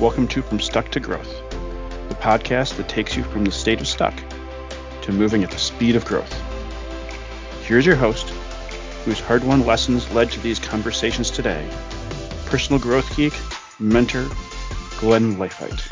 Welcome 0.00 0.28
to 0.28 0.42
From 0.42 0.60
Stuck 0.60 0.92
to 0.92 1.00
Growth, 1.00 1.42
the 2.08 2.14
podcast 2.14 2.76
that 2.76 2.88
takes 2.88 3.16
you 3.16 3.24
from 3.24 3.44
the 3.44 3.50
state 3.50 3.80
of 3.80 3.88
stuck 3.88 4.14
to 5.02 5.10
moving 5.10 5.42
at 5.42 5.50
the 5.50 5.58
speed 5.58 5.96
of 5.96 6.04
growth. 6.04 6.32
Here's 7.64 7.84
your 7.84 7.96
host, 7.96 8.28
whose 9.04 9.18
hard 9.18 9.42
won 9.42 9.66
lessons 9.66 10.08
led 10.12 10.30
to 10.30 10.38
these 10.38 10.60
conversations 10.60 11.32
today 11.32 11.68
personal 12.46 12.78
growth 12.80 13.16
geek, 13.16 13.32
mentor, 13.80 14.28
Glenn 15.00 15.34
Leifheit. 15.34 15.82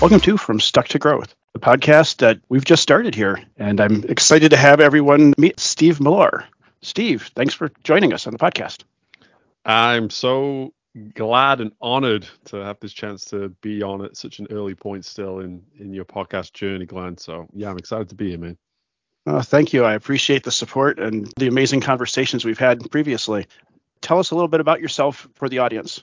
Welcome 0.00 0.20
to 0.20 0.36
From 0.36 0.60
Stuck 0.60 0.86
to 0.88 1.00
Growth, 1.00 1.34
the 1.52 1.58
podcast 1.58 2.18
that 2.18 2.38
we've 2.48 2.64
just 2.64 2.84
started 2.84 3.16
here, 3.16 3.42
and 3.56 3.80
I'm 3.80 4.04
excited 4.04 4.50
to 4.50 4.56
have 4.56 4.80
everyone 4.80 5.34
meet 5.36 5.58
Steve 5.58 6.00
Mellor. 6.00 6.44
Steve, 6.80 7.28
thanks 7.34 7.54
for 7.54 7.72
joining 7.82 8.12
us 8.12 8.28
on 8.28 8.32
the 8.32 8.38
podcast. 8.38 8.84
I'm 9.64 10.10
so 10.10 10.72
glad 11.14 11.60
and 11.60 11.72
honored 11.80 12.26
to 12.46 12.56
have 12.56 12.80
this 12.80 12.92
chance 12.92 13.24
to 13.26 13.48
be 13.60 13.82
on 13.82 14.04
at 14.04 14.16
such 14.16 14.38
an 14.38 14.46
early 14.50 14.74
point 14.74 15.04
still 15.04 15.40
in 15.40 15.62
in 15.78 15.92
your 15.92 16.04
podcast 16.04 16.52
journey, 16.52 16.86
Glenn. 16.86 17.18
So 17.18 17.46
yeah, 17.52 17.70
I'm 17.70 17.78
excited 17.78 18.08
to 18.10 18.14
be 18.14 18.30
here, 18.30 18.38
man. 18.38 18.58
Uh, 19.26 19.42
thank 19.42 19.72
you. 19.72 19.84
I 19.84 19.94
appreciate 19.94 20.44
the 20.44 20.52
support 20.52 21.00
and 21.00 21.32
the 21.36 21.48
amazing 21.48 21.80
conversations 21.80 22.44
we've 22.44 22.58
had 22.58 22.90
previously. 22.90 23.46
Tell 24.00 24.18
us 24.18 24.30
a 24.30 24.34
little 24.34 24.48
bit 24.48 24.60
about 24.60 24.80
yourself 24.80 25.28
for 25.34 25.48
the 25.48 25.58
audience. 25.58 26.02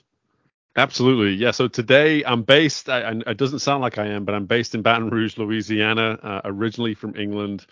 Absolutely. 0.76 1.34
Yeah. 1.36 1.52
So 1.52 1.68
today 1.68 2.26
I'm 2.26 2.42
based, 2.42 2.90
I, 2.90 3.02
I, 3.02 3.12
it 3.28 3.38
doesn't 3.38 3.60
sound 3.60 3.82
like 3.82 3.98
I 3.98 4.08
am, 4.08 4.26
but 4.26 4.36
I'm 4.36 4.46
based 4.46 4.76
in 4.76 4.82
Baton 4.82 5.10
Rouge, 5.10 5.38
Louisiana, 5.38 6.20
uh, 6.22 6.42
originally 6.46 6.96
from 6.96 7.16
England. 7.16 7.66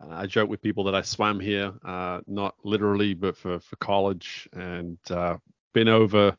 Uh, 0.00 0.14
I 0.14 0.26
joke 0.26 0.48
with 0.48 0.62
people 0.62 0.84
that 0.84 0.94
I 0.94 1.02
swam 1.02 1.40
here, 1.40 1.72
uh, 1.84 2.20
not 2.26 2.54
literally, 2.62 3.14
but 3.14 3.36
for, 3.36 3.58
for 3.58 3.76
college. 3.76 4.48
And 4.52 4.98
uh, 5.10 5.38
been 5.72 5.88
over 5.88 6.36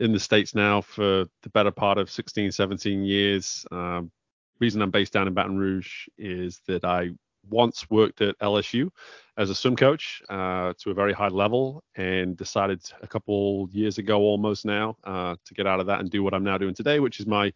in 0.00 0.12
the 0.12 0.20
states 0.20 0.54
now 0.54 0.80
for 0.80 1.26
the 1.42 1.50
better 1.50 1.70
part 1.70 1.98
of 1.98 2.10
16 2.10 2.52
17 2.52 3.04
years. 3.04 3.64
Um, 3.70 4.10
reason 4.60 4.82
i'm 4.82 4.90
based 4.90 5.12
down 5.12 5.26
in 5.28 5.34
baton 5.34 5.56
rouge 5.56 6.06
is 6.18 6.60
that 6.66 6.84
i 6.84 7.10
once 7.50 7.88
worked 7.90 8.20
at 8.22 8.38
lsu 8.38 8.88
as 9.36 9.50
a 9.50 9.54
swim 9.54 9.76
coach 9.76 10.22
uh, 10.30 10.72
to 10.78 10.90
a 10.90 10.94
very 10.94 11.12
high 11.12 11.28
level 11.28 11.82
and 11.96 12.36
decided 12.36 12.80
a 13.02 13.06
couple 13.06 13.68
years 13.72 13.98
ago 13.98 14.20
almost 14.20 14.64
now 14.64 14.96
uh, 15.04 15.34
to 15.44 15.54
get 15.54 15.66
out 15.66 15.80
of 15.80 15.86
that 15.86 16.00
and 16.00 16.10
do 16.10 16.22
what 16.22 16.34
i'm 16.34 16.44
now 16.44 16.56
doing 16.56 16.74
today 16.74 17.00
which 17.00 17.20
is 17.20 17.26
my 17.26 17.52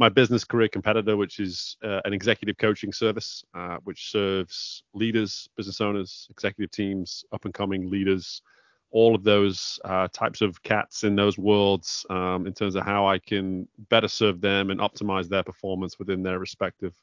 my 0.00 0.08
business 0.08 0.44
career 0.44 0.68
competitor 0.68 1.16
which 1.16 1.38
is 1.38 1.76
uh, 1.84 2.00
an 2.04 2.12
executive 2.12 2.56
coaching 2.56 2.92
service 2.92 3.44
uh, 3.54 3.76
which 3.84 4.10
serves 4.10 4.82
leaders 4.94 5.48
business 5.56 5.80
owners 5.80 6.26
executive 6.30 6.70
teams 6.70 7.24
up 7.32 7.44
and 7.44 7.54
coming 7.54 7.88
leaders 7.90 8.42
all 8.90 9.14
of 9.14 9.22
those 9.22 9.78
uh, 9.84 10.08
types 10.12 10.40
of 10.40 10.62
cats 10.62 11.04
in 11.04 11.14
those 11.14 11.36
worlds 11.36 12.06
um, 12.10 12.46
in 12.46 12.54
terms 12.54 12.74
of 12.74 12.84
how 12.84 13.06
I 13.06 13.18
can 13.18 13.68
better 13.90 14.08
serve 14.08 14.40
them 14.40 14.70
and 14.70 14.80
optimize 14.80 15.28
their 15.28 15.42
performance 15.42 15.98
within 15.98 16.22
their 16.22 16.38
respective 16.38 16.94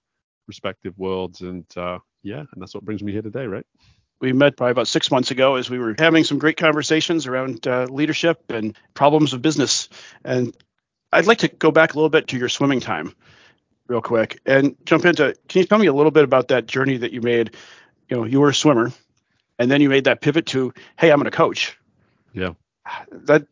respective 0.48 0.98
worlds. 0.98 1.42
And 1.42 1.66
uh, 1.78 2.00
yeah, 2.24 2.40
and 2.40 2.62
that's 2.62 2.74
what 2.74 2.86
brings 2.86 3.04
me 3.04 3.12
here 3.12 3.22
today, 3.22 3.46
right? 3.46 3.66
We 4.20 4.34
met 4.34 4.58
probably 4.58 4.72
about 4.72 4.88
six 4.88 5.12
months 5.12 5.32
ago 5.32 5.56
as 5.56 5.70
we 5.70 5.78
were 5.78 5.96
having 5.98 6.24
some 6.24 6.40
great 6.40 6.58
conversations 6.58 7.28
around 7.28 7.68
uh, 7.68 7.86
leadership 7.90 8.50
and 8.50 8.76
problems 8.94 9.34
of 9.34 9.42
business. 9.42 9.90
And 10.24 10.56
I'd 11.12 11.28
like 11.28 11.40
to 11.40 11.48
go 11.48 11.72
back 11.72 11.94
a 11.94 11.98
little 11.98 12.10
bit 12.10 12.28
to 12.30 12.38
your 12.38 12.50
swimming 12.50 12.80
time, 12.80 13.14
real 13.88 14.02
quick, 14.02 14.40
and 14.46 14.76
jump 14.86 15.06
into. 15.06 15.36
Can 15.50 15.60
you 15.60 15.66
tell 15.66 15.80
me 15.80 15.88
a 15.88 15.94
little 15.94 16.12
bit 16.12 16.24
about 16.24 16.48
that 16.48 16.66
journey 16.66 16.98
that 16.98 17.12
you 17.12 17.22
made? 17.22 17.56
You 18.10 18.18
know, 18.18 18.24
you 18.24 18.40
were 18.40 18.50
a 18.50 18.56
swimmer 18.56 18.92
and 19.60 19.72
then 19.72 19.82
you 19.82 19.90
made 19.90 20.04
that 20.04 20.22
pivot 20.22 20.46
to 20.48 20.74
hey 20.98 21.12
i'm 21.12 21.20
going 21.20 21.26
to 21.26 21.32
coach. 21.32 21.78
Yeah. 22.34 22.54
That 23.12 23.48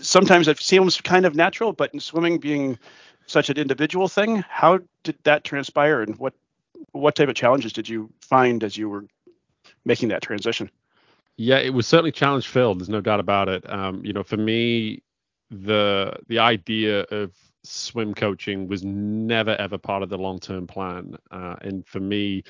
sometimes 0.00 0.48
it 0.48 0.58
seems 0.58 1.00
kind 1.00 1.24
of 1.24 1.34
natural 1.34 1.72
but 1.72 1.92
in 1.94 2.00
swimming 2.00 2.38
being 2.38 2.78
such 3.26 3.48
an 3.48 3.56
individual 3.56 4.08
thing 4.08 4.44
how 4.48 4.80
did 5.02 5.16
that 5.24 5.44
transpire 5.44 6.02
and 6.02 6.18
what 6.18 6.34
what 6.92 7.14
type 7.14 7.28
of 7.28 7.34
challenges 7.34 7.72
did 7.72 7.88
you 7.88 8.10
find 8.20 8.62
as 8.62 8.76
you 8.76 8.88
were 8.88 9.04
making 9.84 10.08
that 10.08 10.22
transition? 10.22 10.70
Yeah 11.36 11.58
it 11.58 11.72
was 11.72 11.86
certainly 11.86 12.12
challenge 12.12 12.48
filled 12.48 12.80
there's 12.80 12.88
no 12.88 13.00
doubt 13.00 13.20
about 13.20 13.48
it. 13.48 13.68
Um, 13.70 14.04
you 14.04 14.12
know 14.12 14.22
for 14.22 14.36
me 14.36 15.02
the 15.50 16.16
the 16.28 16.38
idea 16.40 17.02
of 17.02 17.32
swim 17.62 18.12
coaching 18.14 18.66
was 18.66 18.84
never 18.84 19.56
ever 19.56 19.78
part 19.78 20.02
of 20.02 20.08
the 20.10 20.18
long 20.18 20.38
term 20.38 20.66
plan. 20.66 21.16
Uh, 21.30 21.56
and 21.62 21.86
for 21.86 22.00
me 22.00 22.42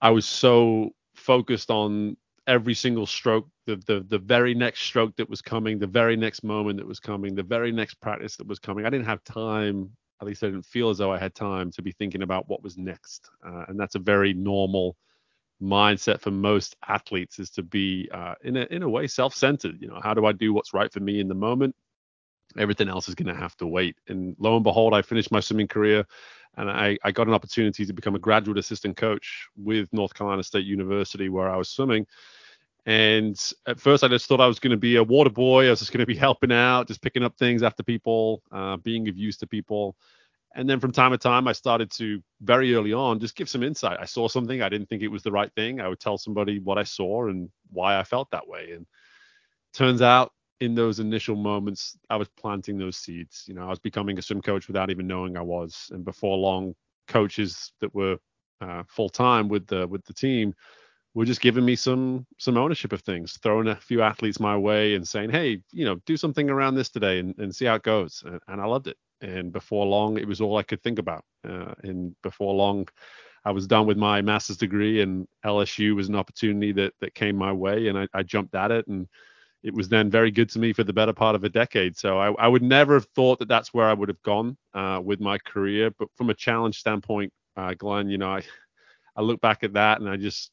i 0.00 0.10
was 0.10 0.26
so 0.26 0.92
focused 1.26 1.70
on 1.70 2.16
every 2.46 2.74
single 2.74 3.06
stroke, 3.06 3.48
the, 3.66 3.76
the 3.86 4.04
the 4.08 4.18
very 4.18 4.54
next 4.54 4.80
stroke 4.82 5.16
that 5.16 5.30
was 5.30 5.42
coming, 5.42 5.78
the 5.78 5.86
very 6.00 6.16
next 6.16 6.44
moment 6.44 6.78
that 6.78 6.86
was 6.86 7.00
coming, 7.00 7.34
the 7.34 7.42
very 7.56 7.72
next 7.72 7.94
practice 8.00 8.36
that 8.36 8.46
was 8.46 8.58
coming. 8.58 8.84
I 8.84 8.90
didn't 8.90 9.06
have 9.06 9.24
time, 9.24 9.90
at 10.20 10.26
least 10.26 10.42
I 10.42 10.48
didn't 10.48 10.66
feel 10.66 10.90
as 10.90 10.98
though 10.98 11.12
I 11.12 11.18
had 11.18 11.34
time 11.34 11.70
to 11.72 11.82
be 11.82 11.92
thinking 11.92 12.22
about 12.22 12.48
what 12.48 12.62
was 12.62 12.76
next. 12.76 13.30
Uh, 13.46 13.64
and 13.68 13.80
that's 13.80 13.94
a 13.94 14.10
very 14.12 14.34
normal 14.34 14.96
mindset 15.62 16.20
for 16.20 16.30
most 16.30 16.76
athletes 16.86 17.38
is 17.38 17.50
to 17.50 17.62
be 17.62 18.08
uh, 18.12 18.34
in 18.42 18.56
a 18.56 18.66
in 18.70 18.82
a 18.82 18.88
way 18.88 19.06
self-centered. 19.06 19.76
You 19.80 19.88
know, 19.88 20.00
how 20.02 20.14
do 20.14 20.26
I 20.26 20.32
do 20.32 20.52
what's 20.52 20.74
right 20.74 20.92
for 20.92 21.00
me 21.00 21.20
in 21.20 21.28
the 21.28 21.34
moment? 21.48 21.74
Everything 22.58 22.88
else 22.88 23.08
is 23.08 23.14
going 23.14 23.34
to 23.34 23.40
have 23.40 23.56
to 23.56 23.66
wait. 23.66 23.96
And 24.08 24.36
lo 24.38 24.54
and 24.56 24.64
behold, 24.64 24.94
I 24.94 25.02
finished 25.02 25.32
my 25.32 25.40
swimming 25.40 25.68
career 25.68 26.04
and 26.56 26.70
I, 26.70 26.98
I 27.04 27.10
got 27.10 27.26
an 27.26 27.34
opportunity 27.34 27.84
to 27.84 27.92
become 27.92 28.14
a 28.14 28.18
graduate 28.18 28.58
assistant 28.58 28.96
coach 28.96 29.48
with 29.56 29.92
North 29.92 30.14
Carolina 30.14 30.42
State 30.42 30.66
University 30.66 31.28
where 31.28 31.48
I 31.48 31.56
was 31.56 31.68
swimming. 31.68 32.06
And 32.86 33.40
at 33.66 33.80
first, 33.80 34.04
I 34.04 34.08
just 34.08 34.26
thought 34.26 34.40
I 34.40 34.46
was 34.46 34.58
going 34.58 34.72
to 34.72 34.76
be 34.76 34.96
a 34.96 35.02
water 35.02 35.30
boy. 35.30 35.66
I 35.66 35.70
was 35.70 35.78
just 35.78 35.92
going 35.92 36.00
to 36.00 36.06
be 36.06 36.14
helping 36.16 36.52
out, 36.52 36.86
just 36.88 37.02
picking 37.02 37.22
up 37.24 37.36
things 37.38 37.62
after 37.62 37.82
people, 37.82 38.42
uh, 38.52 38.76
being 38.78 39.08
of 39.08 39.16
use 39.16 39.36
to 39.38 39.46
people. 39.46 39.96
And 40.56 40.70
then 40.70 40.78
from 40.78 40.92
time 40.92 41.10
to 41.10 41.18
time, 41.18 41.48
I 41.48 41.52
started 41.52 41.90
to 41.92 42.22
very 42.40 42.74
early 42.74 42.92
on 42.92 43.18
just 43.18 43.34
give 43.34 43.48
some 43.48 43.64
insight. 43.64 43.98
I 44.00 44.04
saw 44.04 44.28
something, 44.28 44.62
I 44.62 44.68
didn't 44.68 44.88
think 44.88 45.02
it 45.02 45.08
was 45.08 45.24
the 45.24 45.32
right 45.32 45.52
thing. 45.54 45.80
I 45.80 45.88
would 45.88 45.98
tell 45.98 46.16
somebody 46.16 46.60
what 46.60 46.78
I 46.78 46.84
saw 46.84 47.26
and 47.26 47.50
why 47.70 47.98
I 47.98 48.04
felt 48.04 48.30
that 48.30 48.46
way. 48.46 48.70
And 48.72 48.86
turns 49.72 50.00
out 50.00 50.32
in 50.64 50.74
those 50.74 50.98
initial 50.98 51.36
moments, 51.36 51.96
I 52.08 52.16
was 52.16 52.28
planting 52.28 52.78
those 52.78 52.96
seeds. 52.96 53.44
You 53.46 53.54
know, 53.54 53.66
I 53.66 53.70
was 53.70 53.78
becoming 53.78 54.18
a 54.18 54.22
swim 54.22 54.40
coach 54.40 54.66
without 54.66 54.90
even 54.90 55.06
knowing 55.06 55.36
I 55.36 55.42
was. 55.42 55.90
And 55.92 56.04
before 56.04 56.38
long, 56.38 56.74
coaches 57.06 57.72
that 57.80 57.94
were 57.94 58.16
uh, 58.60 58.82
full 58.88 59.10
time 59.10 59.48
with 59.48 59.66
the 59.66 59.86
with 59.86 60.04
the 60.06 60.14
team 60.14 60.54
were 61.12 61.26
just 61.26 61.42
giving 61.42 61.64
me 61.64 61.76
some 61.76 62.26
some 62.38 62.56
ownership 62.56 62.92
of 62.92 63.02
things, 63.02 63.38
throwing 63.42 63.68
a 63.68 63.76
few 63.76 64.00
athletes 64.02 64.40
my 64.40 64.56
way 64.56 64.94
and 64.94 65.06
saying, 65.06 65.30
hey, 65.30 65.60
you 65.70 65.84
know, 65.84 65.96
do 66.06 66.16
something 66.16 66.48
around 66.48 66.74
this 66.74 66.88
today 66.88 67.18
and, 67.18 67.38
and 67.38 67.54
see 67.54 67.66
how 67.66 67.74
it 67.74 67.82
goes. 67.82 68.22
And, 68.26 68.40
and 68.48 68.60
I 68.60 68.64
loved 68.64 68.88
it. 68.88 68.96
And 69.20 69.52
before 69.52 69.86
long, 69.86 70.18
it 70.18 70.26
was 70.26 70.40
all 70.40 70.56
I 70.56 70.62
could 70.62 70.82
think 70.82 70.98
about. 70.98 71.24
Uh, 71.46 71.74
and 71.82 72.14
before 72.22 72.54
long, 72.54 72.88
I 73.44 73.50
was 73.50 73.66
done 73.66 73.86
with 73.86 73.98
my 73.98 74.22
master's 74.22 74.56
degree, 74.56 75.02
and 75.02 75.28
LSU 75.44 75.94
was 75.94 76.08
an 76.08 76.16
opportunity 76.16 76.72
that 76.72 76.94
that 77.00 77.14
came 77.14 77.36
my 77.36 77.52
way, 77.52 77.88
and 77.88 77.98
I, 77.98 78.08
I 78.14 78.22
jumped 78.22 78.54
at 78.54 78.70
it 78.70 78.86
and 78.86 79.06
it 79.64 79.74
was 79.74 79.88
then 79.88 80.10
very 80.10 80.30
good 80.30 80.50
to 80.50 80.58
me 80.58 80.74
for 80.74 80.84
the 80.84 80.92
better 80.92 81.14
part 81.14 81.34
of 81.34 81.42
a 81.42 81.48
decade. 81.48 81.96
So 81.96 82.18
I, 82.18 82.32
I 82.32 82.46
would 82.46 82.62
never 82.62 82.94
have 82.94 83.06
thought 83.16 83.38
that 83.38 83.48
that's 83.48 83.72
where 83.72 83.86
I 83.86 83.94
would 83.94 84.10
have 84.10 84.22
gone 84.22 84.58
uh, 84.74 85.00
with 85.02 85.20
my 85.20 85.38
career. 85.38 85.90
But 85.98 86.08
from 86.16 86.28
a 86.28 86.34
challenge 86.34 86.78
standpoint, 86.78 87.32
uh, 87.56 87.72
Glenn, 87.72 88.10
you 88.10 88.18
know, 88.18 88.28
I, 88.28 88.42
I 89.16 89.22
look 89.22 89.40
back 89.40 89.64
at 89.64 89.72
that 89.72 90.00
and 90.00 90.08
I 90.08 90.18
just, 90.18 90.50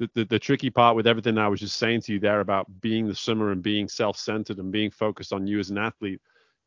the, 0.00 0.10
the, 0.14 0.24
the, 0.24 0.38
tricky 0.38 0.68
part 0.68 0.96
with 0.96 1.06
everything 1.06 1.38
I 1.38 1.46
was 1.46 1.60
just 1.60 1.76
saying 1.76 2.00
to 2.02 2.12
you 2.12 2.18
there 2.18 2.40
about 2.40 2.66
being 2.80 3.06
the 3.06 3.14
swimmer 3.14 3.52
and 3.52 3.62
being 3.62 3.88
self-centered 3.88 4.58
and 4.58 4.72
being 4.72 4.90
focused 4.90 5.32
on 5.32 5.46
you 5.46 5.60
as 5.60 5.70
an 5.70 5.78
athlete 5.78 6.20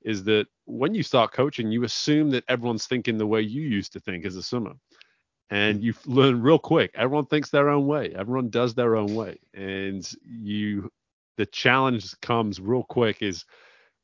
is 0.04 0.24
that 0.26 0.46
when 0.66 0.94
you 0.94 1.04
start 1.04 1.34
coaching, 1.34 1.70
you 1.70 1.84
assume 1.84 2.30
that 2.30 2.46
everyone's 2.48 2.88
thinking 2.88 3.18
the 3.18 3.28
way 3.28 3.42
you 3.42 3.64
used 3.64 3.92
to 3.94 4.00
think 4.00 4.26
as 4.26 4.38
a 4.38 4.44
swimmer. 4.44 4.74
And 5.50 5.84
you 5.84 5.94
learn 6.06 6.42
real 6.42 6.60
quick. 6.60 6.92
Everyone 6.94 7.26
thinks 7.26 7.50
their 7.50 7.70
own 7.70 7.88
way. 7.88 8.14
Everyone 8.16 8.50
does 8.50 8.74
their 8.74 8.96
own 8.96 9.14
way. 9.16 9.40
And 9.54 10.10
you 10.24 10.90
the 11.38 11.46
challenge 11.46 12.20
comes 12.22 12.60
real 12.60 12.84
quick 12.84 13.22
is 13.22 13.46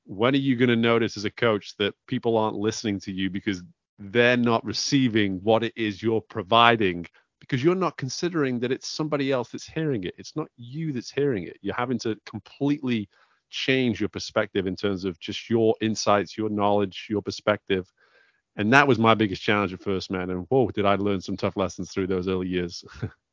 when 0.06 0.34
are 0.34 0.38
you 0.38 0.56
going 0.56 0.70
to 0.70 0.76
notice 0.76 1.18
as 1.18 1.26
a 1.26 1.32
coach 1.32 1.76
that 1.78 1.94
people 2.08 2.38
aren't 2.38 2.58
listening 2.58 3.00
to 3.02 3.12
you 3.12 3.30
because 3.30 3.62
they're 4.00 4.38
not 4.38 4.66
receiving 4.66 5.40
what 5.44 5.64
it 5.64 5.74
is 5.76 6.02
you're 6.02 6.22
providing? 6.22 7.06
Because 7.40 7.64
you're 7.64 7.76
not 7.76 7.98
considering 7.98 8.60
that 8.60 8.72
it's 8.72 8.88
somebody 8.88 9.32
else 9.32 9.50
that's 9.50 9.68
hearing 9.68 10.04
it. 10.04 10.16
It's 10.18 10.36
not 10.36 10.48
you 10.58 10.92
that's 10.92 11.12
hearing 11.12 11.44
it. 11.44 11.58
You're 11.62 11.76
having 11.76 12.00
to 12.00 12.18
completely 12.26 13.08
change 13.50 14.00
your 14.00 14.10
perspective 14.10 14.68
in 14.68 14.76
terms 14.76 15.06
of 15.06 15.20
just 15.20 15.50
your 15.50 15.76
insights 15.82 16.38
your 16.38 16.50
knowledge 16.50 17.08
your 17.10 17.22
perspective. 17.22 17.92
And 18.56 18.74
that 18.74 18.88
was 18.88 19.00
my 19.00 19.16
biggest 19.16 19.42
challenge 19.42 19.74
at 19.74 19.82
first 19.82 20.12
man. 20.12 20.30
And 20.30 20.46
whoa 20.50 20.70
did 20.70 20.86
i 20.86 20.96
learn 20.96 21.22
some 21.22 21.38
tough 21.38 21.58
lessons 21.58 21.92
through 21.92 22.08
those 22.08 22.28
early 22.28 22.48
years 22.48 22.84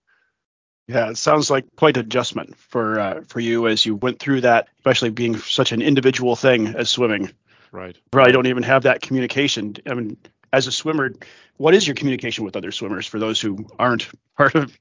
Yeah, 0.88 1.10
it 1.10 1.16
sounds 1.16 1.50
like 1.50 1.64
quite 1.76 1.96
an 1.96 2.04
adjustment 2.04 2.56
for 2.56 3.00
uh, 3.00 3.20
for 3.26 3.40
you 3.40 3.66
as 3.66 3.84
you 3.84 3.96
went 3.96 4.20
through 4.20 4.42
that, 4.42 4.68
especially 4.78 5.10
being 5.10 5.36
such 5.36 5.72
an 5.72 5.82
individual 5.82 6.36
thing 6.36 6.68
as 6.68 6.88
swimming. 6.88 7.30
Right. 7.72 7.96
Probably 8.10 8.32
don't 8.32 8.46
even 8.46 8.62
have 8.62 8.84
that 8.84 9.02
communication. 9.02 9.76
I 9.86 9.94
mean, 9.94 10.16
as 10.52 10.66
a 10.66 10.72
swimmer, 10.72 11.12
what 11.56 11.74
is 11.74 11.86
your 11.86 11.94
communication 11.96 12.44
with 12.44 12.56
other 12.56 12.70
swimmers 12.70 13.06
for 13.06 13.18
those 13.18 13.40
who 13.40 13.66
aren't 13.78 14.08
part 14.36 14.54
of 14.54 14.78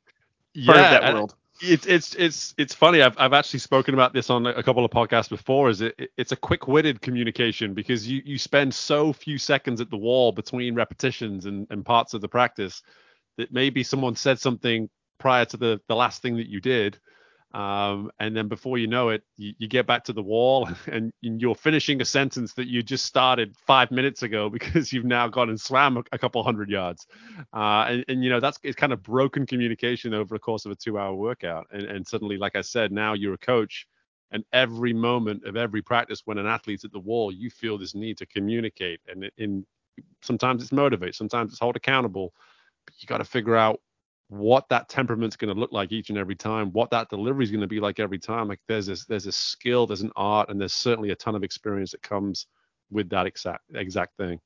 yeah, 0.53 0.73
part 0.73 0.85
of 0.85 1.01
that 1.01 1.13
world? 1.13 1.35
it's 1.61 1.85
it's 1.85 2.15
it's 2.15 2.53
it's 2.57 2.73
funny. 2.73 3.01
I've 3.01 3.15
I've 3.17 3.33
actually 3.33 3.59
spoken 3.59 3.93
about 3.93 4.13
this 4.13 4.29
on 4.29 4.45
a 4.45 4.61
couple 4.61 4.83
of 4.83 4.91
podcasts 4.91 5.29
before. 5.29 5.69
Is 5.69 5.81
it 5.81 6.11
it's 6.17 6.31
a 6.31 6.35
quick-witted 6.35 7.01
communication 7.01 7.73
because 7.73 8.07
you 8.07 8.21
you 8.25 8.37
spend 8.37 8.73
so 8.73 9.13
few 9.13 9.37
seconds 9.37 9.81
at 9.81 9.89
the 9.89 9.97
wall 9.97 10.31
between 10.31 10.75
repetitions 10.75 11.45
and, 11.45 11.67
and 11.69 11.85
parts 11.85 12.13
of 12.13 12.21
the 12.21 12.27
practice 12.27 12.81
that 13.37 13.53
maybe 13.53 13.83
someone 13.83 14.15
said 14.15 14.39
something 14.39 14.89
prior 15.17 15.45
to 15.45 15.57
the 15.57 15.81
the 15.87 15.95
last 15.95 16.21
thing 16.21 16.37
that 16.37 16.47
you 16.47 16.59
did 16.59 16.99
um, 17.55 18.11
and 18.19 18.35
then 18.35 18.49
before 18.49 18.77
you 18.77 18.87
know 18.87 19.09
it, 19.09 19.23
you, 19.37 19.53
you, 19.57 19.69
get 19.69 19.87
back 19.87 20.03
to 20.05 20.13
the 20.13 20.21
wall 20.21 20.67
and 20.87 21.13
you're 21.21 21.55
finishing 21.55 22.01
a 22.01 22.05
sentence 22.05 22.53
that 22.55 22.67
you 22.67 22.83
just 22.83 23.05
started 23.05 23.55
five 23.65 23.91
minutes 23.91 24.23
ago 24.23 24.49
because 24.53 24.91
you've 24.91 25.05
now 25.05 25.29
gone 25.29 25.47
and 25.49 25.59
swam 25.59 25.95
a, 25.95 26.03
a 26.11 26.17
couple 26.17 26.43
hundred 26.43 26.69
yards. 26.69 27.07
Uh, 27.53 27.85
and, 27.87 28.05
and, 28.09 28.23
you 28.25 28.29
know, 28.29 28.41
that's 28.41 28.59
it's 28.61 28.75
kind 28.75 28.91
of 28.91 29.01
broken 29.01 29.45
communication 29.45 30.13
over 30.13 30.35
the 30.35 30.39
course 30.39 30.65
of 30.65 30.71
a 30.73 30.75
two 30.75 30.99
hour 30.99 31.15
workout. 31.15 31.65
And, 31.71 31.83
and 31.83 32.05
suddenly, 32.05 32.37
like 32.37 32.57
I 32.57 32.61
said, 32.61 32.91
now 32.91 33.13
you're 33.13 33.35
a 33.35 33.37
coach. 33.37 33.87
And 34.31 34.43
every 34.51 34.91
moment 34.91 35.45
of 35.45 35.55
every 35.55 35.81
practice 35.81 36.23
when 36.25 36.37
an 36.37 36.47
athlete's 36.47 36.83
at 36.83 36.91
the 36.91 36.99
wall, 36.99 37.31
you 37.31 37.49
feel 37.49 37.77
this 37.77 37.95
need 37.95 38.17
to 38.17 38.25
communicate. 38.25 38.99
And 39.07 39.31
in 39.37 39.65
sometimes 40.21 40.61
it's 40.61 40.73
motivate, 40.73 41.15
sometimes 41.15 41.53
it's 41.53 41.61
hold 41.61 41.77
accountable. 41.77 42.33
But 42.85 42.95
you 42.99 43.07
got 43.07 43.19
to 43.19 43.23
figure 43.23 43.55
out 43.55 43.79
what 44.29 44.67
that 44.69 44.89
temperament's 44.89 45.35
going 45.35 45.53
to 45.53 45.59
look 45.59 45.71
like 45.71 45.91
each 45.91 46.09
and 46.09 46.17
every 46.17 46.35
time, 46.35 46.71
what 46.71 46.89
that 46.91 47.09
delivery 47.09 47.43
is 47.43 47.51
going 47.51 47.61
to 47.61 47.67
be 47.67 47.79
like 47.79 47.99
every 47.99 48.19
time. 48.19 48.47
Like 48.47 48.59
there's 48.67 48.87
this 48.87 49.05
there's 49.05 49.27
a 49.27 49.31
skill, 49.31 49.87
there's 49.87 50.01
an 50.01 50.11
art, 50.15 50.49
and 50.49 50.59
there's 50.59 50.73
certainly 50.73 51.11
a 51.11 51.15
ton 51.15 51.35
of 51.35 51.43
experience 51.43 51.91
that 51.91 52.01
comes 52.01 52.47
with 52.91 53.09
that 53.09 53.27
exact 53.27 53.63
exact 53.73 54.17
thing. 54.17 54.39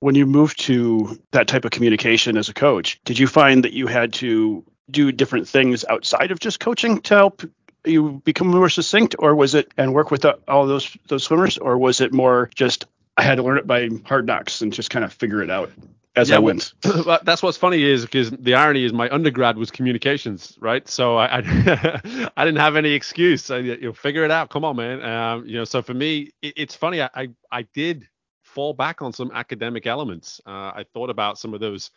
When 0.00 0.14
you 0.14 0.26
moved 0.26 0.60
to 0.60 1.18
that 1.32 1.46
type 1.46 1.64
of 1.64 1.70
communication 1.72 2.36
as 2.36 2.48
a 2.48 2.54
coach, 2.54 3.00
did 3.04 3.18
you 3.18 3.26
find 3.26 3.64
that 3.64 3.74
you 3.74 3.86
had 3.86 4.14
to 4.14 4.64
do 4.90 5.12
different 5.12 5.46
things 5.46 5.84
outside 5.84 6.30
of 6.30 6.40
just 6.40 6.58
coaching 6.58 7.00
to 7.02 7.14
help 7.14 7.42
you 7.84 8.20
become 8.24 8.48
more 8.48 8.68
succinct, 8.68 9.14
or 9.18 9.34
was 9.34 9.54
it 9.54 9.72
and 9.76 9.94
work 9.94 10.10
with 10.10 10.22
the, 10.22 10.38
all 10.48 10.66
those 10.66 10.96
those 11.08 11.24
swimmers, 11.24 11.58
or 11.58 11.78
was 11.78 12.00
it 12.00 12.12
more 12.12 12.50
just 12.54 12.84
I 13.16 13.22
had 13.22 13.36
to 13.36 13.42
learn 13.42 13.58
it 13.58 13.66
by 13.66 13.88
hard 14.04 14.26
knocks 14.26 14.60
and 14.60 14.72
just 14.72 14.90
kind 14.90 15.04
of 15.04 15.12
figure 15.12 15.42
it 15.42 15.50
out? 15.50 15.70
As 16.16 16.30
yeah, 16.30 16.36
I 16.36 16.38
went. 16.38 16.72
Well, 17.06 17.20
that's 17.22 17.42
what's 17.42 17.56
funny 17.56 17.82
is 17.82 18.02
because 18.02 18.30
the 18.30 18.54
irony 18.54 18.84
is 18.84 18.92
my 18.92 19.08
undergrad 19.10 19.56
was 19.56 19.70
communications, 19.70 20.56
right? 20.60 20.86
So 20.88 21.16
I 21.16 21.38
I, 21.38 22.30
I 22.36 22.44
didn't 22.44 22.60
have 22.60 22.76
any 22.76 22.90
excuse. 22.92 23.50
I, 23.50 23.58
you 23.58 23.92
figure 23.92 24.24
it 24.24 24.30
out. 24.30 24.50
Come 24.50 24.64
on, 24.64 24.76
man. 24.76 25.02
Um, 25.02 25.46
you 25.46 25.54
know, 25.54 25.64
so 25.64 25.82
for 25.82 25.94
me, 25.94 26.30
it, 26.42 26.54
it's 26.56 26.74
funny. 26.74 27.00
I, 27.00 27.10
I, 27.14 27.28
I 27.50 27.62
did 27.74 28.08
fall 28.42 28.72
back 28.74 29.02
on 29.02 29.12
some 29.12 29.30
academic 29.32 29.86
elements. 29.86 30.40
Uh, 30.46 30.72
I 30.74 30.84
thought 30.92 31.10
about 31.10 31.38
some 31.38 31.54
of 31.54 31.60
those 31.60 31.90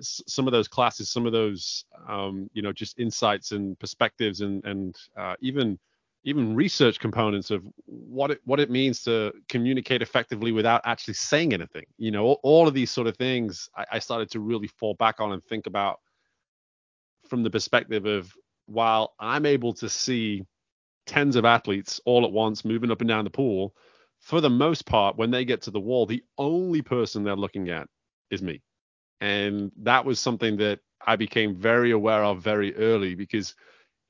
some 0.00 0.46
of 0.46 0.52
those 0.52 0.68
classes, 0.68 1.08
some 1.08 1.26
of 1.26 1.32
those 1.32 1.84
um, 2.08 2.50
you 2.52 2.62
know 2.62 2.72
just 2.72 2.98
insights 2.98 3.52
and 3.52 3.78
perspectives 3.78 4.40
and 4.40 4.64
and 4.64 4.96
uh, 5.16 5.34
even 5.40 5.78
even 6.28 6.54
research 6.54 7.00
components 7.00 7.50
of 7.50 7.64
what 7.86 8.30
it 8.30 8.40
what 8.44 8.60
it 8.60 8.70
means 8.70 9.02
to 9.02 9.32
communicate 9.48 10.02
effectively 10.02 10.52
without 10.52 10.82
actually 10.84 11.14
saying 11.14 11.54
anything. 11.54 11.86
You 11.96 12.10
know, 12.10 12.24
all, 12.26 12.40
all 12.42 12.68
of 12.68 12.74
these 12.74 12.90
sort 12.90 13.06
of 13.06 13.16
things 13.16 13.70
I, 13.74 13.86
I, 13.92 13.98
started 13.98 14.30
to 14.32 14.40
really 14.40 14.66
fall 14.66 14.92
back 14.92 15.20
on 15.20 15.32
and 15.32 15.42
think 15.42 15.66
about 15.66 16.00
from 17.30 17.42
the 17.42 17.50
perspective 17.50 18.04
of 18.04 18.30
while 18.66 19.14
I'm 19.18 19.46
able 19.46 19.72
to 19.74 19.88
see 19.88 20.44
tens 21.06 21.34
of 21.34 21.46
athletes 21.46 21.98
all 22.04 22.26
at 22.26 22.30
once 22.30 22.62
moving 22.62 22.90
up 22.90 23.00
and 23.00 23.08
down 23.08 23.24
the 23.24 23.30
pool, 23.30 23.74
for 24.20 24.42
the 24.42 24.50
most 24.50 24.84
part, 24.84 25.16
when 25.16 25.30
they 25.30 25.46
get 25.46 25.62
to 25.62 25.70
the 25.70 25.80
wall, 25.80 26.04
the 26.04 26.22
only 26.36 26.82
person 26.82 27.24
they're 27.24 27.36
looking 27.36 27.70
at 27.70 27.88
is 28.30 28.42
me. 28.42 28.60
And 29.22 29.72
that 29.78 30.04
was 30.04 30.20
something 30.20 30.58
that 30.58 30.80
I 31.06 31.16
became 31.16 31.56
very 31.56 31.92
aware 31.92 32.22
of 32.22 32.42
very 32.42 32.76
early 32.76 33.14
because 33.14 33.54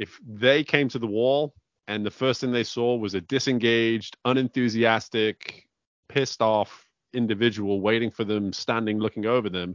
if 0.00 0.18
they 0.26 0.64
came 0.64 0.88
to 0.88 0.98
the 0.98 1.06
wall 1.06 1.54
and 1.88 2.04
the 2.04 2.10
first 2.10 2.42
thing 2.42 2.52
they 2.52 2.64
saw 2.64 2.96
was 2.96 3.14
a 3.14 3.20
disengaged, 3.22 4.18
unenthusiastic, 4.26 5.66
pissed 6.08 6.42
off 6.42 6.86
individual 7.14 7.80
waiting 7.80 8.10
for 8.10 8.24
them, 8.24 8.52
standing 8.52 8.98
looking 8.98 9.24
over 9.24 9.48
them. 9.48 9.74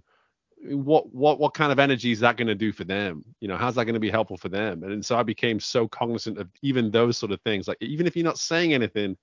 What 0.61 1.11
what 1.13 1.39
what 1.39 1.55
kind 1.55 1.71
of 1.71 1.79
energy 1.79 2.11
is 2.11 2.19
that 2.19 2.37
going 2.37 2.47
to 2.47 2.55
do 2.55 2.71
for 2.71 2.83
them? 2.83 3.25
You 3.41 3.47
know, 3.47 3.57
how's 3.57 3.75
that 3.75 3.85
going 3.85 3.95
to 3.95 3.99
be 3.99 4.11
helpful 4.11 4.37
for 4.37 4.47
them? 4.47 4.83
And, 4.83 4.93
and 4.93 5.05
so 5.05 5.17
I 5.17 5.23
became 5.23 5.59
so 5.59 5.87
cognizant 5.87 6.37
of 6.37 6.49
even 6.61 6.91
those 6.91 7.17
sort 7.17 7.31
of 7.31 7.41
things. 7.41 7.67
Like 7.67 7.79
even 7.81 8.05
if 8.05 8.15
you're 8.15 8.23
not 8.23 8.37
saying 8.37 8.73
anything, 8.73 9.17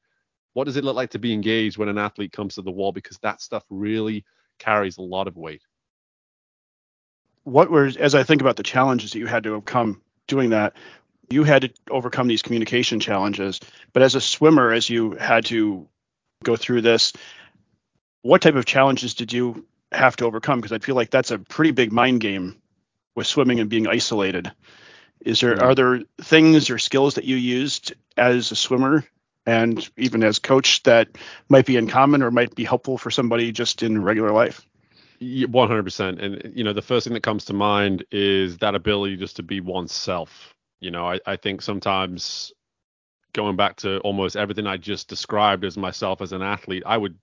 what 0.54 0.64
does 0.64 0.76
it 0.76 0.84
look 0.84 0.96
like 0.96 1.10
to 1.10 1.19
be 1.20 1.32
engaged 1.32 1.78
when 1.78 1.88
an 1.88 1.96
athlete 1.96 2.32
comes 2.32 2.56
to 2.56 2.62
the 2.62 2.72
wall? 2.72 2.90
Because 2.90 3.19
that 3.19 3.40
stuff 3.40 3.64
really 3.70 4.25
carries 4.58 4.98
a 4.98 5.02
lot 5.02 5.28
of 5.28 5.37
weight. 5.37 5.62
What 7.44 7.70
were 7.70 7.90
as 8.00 8.16
I 8.16 8.25
think 8.25 8.40
about 8.40 8.56
the 8.56 8.64
challenges 8.64 9.12
that 9.12 9.19
you 9.20 9.26
had 9.26 9.44
to 9.44 9.50
overcome 9.50 10.02
doing 10.26 10.50
that, 10.50 10.75
you 11.30 11.44
had 11.44 11.62
to 11.62 11.70
overcome 11.90 12.26
these 12.26 12.42
communication 12.42 13.00
challenges. 13.00 13.60
But 13.92 14.02
as 14.02 14.14
a 14.14 14.20
swimmer, 14.20 14.72
as 14.72 14.90
you 14.90 15.12
had 15.12 15.46
to 15.46 15.88
go 16.42 16.56
through 16.56 16.82
this, 16.82 17.12
what 18.22 18.42
type 18.42 18.56
of 18.56 18.66
challenges 18.66 19.14
did 19.14 19.32
you 19.32 19.64
have 19.92 20.16
to 20.16 20.26
overcome? 20.26 20.60
Because 20.60 20.72
I 20.72 20.78
feel 20.78 20.96
like 20.96 21.10
that's 21.10 21.30
a 21.30 21.38
pretty 21.38 21.70
big 21.70 21.92
mind 21.92 22.20
game 22.20 22.60
with 23.14 23.26
swimming 23.26 23.60
and 23.60 23.70
being 23.70 23.86
isolated. 23.86 24.50
Is 25.20 25.40
there 25.40 25.62
are 25.62 25.74
there 25.74 26.02
things 26.20 26.70
or 26.70 26.78
skills 26.78 27.14
that 27.14 27.24
you 27.24 27.36
used 27.36 27.92
as 28.16 28.50
a 28.50 28.56
swimmer 28.56 29.04
and 29.46 29.88
even 29.96 30.22
as 30.22 30.38
coach 30.38 30.82
that 30.84 31.08
might 31.48 31.66
be 31.66 31.76
in 31.76 31.88
common 31.88 32.22
or 32.22 32.30
might 32.30 32.54
be 32.54 32.64
helpful 32.64 32.96
for 32.96 33.10
somebody 33.10 33.52
just 33.52 33.82
in 33.82 34.02
regular 34.02 34.32
life? 34.32 34.66
100% 35.20 36.22
and 36.22 36.56
you 36.56 36.64
know 36.64 36.72
the 36.72 36.80
first 36.80 37.04
thing 37.04 37.12
that 37.12 37.22
comes 37.22 37.44
to 37.44 37.52
mind 37.52 38.02
is 38.10 38.56
that 38.58 38.74
ability 38.74 39.18
just 39.18 39.36
to 39.36 39.42
be 39.42 39.60
oneself 39.60 40.54
you 40.80 40.90
know, 40.90 41.06
I, 41.10 41.20
I 41.26 41.36
think 41.36 41.62
sometimes 41.62 42.52
going 43.32 43.56
back 43.56 43.76
to 43.76 43.98
almost 44.00 44.36
everything 44.36 44.66
I 44.66 44.76
just 44.76 45.08
described 45.08 45.64
as 45.64 45.76
myself 45.76 46.20
as 46.20 46.32
an 46.32 46.42
athlete, 46.42 46.82
I 46.86 46.96
would 46.96 47.16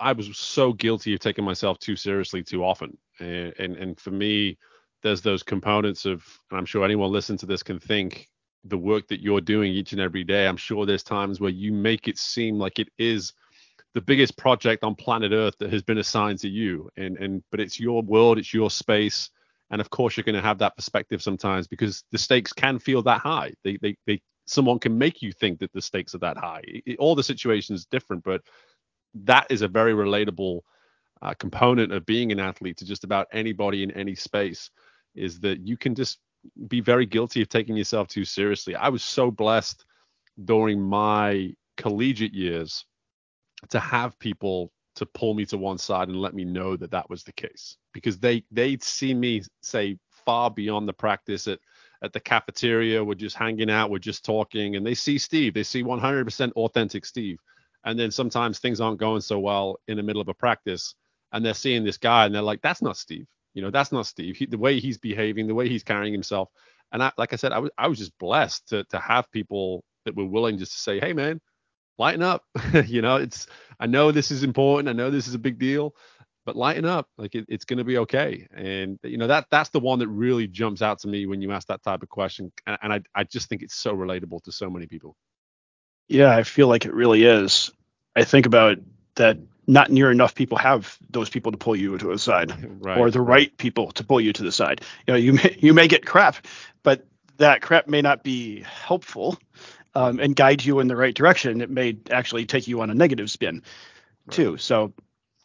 I 0.00 0.12
was 0.12 0.36
so 0.38 0.72
guilty 0.72 1.12
of 1.12 1.20
taking 1.20 1.44
myself 1.44 1.78
too 1.78 1.96
seriously 1.96 2.42
too 2.42 2.64
often. 2.64 2.96
And 3.20 3.52
and, 3.58 3.76
and 3.76 4.00
for 4.00 4.10
me, 4.10 4.58
there's 5.02 5.20
those 5.20 5.42
components 5.42 6.06
of 6.06 6.24
and 6.50 6.58
I'm 6.58 6.66
sure 6.66 6.84
anyone 6.84 7.12
listening 7.12 7.38
to 7.38 7.46
this 7.46 7.62
can 7.62 7.78
think 7.78 8.28
the 8.64 8.78
work 8.78 9.08
that 9.08 9.20
you're 9.20 9.40
doing 9.40 9.72
each 9.72 9.92
and 9.92 10.00
every 10.00 10.24
day. 10.24 10.46
I'm 10.46 10.56
sure 10.56 10.86
there's 10.86 11.02
times 11.02 11.40
where 11.40 11.50
you 11.50 11.72
make 11.72 12.08
it 12.08 12.18
seem 12.18 12.58
like 12.58 12.78
it 12.78 12.88
is 12.98 13.32
the 13.94 14.00
biggest 14.00 14.36
project 14.36 14.84
on 14.84 14.94
planet 14.94 15.32
Earth 15.32 15.56
that 15.58 15.72
has 15.72 15.82
been 15.82 15.98
assigned 15.98 16.38
to 16.40 16.48
you. 16.48 16.88
And 16.96 17.16
and 17.18 17.42
but 17.50 17.60
it's 17.60 17.80
your 17.80 18.02
world, 18.02 18.38
it's 18.38 18.54
your 18.54 18.70
space 18.70 19.30
and 19.70 19.80
of 19.80 19.90
course, 19.90 20.16
you're 20.16 20.24
going 20.24 20.34
to 20.34 20.42
have 20.42 20.58
that 20.58 20.76
perspective 20.76 21.22
sometimes 21.22 21.66
because 21.66 22.04
the 22.10 22.18
stakes 22.18 22.52
can 22.52 22.78
feel 22.78 23.02
that 23.02 23.20
high. 23.20 23.52
They, 23.64 23.78
they, 23.82 23.96
they, 24.06 24.20
someone 24.46 24.78
can 24.78 24.96
make 24.96 25.20
you 25.20 25.32
think 25.32 25.58
that 25.60 25.72
the 25.72 25.82
stakes 25.82 26.14
are 26.14 26.18
that 26.18 26.38
high. 26.38 26.62
It, 26.64 26.98
all 26.98 27.14
the 27.14 27.22
situations 27.22 27.86
different, 27.86 28.24
but 28.24 28.40
that 29.14 29.46
is 29.50 29.62
a 29.62 29.68
very 29.68 29.92
relatable 29.92 30.60
uh, 31.20 31.34
component 31.34 31.92
of 31.92 32.06
being 32.06 32.32
an 32.32 32.40
athlete 32.40 32.78
to 32.78 32.86
just 32.86 33.04
about 33.04 33.26
anybody 33.32 33.82
in 33.82 33.90
any 33.90 34.14
space. 34.14 34.70
Is 35.14 35.40
that 35.40 35.66
you 35.66 35.76
can 35.76 35.94
just 35.94 36.18
be 36.68 36.80
very 36.80 37.06
guilty 37.06 37.42
of 37.42 37.48
taking 37.48 37.76
yourself 37.76 38.08
too 38.08 38.24
seriously. 38.24 38.76
I 38.76 38.88
was 38.88 39.02
so 39.02 39.30
blessed 39.30 39.84
during 40.44 40.80
my 40.80 41.52
collegiate 41.76 42.34
years 42.34 42.84
to 43.70 43.80
have 43.80 44.18
people 44.18 44.70
to 44.98 45.06
pull 45.06 45.34
me 45.34 45.46
to 45.46 45.56
one 45.56 45.78
side 45.78 46.08
and 46.08 46.20
let 46.20 46.34
me 46.34 46.44
know 46.44 46.76
that 46.76 46.90
that 46.90 47.08
was 47.08 47.22
the 47.22 47.32
case. 47.32 47.76
Because 47.92 48.18
they 48.18 48.44
they'd 48.50 48.82
see 48.82 49.14
me 49.14 49.42
say 49.62 49.96
far 50.24 50.50
beyond 50.50 50.88
the 50.88 50.92
practice 50.92 51.46
at 51.46 51.58
at 52.02 52.12
the 52.12 52.20
cafeteria 52.20 53.02
we're 53.02 53.14
just 53.14 53.34
hanging 53.34 53.70
out 53.70 53.90
we're 53.90 53.98
just 53.98 54.24
talking 54.24 54.76
and 54.76 54.86
they 54.86 54.94
see 54.94 55.18
steve. 55.18 55.54
They 55.54 55.62
see 55.62 55.82
100% 55.82 56.52
authentic 56.52 57.04
steve. 57.04 57.38
And 57.84 57.98
then 57.98 58.10
sometimes 58.10 58.58
things 58.58 58.80
aren't 58.80 59.00
going 59.00 59.20
so 59.20 59.38
well 59.38 59.78
in 59.88 59.96
the 59.96 60.02
middle 60.02 60.20
of 60.20 60.28
a 60.28 60.34
practice 60.34 60.94
and 61.32 61.44
they're 61.44 61.54
seeing 61.54 61.84
this 61.84 61.98
guy 61.98 62.26
and 62.26 62.34
they're 62.34 62.42
like 62.42 62.60
that's 62.62 62.82
not 62.82 62.96
steve. 62.96 63.26
You 63.54 63.62
know 63.62 63.70
that's 63.70 63.92
not 63.92 64.06
steve. 64.06 64.36
He, 64.36 64.46
the 64.46 64.58
way 64.58 64.80
he's 64.80 64.98
behaving 64.98 65.46
the 65.46 65.54
way 65.54 65.68
he's 65.68 65.84
carrying 65.84 66.12
himself. 66.12 66.48
And 66.92 67.02
I, 67.02 67.12
like 67.18 67.32
i 67.32 67.36
said 67.36 67.52
I 67.52 67.58
was, 67.58 67.70
I 67.78 67.86
was 67.86 67.98
just 67.98 68.16
blessed 68.18 68.68
to, 68.68 68.84
to 68.84 68.98
have 68.98 69.30
people 69.30 69.84
that 70.04 70.16
were 70.16 70.26
willing 70.26 70.58
just 70.58 70.72
to 70.72 70.78
say 70.78 71.00
hey 71.00 71.12
man 71.12 71.40
lighten 71.98 72.22
up. 72.22 72.44
you 72.86 73.02
know, 73.02 73.16
it's 73.16 73.46
I 73.78 73.86
know 73.86 74.12
this 74.12 74.30
is 74.30 74.42
important. 74.42 74.88
I 74.88 74.92
know 74.92 75.10
this 75.10 75.28
is 75.28 75.34
a 75.34 75.38
big 75.38 75.58
deal, 75.58 75.94
but 76.44 76.56
lighten 76.56 76.84
up. 76.84 77.08
Like 77.18 77.34
it, 77.34 77.44
it's 77.48 77.64
going 77.64 77.78
to 77.78 77.84
be 77.84 77.98
okay. 77.98 78.46
And 78.54 78.98
you 79.02 79.18
know 79.18 79.26
that 79.26 79.46
that's 79.50 79.70
the 79.70 79.80
one 79.80 79.98
that 79.98 80.08
really 80.08 80.46
jumps 80.46 80.82
out 80.82 81.00
to 81.00 81.08
me 81.08 81.26
when 81.26 81.42
you 81.42 81.52
ask 81.52 81.68
that 81.68 81.82
type 81.82 82.02
of 82.02 82.08
question. 82.08 82.52
And, 82.66 82.78
and 82.82 82.92
I 82.92 83.02
I 83.14 83.24
just 83.24 83.48
think 83.48 83.62
it's 83.62 83.74
so 83.74 83.94
relatable 83.94 84.42
to 84.44 84.52
so 84.52 84.70
many 84.70 84.86
people. 84.86 85.16
Yeah, 86.08 86.34
I 86.34 86.42
feel 86.44 86.68
like 86.68 86.86
it 86.86 86.94
really 86.94 87.24
is. 87.24 87.70
I 88.16 88.24
think 88.24 88.46
about 88.46 88.78
that 89.16 89.38
not 89.66 89.90
near 89.90 90.10
enough 90.10 90.34
people 90.34 90.56
have 90.56 90.96
those 91.10 91.28
people 91.28 91.52
to 91.52 91.58
pull 91.58 91.76
you 91.76 91.98
to 91.98 92.06
the 92.06 92.18
side 92.18 92.52
right, 92.80 92.98
or 92.98 93.10
the 93.10 93.20
right. 93.20 93.28
right 93.28 93.58
people 93.58 93.92
to 93.92 94.02
pull 94.02 94.20
you 94.20 94.32
to 94.32 94.42
the 94.42 94.50
side. 94.50 94.80
You 95.06 95.12
know, 95.12 95.18
you 95.18 95.34
may 95.34 95.56
you 95.60 95.74
may 95.74 95.86
get 95.86 96.06
crap, 96.06 96.36
but 96.82 97.06
that 97.36 97.60
crap 97.62 97.86
may 97.86 98.02
not 98.02 98.24
be 98.24 98.62
helpful 98.62 99.38
um, 99.94 100.20
and 100.20 100.36
guide 100.36 100.64
you 100.64 100.80
in 100.80 100.88
the 100.88 100.96
right 100.96 101.14
direction, 101.14 101.60
it 101.60 101.70
may 101.70 101.96
actually 102.10 102.46
take 102.46 102.68
you 102.68 102.80
on 102.80 102.90
a 102.90 102.94
negative 102.94 103.30
spin 103.30 103.62
right. 104.26 104.34
too. 104.34 104.56
So 104.56 104.92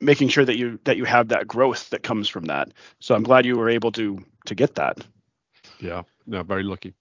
making 0.04 0.28
sure 0.28 0.46
that 0.46 0.58
you 0.58 0.80
that 0.84 0.98
you 0.98 1.06
have 1.06 1.30
that 1.30 1.48
growth 1.48 1.90
that 1.90 2.04
comes 2.04 2.30
from 2.30 2.46
that. 2.46 2.72
So 3.00 3.16
I'm 3.16 3.24
glad 3.24 3.46
you 3.46 3.58
were 3.58 3.70
able 3.70 3.92
to 3.94 4.24
to 4.46 4.56
get 4.56 4.76
that. 4.76 4.98
Yeah, 5.80 6.04
no, 6.28 6.44
very 6.44 6.64
lucky. 6.64 6.94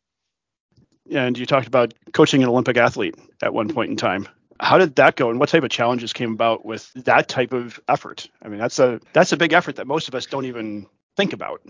And 1.10 1.36
you 1.36 1.46
talked 1.46 1.66
about 1.66 1.94
coaching 2.12 2.42
an 2.42 2.48
Olympic 2.48 2.76
athlete 2.76 3.16
at 3.42 3.52
one 3.52 3.68
point 3.68 3.90
in 3.90 3.96
time. 3.96 4.28
How 4.60 4.78
did 4.78 4.94
that 4.96 5.16
go, 5.16 5.28
and 5.28 5.40
what 5.40 5.48
type 5.48 5.64
of 5.64 5.70
challenges 5.70 6.12
came 6.12 6.32
about 6.32 6.64
with 6.64 6.92
that 6.94 7.26
type 7.26 7.52
of 7.52 7.80
effort? 7.88 8.28
I 8.40 8.48
mean, 8.48 8.60
that's 8.60 8.78
a 8.78 9.00
that's 9.12 9.32
a 9.32 9.36
big 9.36 9.52
effort 9.52 9.76
that 9.76 9.86
most 9.86 10.08
of 10.08 10.14
us 10.14 10.26
don't 10.26 10.44
even 10.44 10.86
think 11.16 11.32
about. 11.32 11.62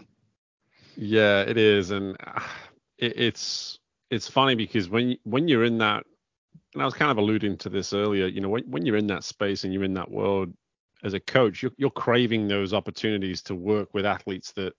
Yeah, 0.97 1.41
it 1.41 1.57
is, 1.57 1.91
and 1.91 2.17
it, 2.99 3.19
it's 3.19 3.79
it's 4.13 4.29
funny 4.29 4.55
because 4.55 4.91
when 4.91 5.17
when 5.25 5.49
you're 5.49 5.65
in 5.65 5.79
that, 5.79 6.05
and 6.75 6.83
I 6.83 6.85
was 6.85 6.95
kind 6.95 7.11
of 7.11 7.17
alluding 7.17 7.57
to 7.59 7.71
this 7.71 7.95
earlier, 7.95 8.27
you 8.27 8.43
know, 8.43 8.51
when 8.51 8.65
when 8.71 8.85
you're 8.85 8.99
in 8.99 9.07
that 9.07 9.25
space 9.25 9.65
and 9.65 9.73
you're 9.73 9.85
in 9.85 9.95
that 9.95 10.11
world 10.11 10.53
as 11.03 11.15
a 11.15 11.21
coach, 11.21 11.63
you're, 11.63 11.73
you're 11.79 11.91
craving 11.91 12.47
those 12.47 12.75
opportunities 12.75 13.43
to 13.43 13.55
work 13.55 13.95
with 13.95 14.05
athletes 14.05 14.53
that 14.53 14.75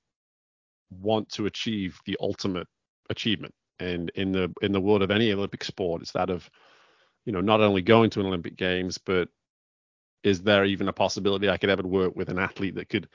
want 0.92 1.28
to 1.30 1.48
achieve 1.48 2.00
the 2.06 2.16
ultimate 2.22 2.68
achievement. 3.10 3.54
And 3.80 4.12
in 4.12 4.32
the 4.32 4.54
in 4.62 4.72
the 4.72 4.80
world 4.80 5.02
of 5.02 5.10
any 5.10 5.34
Olympic 5.34 5.64
sport, 5.64 6.04
it's 6.04 6.12
that 6.12 6.30
of 6.30 6.48
you 7.26 7.34
know, 7.34 7.42
not 7.42 7.60
only 7.60 7.82
going 7.82 8.12
to 8.12 8.20
an 8.20 8.28
Olympic 8.28 8.56
Games, 8.56 9.00
but 9.00 9.30
is 10.24 10.44
there 10.44 10.66
even 10.66 10.90
a 10.90 10.94
possibility 10.94 11.50
I 11.50 11.58
could 11.58 11.72
ever 11.72 11.82
work 11.82 12.16
with 12.16 12.30
an 12.30 12.38
athlete 12.38 12.76
that 12.76 12.90
could 12.90 13.10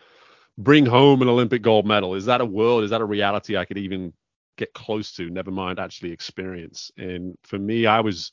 bring 0.57 0.85
home 0.85 1.23
an 1.23 1.29
Olympic 1.29 1.63
gold 1.63 1.87
medal? 1.87 2.17
Is 2.17 2.25
that 2.25 2.41
a 2.41 2.45
world? 2.45 2.83
Is 2.83 2.91
that 2.91 3.03
a 3.03 3.05
reality 3.05 3.57
I 3.57 3.65
could 3.65 3.79
even 3.79 4.13
get 4.59 4.75
close 4.75 5.13
to? 5.13 5.31
Never 5.31 5.51
mind 5.51 5.79
actually 5.79 6.13
experience. 6.13 6.91
And 6.99 7.37
for 7.45 7.59
me, 7.59 7.87
I 7.87 8.01
was 8.01 8.33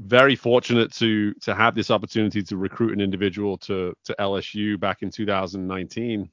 very 0.00 0.36
fortunate 0.36 0.92
to 0.92 1.32
to 1.34 1.54
have 1.54 1.74
this 1.74 1.90
opportunity 1.90 2.42
to 2.42 2.56
recruit 2.56 2.92
an 2.92 3.00
individual 3.00 3.56
to 3.58 3.94
to 4.04 4.14
LSU 4.18 4.78
back 4.78 5.02
in 5.02 5.10
2019. 5.10 6.28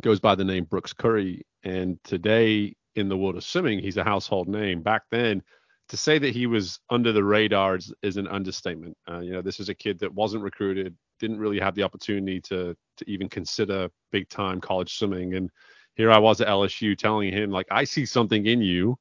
Goes 0.00 0.20
by 0.20 0.34
the 0.34 0.44
name 0.44 0.64
Brooks 0.64 0.92
Curry, 0.92 1.42
and 1.64 1.98
today 2.04 2.74
in 2.94 3.08
the 3.08 3.16
world 3.16 3.36
of 3.36 3.44
swimming, 3.44 3.78
he's 3.78 3.96
a 3.96 4.04
household 4.04 4.48
name. 4.48 4.82
Back 4.82 5.02
then, 5.10 5.42
to 5.88 5.96
say 5.96 6.18
that 6.18 6.34
he 6.34 6.46
was 6.46 6.78
under 6.90 7.12
the 7.12 7.24
radar 7.24 7.76
is, 7.76 7.92
is 8.02 8.16
an 8.16 8.28
understatement. 8.28 8.96
Uh, 9.10 9.20
you 9.20 9.32
know, 9.32 9.42
this 9.42 9.60
is 9.60 9.68
a 9.68 9.74
kid 9.74 9.98
that 9.98 10.12
wasn't 10.12 10.42
recruited, 10.42 10.96
didn't 11.20 11.38
really 11.38 11.60
have 11.60 11.74
the 11.74 11.82
opportunity 11.82 12.40
to 12.40 12.74
to 12.96 13.10
even 13.10 13.28
consider 13.28 13.88
big 14.10 14.28
time 14.28 14.60
college 14.60 14.94
swimming, 14.94 15.34
and 15.34 15.50
here 15.94 16.10
I 16.10 16.18
was 16.18 16.40
at 16.40 16.48
LSU 16.48 16.96
telling 16.96 17.32
him 17.32 17.50
like 17.50 17.66
I 17.70 17.84
see 17.84 18.06
something 18.06 18.46
in 18.46 18.60
you 18.60 18.98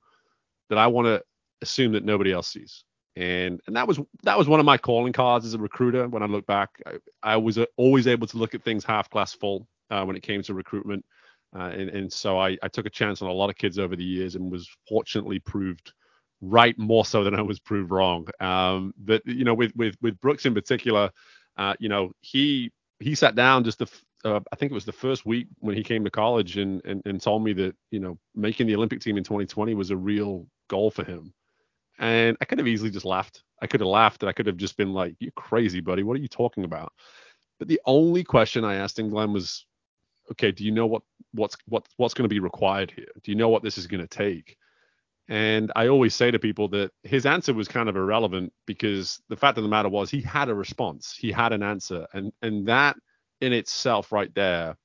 that 0.70 0.78
I 0.78 0.88
want 0.88 1.08
to 1.08 1.24
assume 1.62 1.94
that 1.94 2.06
nobody 2.06 2.32
else 2.32 2.48
sees. 2.48 2.84
And 3.16 3.60
and 3.68 3.76
that 3.76 3.88
was 3.88 4.00
that 4.24 4.38
was 4.38 4.48
one 4.48 4.60
of 4.60 4.66
my 4.66 4.78
calling 4.78 5.12
cards 5.12 5.46
as 5.46 5.54
a 5.54 5.58
recruiter. 5.60 6.08
When 6.08 6.24
I 6.24 6.28
look 6.28 6.46
back, 6.46 6.70
I, 6.86 6.98
I 7.22 7.38
was 7.38 7.58
uh, 7.58 7.66
always 7.76 8.08
able 8.08 8.28
to 8.28 8.38
look 8.38 8.56
at 8.56 8.64
things 8.64 8.86
half 8.86 9.10
glass 9.10 9.34
full 9.34 9.68
uh, 9.90 10.04
when 10.06 10.16
it 10.16 10.24
came 10.24 10.42
to 10.44 10.54
recruitment. 10.54 11.04
Uh, 11.54 11.72
and, 11.76 11.90
and 11.90 12.14
so 12.14 12.40
I, 12.40 12.58
I 12.64 12.70
took 12.70 12.86
a 12.86 12.90
chance 12.90 13.22
on 13.22 13.28
a 13.28 13.34
lot 13.34 13.50
of 13.50 13.58
kids 13.58 13.78
over 13.78 13.98
the 13.98 14.04
years 14.04 14.36
and 14.36 14.50
was 14.50 14.70
fortunately 14.88 15.40
proved 15.40 15.92
right 16.40 16.78
more 16.80 17.04
so 17.04 17.26
than 17.26 17.36
I 17.36 17.42
was 17.42 17.60
proved 17.60 17.92
wrong. 17.92 18.28
Um, 18.40 18.94
but 18.98 19.22
you 19.26 19.44
know, 19.44 19.54
with 19.54 19.74
with 19.76 19.96
with 20.02 20.20
Brooks 20.22 20.46
in 20.46 20.54
particular, 20.54 21.12
uh, 21.58 21.76
you 21.80 21.90
know, 21.90 22.12
he 22.22 22.72
he 23.00 23.16
sat 23.16 23.36
down 23.36 23.66
just 23.66 23.80
the 23.80 23.92
uh, 24.24 24.40
I 24.52 24.56
think 24.56 24.72
it 24.72 24.76
was 24.76 24.86
the 24.86 24.92
first 24.92 25.26
week 25.26 25.48
when 25.60 25.76
he 25.76 25.84
came 25.84 26.04
to 26.04 26.12
college 26.12 26.58
and, 26.58 26.82
and 26.86 27.02
and 27.06 27.22
told 27.22 27.44
me 27.44 27.54
that 27.54 27.76
you 27.92 28.00
know 28.00 28.18
making 28.36 28.68
the 28.68 28.76
Olympic 28.76 29.02
team 29.02 29.18
in 29.18 29.24
2020 29.24 29.74
was 29.74 29.92
a 29.92 29.98
real 29.98 30.48
goal 30.68 30.92
for 30.92 31.04
him. 31.04 31.34
And 32.00 32.38
I 32.42 32.46
could 32.46 32.58
have 32.58 32.68
easily 32.68 32.90
just 32.90 33.06
laughed. 33.06 33.44
I 33.62 33.68
could 33.68 33.80
have 33.80 33.88
laughed 33.88 34.24
and 34.24 34.30
I 34.30 34.34
could 34.34 34.48
have 34.48 34.58
just 34.58 34.78
been 34.78 34.94
like, 34.94 35.16
"You're 35.20 35.32
crazy, 35.32 35.82
buddy. 35.82 36.04
What 36.04 36.18
are 36.18 36.22
you 36.22 36.28
talking 36.28 36.64
about?" 36.64 36.94
But 37.60 37.68
the 37.68 37.82
only 37.86 38.24
question 38.24 38.64
I 38.64 38.76
asked 38.76 38.98
him, 38.98 39.10
Glenn, 39.10 39.34
was, 39.34 39.66
"Okay, 40.32 40.52
do 40.52 40.64
you 40.64 40.72
know 40.72 40.88
what 40.88 41.04
what's 41.34 41.56
what 41.68 41.88
what's 41.98 42.14
going 42.14 42.28
to 42.28 42.34
be 42.34 42.40
required 42.40 42.92
here? 42.92 43.12
Do 43.24 43.32
you 43.32 43.38
know 43.38 43.50
what 43.50 43.64
this 43.64 43.78
is 43.78 43.88
going 43.88 44.02
to 44.02 44.08
take?" 44.08 44.58
And 45.28 45.72
I 45.76 45.88
always 45.88 46.16
say 46.16 46.32
to 46.32 46.40
people 46.40 46.68
that 46.70 46.92
his 47.04 47.26
answer 47.26 47.54
was 47.54 47.68
kind 47.68 47.88
of 47.88 47.96
irrelevant 47.96 48.52
because 48.66 49.22
the 49.30 49.38
fact 49.38 49.58
of 49.58 49.64
the 49.64 49.70
matter 49.70 49.88
was 49.88 50.10
he 50.10 50.22
had 50.22 50.50
a 50.50 50.56
response, 50.56 51.16
he 51.18 51.32
had 51.32 51.54
an 51.54 51.64
answer, 51.64 52.08
and 52.14 52.34
and 52.42 52.68
that 52.68 52.98
in 53.42 53.54
itself 53.54 54.12
right 54.12 54.34
there 54.36 54.78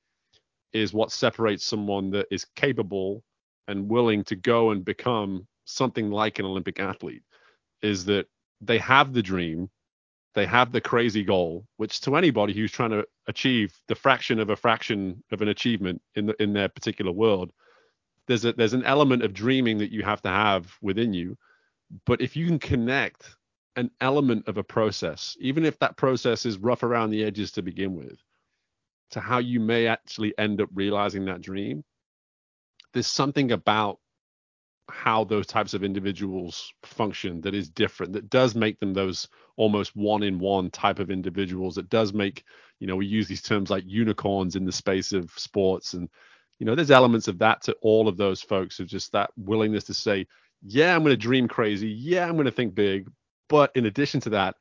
is 0.73 0.93
what 0.93 1.11
separates 1.11 1.65
someone 1.65 2.11
that 2.11 2.27
is 2.31 2.45
capable 2.55 3.23
and 3.67 3.89
willing 3.89 4.23
to 4.25 4.35
go 4.35 4.71
and 4.71 4.83
become 4.83 5.47
something 5.65 6.09
like 6.09 6.39
an 6.39 6.45
Olympic 6.45 6.79
athlete 6.79 7.23
is 7.81 8.05
that 8.05 8.27
they 8.61 8.77
have 8.79 9.13
the 9.13 9.21
dream, 9.21 9.69
they 10.33 10.45
have 10.45 10.71
the 10.71 10.81
crazy 10.81 11.23
goal, 11.23 11.65
which 11.77 12.01
to 12.01 12.15
anybody 12.15 12.53
who's 12.53 12.71
trying 12.71 12.91
to 12.91 13.05
achieve 13.27 13.73
the 13.87 13.95
fraction 13.95 14.39
of 14.39 14.49
a 14.49 14.55
fraction 14.55 15.23
of 15.31 15.41
an 15.41 15.49
achievement 15.49 16.01
in 16.15 16.27
the, 16.27 16.41
in 16.41 16.53
their 16.53 16.69
particular 16.69 17.11
world, 17.11 17.51
there's 18.27 18.45
a 18.45 18.53
there's 18.53 18.73
an 18.73 18.83
element 18.83 19.23
of 19.23 19.33
dreaming 19.33 19.77
that 19.77 19.91
you 19.91 20.03
have 20.03 20.21
to 20.21 20.29
have 20.29 20.73
within 20.81 21.13
you. 21.13 21.37
But 22.05 22.21
if 22.21 22.35
you 22.35 22.45
can 22.47 22.59
connect 22.59 23.35
an 23.75 23.91
element 24.01 24.47
of 24.47 24.57
a 24.57 24.63
process, 24.63 25.37
even 25.39 25.63
if 25.63 25.79
that 25.79 25.97
process 25.97 26.45
is 26.45 26.57
rough 26.57 26.83
around 26.83 27.11
the 27.11 27.23
edges 27.23 27.51
to 27.53 27.61
begin 27.61 27.95
with, 27.95 28.19
to 29.11 29.19
how 29.19 29.39
you 29.39 29.59
may 29.59 29.87
actually 29.87 30.33
end 30.37 30.61
up 30.61 30.69
realizing 30.73 31.25
that 31.25 31.41
dream, 31.41 31.83
there's 32.93 33.07
something 33.07 33.51
about 33.51 33.99
how 34.89 35.23
those 35.23 35.45
types 35.45 35.73
of 35.73 35.83
individuals 35.83 36.71
function 36.83 37.41
that 37.41 37.53
is 37.53 37.69
different 37.69 38.13
that 38.13 38.29
does 38.29 38.55
make 38.55 38.79
them 38.79 38.93
those 38.93 39.27
almost 39.57 39.95
one 39.95 40.23
in 40.23 40.39
one 40.39 40.71
type 40.71 40.99
of 40.99 41.11
individuals. 41.11 41.75
That 41.75 41.89
does 41.89 42.13
make 42.13 42.43
you 42.79 42.87
know 42.87 42.95
we 42.95 43.05
use 43.05 43.27
these 43.27 43.41
terms 43.41 43.69
like 43.69 43.83
unicorns 43.85 44.55
in 44.55 44.65
the 44.65 44.71
space 44.71 45.11
of 45.11 45.31
sports 45.35 45.93
and 45.93 46.09
you 46.59 46.65
know 46.65 46.75
there's 46.75 46.91
elements 46.91 47.27
of 47.27 47.37
that 47.39 47.61
to 47.63 47.73
all 47.81 48.07
of 48.07 48.17
those 48.17 48.41
folks 48.41 48.79
of 48.79 48.87
just 48.87 49.11
that 49.11 49.29
willingness 49.35 49.83
to 49.85 49.93
say 49.93 50.25
yeah 50.63 50.95
i'm 50.95 51.03
going 51.03 51.11
to 51.13 51.17
dream 51.17 51.47
crazy. 51.47 51.89
Yeah 51.89 52.25
i'm 52.27 52.33
going 52.35 52.45
to 52.45 52.51
think 52.51 52.73
big. 52.73 53.09
But 53.49 53.71
in 53.75 53.85
addition 53.87 54.21
to 54.21 54.29
that 54.31 54.55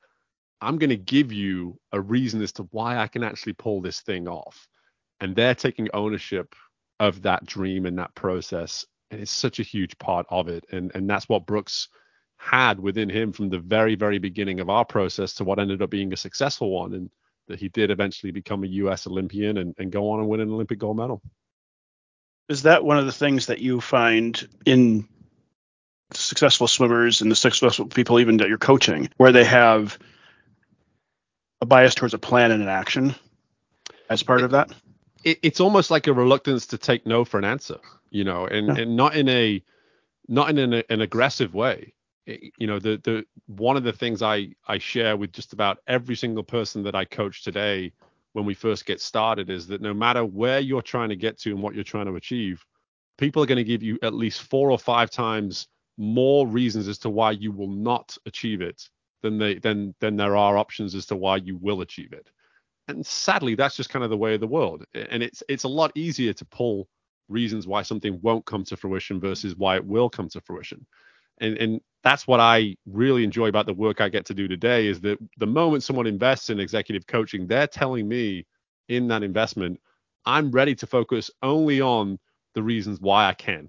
i'm 0.60 0.78
going 0.78 0.90
to 0.90 0.96
give 0.96 1.32
you 1.32 1.78
a 1.92 2.00
reason 2.00 2.42
as 2.42 2.52
to 2.52 2.62
why 2.70 2.98
i 2.98 3.06
can 3.06 3.22
actually 3.22 3.52
pull 3.52 3.80
this 3.80 4.00
thing 4.00 4.28
off 4.28 4.68
and 5.20 5.34
they're 5.34 5.54
taking 5.54 5.88
ownership 5.94 6.54
of 7.00 7.22
that 7.22 7.44
dream 7.44 7.86
and 7.86 7.98
that 7.98 8.14
process 8.14 8.84
and 9.10 9.20
it's 9.20 9.30
such 9.30 9.60
a 9.60 9.64
huge 9.64 9.98
part 9.98 10.26
of 10.30 10.48
it. 10.48 10.64
And 10.70 10.90
and 10.94 11.08
that's 11.08 11.28
what 11.28 11.46
Brooks 11.46 11.88
had 12.38 12.78
within 12.78 13.08
him 13.08 13.32
from 13.32 13.48
the 13.48 13.58
very 13.58 13.94
very 13.94 14.18
beginning 14.18 14.60
of 14.60 14.68
our 14.68 14.84
process 14.84 15.34
to 15.34 15.44
what 15.44 15.58
ended 15.58 15.82
up 15.82 15.90
being 15.90 16.12
a 16.12 16.16
successful 16.16 16.70
one, 16.70 16.94
and 16.94 17.10
that 17.48 17.60
he 17.60 17.68
did 17.68 17.90
eventually 17.90 18.32
become 18.32 18.64
a 18.64 18.68
U.S. 18.68 19.06
Olympian 19.06 19.58
and, 19.58 19.74
and 19.78 19.92
go 19.92 20.10
on 20.10 20.20
and 20.20 20.28
win 20.28 20.40
an 20.40 20.50
Olympic 20.50 20.78
gold 20.78 20.96
medal. 20.96 21.22
Is 22.48 22.62
that 22.62 22.84
one 22.84 22.98
of 22.98 23.06
the 23.06 23.12
things 23.12 23.46
that 23.46 23.60
you 23.60 23.80
find 23.80 24.48
in 24.64 25.08
successful 26.12 26.68
swimmers 26.68 27.20
and 27.20 27.30
the 27.30 27.36
successful 27.36 27.86
people 27.86 28.20
even 28.20 28.36
that 28.36 28.48
you're 28.48 28.58
coaching, 28.58 29.08
where 29.16 29.32
they 29.32 29.44
have 29.44 29.98
a 31.60 31.66
bias 31.66 31.94
towards 31.94 32.14
a 32.14 32.18
plan 32.18 32.50
and 32.50 32.62
an 32.62 32.68
action 32.68 33.14
as 34.10 34.22
part 34.22 34.42
of 34.42 34.50
that? 34.52 34.72
It, 35.24 35.38
it's 35.42 35.60
almost 35.60 35.90
like 35.90 36.06
a 36.06 36.12
reluctance 36.12 36.66
to 36.68 36.78
take 36.78 37.06
no 37.06 37.24
for 37.24 37.38
an 37.38 37.44
answer 37.44 37.78
you 38.10 38.24
know, 38.24 38.46
and, 38.46 38.68
yeah. 38.68 38.82
and 38.82 38.96
not 38.96 39.16
in 39.16 39.28
a 39.28 39.62
not 40.28 40.50
in 40.50 40.58
an, 40.58 40.82
an 40.88 41.00
aggressive 41.00 41.54
way. 41.54 41.92
You 42.26 42.66
know, 42.66 42.78
the 42.78 43.00
the 43.04 43.24
one 43.46 43.76
of 43.76 43.84
the 43.84 43.92
things 43.92 44.22
I 44.22 44.48
I 44.66 44.78
share 44.78 45.16
with 45.16 45.32
just 45.32 45.52
about 45.52 45.78
every 45.86 46.16
single 46.16 46.42
person 46.42 46.82
that 46.84 46.94
I 46.94 47.04
coach 47.04 47.44
today 47.44 47.92
when 48.32 48.44
we 48.44 48.54
first 48.54 48.84
get 48.84 49.00
started 49.00 49.48
is 49.48 49.66
that 49.68 49.80
no 49.80 49.94
matter 49.94 50.24
where 50.24 50.60
you're 50.60 50.82
trying 50.82 51.08
to 51.10 51.16
get 51.16 51.38
to 51.40 51.50
and 51.50 51.62
what 51.62 51.74
you're 51.74 51.84
trying 51.84 52.06
to 52.06 52.16
achieve, 52.16 52.64
people 53.16 53.42
are 53.42 53.46
going 53.46 53.56
to 53.56 53.64
give 53.64 53.82
you 53.82 53.98
at 54.02 54.12
least 54.12 54.42
four 54.42 54.70
or 54.70 54.78
five 54.78 55.10
times 55.10 55.68
more 55.96 56.46
reasons 56.46 56.88
as 56.88 56.98
to 56.98 57.08
why 57.08 57.30
you 57.30 57.52
will 57.52 57.70
not 57.70 58.16
achieve 58.26 58.60
it 58.60 58.88
than 59.26 59.38
they 59.38 59.58
than 59.58 59.94
than 60.00 60.16
there 60.16 60.36
are 60.36 60.56
options 60.56 60.94
as 60.94 61.06
to 61.06 61.16
why 61.16 61.36
you 61.36 61.56
will 61.56 61.80
achieve 61.80 62.12
it. 62.12 62.28
And 62.88 63.04
sadly, 63.04 63.54
that's 63.56 63.76
just 63.76 63.90
kind 63.90 64.04
of 64.04 64.10
the 64.10 64.16
way 64.16 64.34
of 64.34 64.40
the 64.40 64.46
world. 64.46 64.84
And 64.94 65.22
it's 65.22 65.42
it's 65.48 65.64
a 65.64 65.68
lot 65.68 65.92
easier 65.94 66.32
to 66.32 66.44
pull 66.46 66.88
reasons 67.28 67.66
why 67.66 67.82
something 67.82 68.18
won't 68.22 68.46
come 68.46 68.64
to 68.64 68.76
fruition 68.76 69.20
versus 69.20 69.56
why 69.56 69.76
it 69.76 69.84
will 69.84 70.08
come 70.08 70.28
to 70.30 70.40
fruition. 70.40 70.86
And, 71.40 71.58
and 71.58 71.80
that's 72.04 72.26
what 72.26 72.40
I 72.40 72.76
really 72.86 73.24
enjoy 73.24 73.48
about 73.48 73.66
the 73.66 73.74
work 73.74 74.00
I 74.00 74.08
get 74.08 74.26
to 74.26 74.34
do 74.34 74.48
today 74.48 74.86
is 74.86 75.00
that 75.02 75.18
the 75.38 75.46
moment 75.46 75.82
someone 75.82 76.06
invests 76.06 76.50
in 76.50 76.60
executive 76.60 77.06
coaching, 77.06 77.46
they're 77.46 77.66
telling 77.66 78.08
me 78.08 78.46
in 78.88 79.08
that 79.08 79.24
investment, 79.24 79.80
I'm 80.24 80.50
ready 80.50 80.74
to 80.76 80.86
focus 80.86 81.30
only 81.42 81.80
on 81.80 82.18
the 82.54 82.62
reasons 82.62 83.00
why 83.00 83.26
I 83.26 83.34
can. 83.34 83.68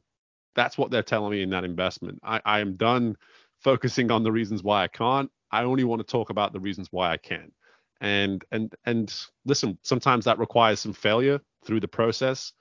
That's 0.56 0.78
what 0.78 0.92
they're 0.92 1.04
telling 1.04 1.32
me 1.32 1.42
in 1.42 1.50
that 1.52 1.64
investment. 1.64 2.20
I, 2.24 2.42
I 2.46 2.60
am 2.60 2.76
done 2.76 3.16
focusing 3.60 4.12
on 4.12 4.24
the 4.24 4.32
reasons 4.32 4.64
why 4.64 4.84
I 4.84 4.88
can't. 4.88 5.30
I 5.52 5.64
only 5.64 5.86
want 5.86 6.02
to 6.02 6.08
talk 6.12 6.32
about 6.32 6.54
the 6.54 6.62
reasons 6.62 6.90
why 6.92 7.12
I 7.12 7.18
can. 7.18 7.52
And 8.02 8.44
and 8.52 8.76
and 8.86 9.14
listen, 9.46 9.78
sometimes 9.84 10.26
that 10.26 10.40
requires 10.40 10.80
some 10.82 10.94
failure 10.94 11.42
through 11.66 11.82
the 11.82 11.90
process 11.90 12.52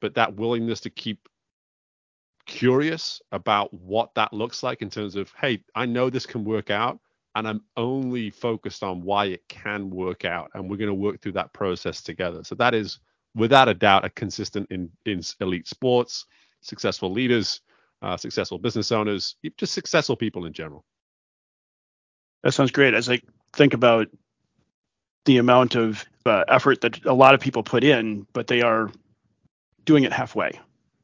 but 0.00 0.14
that 0.16 0.36
willingness 0.36 0.80
to 0.82 0.90
keep 0.90 1.28
curious 2.46 3.22
about 3.32 3.72
what 3.74 4.14
that 4.16 4.32
looks 4.34 4.62
like 4.64 4.82
in 4.82 4.90
terms 4.90 5.16
of, 5.16 5.32
hey, 5.40 5.64
I 5.76 5.86
know 5.86 6.10
this 6.10 6.26
can 6.26 6.44
work 6.44 6.70
out, 6.70 7.00
and 7.36 7.48
I'm 7.48 7.62
only 7.76 8.30
focused 8.30 8.84
on 8.84 9.02
why 9.02 9.26
it 9.26 9.42
can 9.48 9.90
work 9.90 10.26
out, 10.26 10.50
and 10.54 10.70
we're 10.70 10.78
going 10.78 10.88
to 10.88 10.94
work 10.94 11.22
through 11.22 11.32
that 11.34 11.54
process 11.54 12.02
together. 12.02 12.44
So 12.44 12.56
that 12.56 12.74
is 12.74 13.00
without 13.36 13.68
a 13.68 13.74
doubt 13.74 14.06
a 14.06 14.10
consistent 14.10 14.68
in 14.72 14.90
in 15.06 15.22
elite 15.40 15.68
sports. 15.68 16.26
successful 16.62 17.12
leaders, 17.12 17.62
uh, 18.02 18.16
successful 18.18 18.58
business 18.58 18.92
owners, 18.92 19.36
just 19.58 19.74
successful 19.74 20.16
people 20.16 20.46
in 20.46 20.54
general. 20.54 20.84
That 22.42 22.52
sounds 22.52 22.70
great. 22.70 22.94
As 22.94 23.08
I 23.08 23.20
think 23.52 23.74
about 23.74 24.08
the 25.24 25.38
amount 25.38 25.74
of 25.74 26.04
uh, 26.24 26.44
effort 26.48 26.82
that 26.82 27.04
a 27.04 27.12
lot 27.14 27.34
of 27.34 27.40
people 27.40 27.62
put 27.62 27.84
in, 27.84 28.26
but 28.32 28.46
they 28.46 28.62
are 28.62 28.90
doing 29.84 30.04
it 30.04 30.12
halfway, 30.12 30.58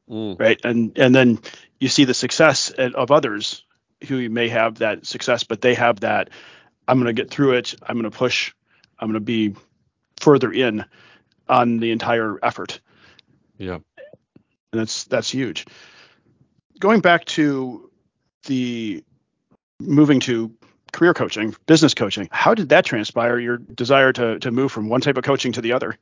mm. 0.09 0.39
right? 0.39 0.59
And 0.63 0.97
and 0.97 1.13
then 1.13 1.39
you 1.79 1.89
see 1.89 2.05
the 2.05 2.13
success 2.13 2.71
of 2.71 3.11
others 3.11 3.63
who 4.07 4.29
may 4.29 4.49
have 4.49 4.79
that 4.79 5.05
success, 5.05 5.43
but 5.43 5.61
they 5.61 5.73
have 5.73 6.01
that. 6.01 6.29
I'm 6.87 6.97
going 6.97 7.13
to 7.13 7.21
get 7.21 7.31
through 7.31 7.53
it. 7.53 7.75
I'm 7.83 7.95
going 7.99 8.09
to 8.09 8.17
push. 8.17 8.53
I'm 8.99 9.07
going 9.07 9.19
to 9.19 9.19
be 9.19 9.55
further 10.19 10.51
in 10.51 10.85
on 11.49 11.77
the 11.77 11.91
entire 11.91 12.39
effort. 12.43 12.79
Yeah, 13.57 13.79
and 14.71 14.81
that's 14.81 15.05
that's 15.05 15.29
huge. 15.29 15.65
Going 16.79 17.01
back 17.01 17.25
to 17.25 17.89
the 18.45 19.03
moving 19.79 20.19
to 20.21 20.51
career 20.95 21.13
coaching, 21.13 21.53
business 21.67 21.93
coaching. 21.93 22.29
How 22.31 22.53
did 22.53 22.69
that 22.69 22.85
transpire? 22.85 23.37
Your 23.37 23.57
desire 23.57 24.13
to 24.13 24.39
to 24.39 24.51
move 24.51 24.71
from 24.71 24.89
one 24.89 25.01
type 25.01 25.17
of 25.17 25.23
coaching 25.23 25.51
to 25.51 25.61
the 25.61 25.73
other? 25.73 25.97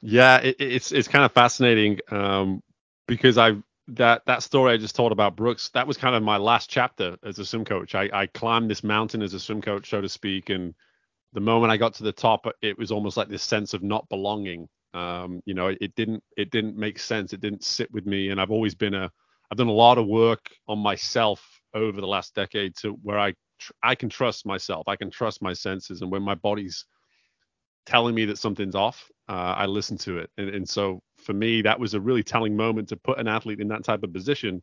Yeah, 0.00 0.38
it, 0.38 0.56
it's 0.58 0.92
it's 0.92 1.08
kind 1.08 1.24
of 1.24 1.32
fascinating 1.32 2.00
um, 2.10 2.62
because 3.06 3.38
I 3.38 3.52
that 3.88 4.22
that 4.26 4.42
story 4.42 4.72
I 4.72 4.76
just 4.78 4.96
told 4.96 5.12
about 5.12 5.36
Brooks. 5.36 5.68
That 5.74 5.86
was 5.86 5.98
kind 5.98 6.16
of 6.16 6.22
my 6.22 6.38
last 6.38 6.70
chapter 6.70 7.16
as 7.22 7.38
a 7.38 7.44
swim 7.44 7.64
coach. 7.64 7.94
I, 7.94 8.08
I 8.12 8.26
climbed 8.26 8.70
this 8.70 8.82
mountain 8.82 9.22
as 9.22 9.34
a 9.34 9.40
swim 9.40 9.60
coach, 9.60 9.90
so 9.90 10.00
to 10.00 10.08
speak, 10.08 10.48
and 10.48 10.74
the 11.34 11.40
moment 11.40 11.70
I 11.70 11.76
got 11.76 11.94
to 11.94 12.02
the 12.02 12.12
top, 12.12 12.46
it 12.62 12.78
was 12.78 12.90
almost 12.90 13.16
like 13.16 13.28
this 13.28 13.42
sense 13.42 13.74
of 13.74 13.82
not 13.82 14.08
belonging. 14.08 14.68
Um, 14.94 15.42
you 15.44 15.52
know, 15.52 15.68
it, 15.68 15.78
it 15.82 15.94
didn't 15.96 16.22
it 16.36 16.50
didn't 16.50 16.76
make 16.76 16.98
sense. 16.98 17.34
It 17.34 17.40
didn't 17.40 17.64
sit 17.64 17.92
with 17.92 18.06
me, 18.06 18.30
and 18.30 18.40
I've 18.40 18.50
always 18.52 18.74
been 18.74 18.94
a 18.94 19.10
I've 19.50 19.58
done 19.58 19.68
a 19.68 19.72
lot 19.72 19.98
of 19.98 20.06
work 20.06 20.48
on 20.66 20.78
myself 20.78 21.44
over 21.74 22.00
the 22.00 22.06
last 22.06 22.34
decade 22.34 22.74
to 22.76 22.92
where 23.02 23.18
I 23.18 23.34
I 23.82 23.94
can 23.94 24.08
trust 24.08 24.46
myself. 24.46 24.88
I 24.88 24.96
can 24.96 25.10
trust 25.10 25.42
my 25.42 25.52
senses, 25.52 26.02
and 26.02 26.10
when 26.10 26.22
my 26.22 26.34
body's 26.34 26.84
telling 27.86 28.14
me 28.14 28.24
that 28.26 28.38
something's 28.38 28.74
off, 28.74 29.10
uh, 29.28 29.54
I 29.56 29.66
listen 29.66 29.98
to 29.98 30.18
it. 30.18 30.30
And, 30.38 30.48
and 30.48 30.68
so 30.68 31.02
for 31.18 31.34
me, 31.34 31.62
that 31.62 31.78
was 31.78 31.94
a 31.94 32.00
really 32.00 32.22
telling 32.22 32.56
moment 32.56 32.88
to 32.88 32.96
put 32.96 33.18
an 33.18 33.28
athlete 33.28 33.60
in 33.60 33.68
that 33.68 33.84
type 33.84 34.02
of 34.02 34.12
position, 34.12 34.62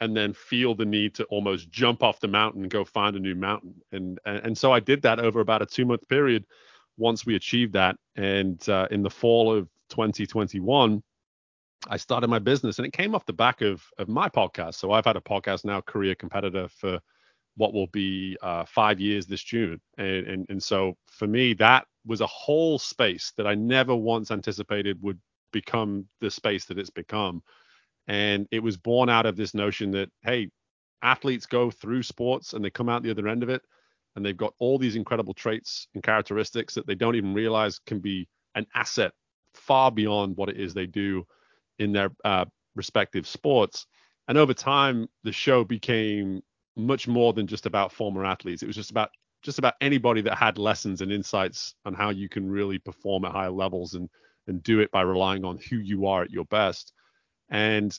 and 0.00 0.16
then 0.16 0.32
feel 0.32 0.74
the 0.74 0.84
need 0.84 1.14
to 1.14 1.24
almost 1.24 1.70
jump 1.70 2.02
off 2.02 2.20
the 2.20 2.28
mountain 2.28 2.62
and 2.62 2.70
go 2.70 2.84
find 2.84 3.16
a 3.16 3.20
new 3.20 3.34
mountain. 3.34 3.74
And 3.92 4.18
and, 4.24 4.38
and 4.46 4.58
so 4.58 4.72
I 4.72 4.80
did 4.80 5.02
that 5.02 5.20
over 5.20 5.40
about 5.40 5.62
a 5.62 5.66
two 5.66 5.86
month 5.86 6.08
period. 6.08 6.44
Once 6.98 7.24
we 7.24 7.36
achieved 7.36 7.72
that, 7.72 7.96
and 8.16 8.68
uh, 8.68 8.86
in 8.90 9.02
the 9.02 9.10
fall 9.10 9.54
of 9.54 9.68
2021. 9.92 11.02
I 11.88 11.96
started 11.96 12.28
my 12.28 12.38
business 12.38 12.78
and 12.78 12.86
it 12.86 12.92
came 12.92 13.14
off 13.14 13.26
the 13.26 13.32
back 13.32 13.60
of 13.60 13.82
of 13.98 14.08
my 14.08 14.28
podcast. 14.28 14.74
So 14.74 14.92
I've 14.92 15.04
had 15.04 15.16
a 15.16 15.20
podcast 15.20 15.64
now, 15.64 15.80
Career 15.80 16.14
Competitor, 16.14 16.68
for 16.68 17.00
what 17.56 17.72
will 17.72 17.88
be 17.88 18.36
uh, 18.42 18.64
five 18.64 19.00
years 19.00 19.26
this 19.26 19.42
June. 19.42 19.80
And, 19.98 20.26
and, 20.26 20.46
and 20.48 20.62
so 20.62 20.96
for 21.06 21.26
me, 21.26 21.54
that 21.54 21.86
was 22.06 22.20
a 22.20 22.26
whole 22.26 22.78
space 22.78 23.32
that 23.36 23.46
I 23.46 23.54
never 23.54 23.94
once 23.94 24.30
anticipated 24.30 24.98
would 25.02 25.20
become 25.52 26.06
the 26.20 26.30
space 26.30 26.64
that 26.66 26.78
it's 26.78 26.90
become. 26.90 27.42
And 28.08 28.48
it 28.50 28.62
was 28.62 28.76
born 28.76 29.08
out 29.08 29.26
of 29.26 29.36
this 29.36 29.54
notion 29.54 29.90
that, 29.92 30.10
hey, 30.22 30.48
athletes 31.02 31.46
go 31.46 31.70
through 31.70 32.02
sports 32.02 32.52
and 32.52 32.64
they 32.64 32.70
come 32.70 32.88
out 32.88 33.02
the 33.02 33.10
other 33.10 33.28
end 33.28 33.42
of 33.42 33.48
it 33.48 33.62
and 34.16 34.24
they've 34.24 34.36
got 34.36 34.54
all 34.58 34.78
these 34.78 34.96
incredible 34.96 35.34
traits 35.34 35.88
and 35.94 36.02
characteristics 36.02 36.74
that 36.74 36.86
they 36.86 36.94
don't 36.94 37.16
even 37.16 37.34
realize 37.34 37.78
can 37.86 38.00
be 38.00 38.28
an 38.54 38.66
asset 38.74 39.12
far 39.54 39.90
beyond 39.90 40.36
what 40.36 40.48
it 40.48 40.58
is 40.58 40.74
they 40.74 40.86
do 40.86 41.26
in 41.78 41.92
their 41.92 42.10
uh, 42.24 42.44
respective 42.74 43.26
sports. 43.26 43.86
And 44.28 44.38
over 44.38 44.54
time, 44.54 45.08
the 45.24 45.32
show 45.32 45.64
became 45.64 46.42
much 46.76 47.08
more 47.08 47.32
than 47.32 47.46
just 47.46 47.66
about 47.66 47.92
former 47.92 48.24
athletes. 48.24 48.62
It 48.62 48.66
was 48.66 48.76
just 48.76 48.90
about 48.90 49.10
just 49.42 49.58
about 49.58 49.74
anybody 49.80 50.20
that 50.22 50.36
had 50.36 50.56
lessons 50.56 51.00
and 51.00 51.10
insights 51.10 51.74
on 51.84 51.94
how 51.94 52.10
you 52.10 52.28
can 52.28 52.48
really 52.48 52.78
perform 52.78 53.24
at 53.24 53.32
higher 53.32 53.50
levels 53.50 53.94
and 53.94 54.08
and 54.46 54.62
do 54.62 54.80
it 54.80 54.90
by 54.90 55.02
relying 55.02 55.44
on 55.44 55.58
who 55.70 55.76
you 55.76 56.06
are 56.06 56.22
at 56.22 56.30
your 56.30 56.44
best. 56.46 56.92
And 57.48 57.96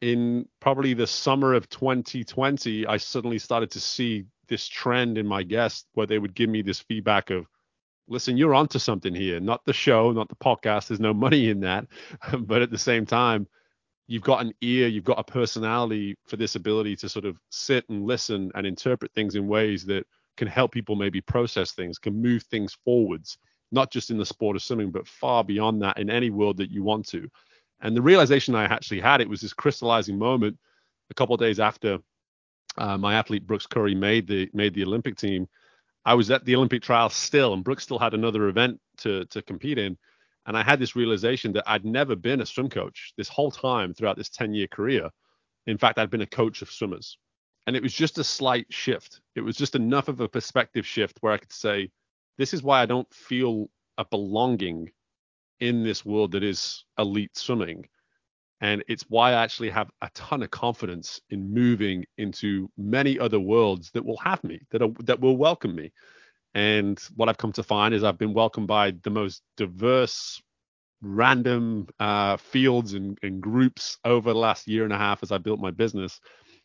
in 0.00 0.46
probably 0.60 0.94
the 0.94 1.06
summer 1.06 1.54
of 1.54 1.68
2020, 1.68 2.86
I 2.86 2.96
suddenly 2.96 3.38
started 3.38 3.70
to 3.72 3.80
see 3.80 4.24
this 4.48 4.66
trend 4.68 5.18
in 5.18 5.26
my 5.26 5.42
guests 5.42 5.86
where 5.94 6.06
they 6.06 6.18
would 6.18 6.34
give 6.34 6.50
me 6.50 6.62
this 6.62 6.80
feedback 6.80 7.30
of, 7.30 7.46
listen, 8.08 8.36
you're 8.36 8.54
onto 8.54 8.78
something 8.78 9.14
here, 9.14 9.40
not 9.40 9.64
the 9.64 9.72
show, 9.72 10.12
not 10.12 10.28
the 10.28 10.36
podcast. 10.36 10.88
There's 10.88 11.00
no 11.00 11.14
money 11.14 11.50
in 11.50 11.60
that. 11.60 11.86
but 12.40 12.62
at 12.62 12.70
the 12.70 12.78
same 12.78 13.06
time, 13.06 13.46
you've 14.10 14.24
got 14.24 14.44
an 14.44 14.52
ear, 14.60 14.88
you've 14.88 15.04
got 15.04 15.20
a 15.20 15.24
personality 15.24 16.16
for 16.26 16.36
this 16.36 16.56
ability 16.56 16.96
to 16.96 17.08
sort 17.08 17.24
of 17.24 17.38
sit 17.50 17.88
and 17.88 18.04
listen 18.04 18.50
and 18.56 18.66
interpret 18.66 19.12
things 19.14 19.36
in 19.36 19.46
ways 19.46 19.86
that 19.86 20.04
can 20.36 20.48
help 20.48 20.72
people 20.72 20.96
maybe 20.96 21.20
process 21.20 21.70
things, 21.70 21.96
can 21.96 22.20
move 22.20 22.42
things 22.42 22.76
forwards, 22.84 23.38
not 23.70 23.92
just 23.92 24.10
in 24.10 24.18
the 24.18 24.26
sport 24.26 24.56
of 24.56 24.62
swimming, 24.64 24.90
but 24.90 25.06
far 25.06 25.44
beyond 25.44 25.80
that 25.80 25.96
in 25.96 26.10
any 26.10 26.28
world 26.28 26.56
that 26.56 26.72
you 26.72 26.82
want 26.82 27.06
to. 27.06 27.28
And 27.82 27.96
the 27.96 28.02
realization 28.02 28.56
I 28.56 28.64
actually 28.64 28.98
had, 28.98 29.20
it 29.20 29.28
was 29.28 29.42
this 29.42 29.52
crystallizing 29.52 30.18
moment 30.18 30.58
a 31.10 31.14
couple 31.14 31.36
of 31.36 31.40
days 31.40 31.60
after 31.60 32.00
uh, 32.78 32.98
my 32.98 33.14
athlete 33.14 33.46
Brooks 33.46 33.68
Curry 33.68 33.94
made 33.94 34.26
the 34.26 34.50
made 34.52 34.74
the 34.74 34.82
Olympic 34.82 35.16
team. 35.16 35.46
I 36.04 36.14
was 36.14 36.32
at 36.32 36.44
the 36.44 36.56
Olympic 36.56 36.82
trials 36.82 37.14
still, 37.14 37.54
and 37.54 37.62
Brooks 37.62 37.84
still 37.84 37.98
had 38.00 38.14
another 38.14 38.48
event 38.48 38.80
to 38.98 39.24
to 39.26 39.40
compete 39.40 39.78
in. 39.78 39.96
And 40.50 40.58
I 40.58 40.64
had 40.64 40.80
this 40.80 40.96
realization 40.96 41.52
that 41.52 41.70
I'd 41.70 41.84
never 41.84 42.16
been 42.16 42.40
a 42.40 42.44
swim 42.44 42.68
coach 42.68 43.12
this 43.16 43.28
whole 43.28 43.52
time 43.52 43.94
throughout 43.94 44.16
this 44.16 44.30
10 44.30 44.52
year 44.52 44.66
career. 44.66 45.08
In 45.68 45.78
fact, 45.78 45.96
I'd 45.96 46.10
been 46.10 46.22
a 46.22 46.26
coach 46.26 46.60
of 46.60 46.72
swimmers. 46.72 47.18
And 47.68 47.76
it 47.76 47.82
was 47.84 47.94
just 47.94 48.18
a 48.18 48.24
slight 48.24 48.66
shift. 48.68 49.20
It 49.36 49.42
was 49.42 49.54
just 49.54 49.76
enough 49.76 50.08
of 50.08 50.18
a 50.18 50.28
perspective 50.28 50.84
shift 50.84 51.18
where 51.20 51.32
I 51.32 51.36
could 51.36 51.52
say, 51.52 51.92
this 52.36 52.52
is 52.52 52.64
why 52.64 52.82
I 52.82 52.86
don't 52.86 53.08
feel 53.14 53.70
a 53.96 54.04
belonging 54.04 54.90
in 55.60 55.84
this 55.84 56.04
world 56.04 56.32
that 56.32 56.42
is 56.42 56.84
elite 56.98 57.36
swimming. 57.36 57.88
And 58.60 58.82
it's 58.88 59.04
why 59.08 59.30
I 59.30 59.44
actually 59.44 59.70
have 59.70 59.92
a 60.02 60.10
ton 60.14 60.42
of 60.42 60.50
confidence 60.50 61.20
in 61.30 61.54
moving 61.54 62.06
into 62.18 62.68
many 62.76 63.20
other 63.20 63.38
worlds 63.38 63.92
that 63.92 64.04
will 64.04 64.18
have 64.18 64.42
me, 64.42 64.62
that 64.70 64.82
are, 64.82 64.90
that 65.04 65.20
will 65.20 65.36
welcome 65.36 65.76
me. 65.76 65.92
And 66.54 66.98
what 67.14 67.28
I've 67.28 67.38
come 67.38 67.52
to 67.52 67.62
find 67.62 67.94
is 67.94 68.02
I've 68.02 68.18
been 68.18 68.34
welcomed 68.34 68.66
by 68.66 68.92
the 69.02 69.10
most 69.10 69.42
diverse, 69.56 70.42
random 71.00 71.88
uh, 71.98 72.36
fields 72.36 72.94
and, 72.94 73.18
and 73.22 73.40
groups 73.40 73.98
over 74.04 74.32
the 74.32 74.38
last 74.38 74.66
year 74.66 74.84
and 74.84 74.92
a 74.92 74.98
half 74.98 75.22
as 75.22 75.32
I 75.32 75.38
built 75.38 75.60
my 75.60 75.70
business. 75.70 76.20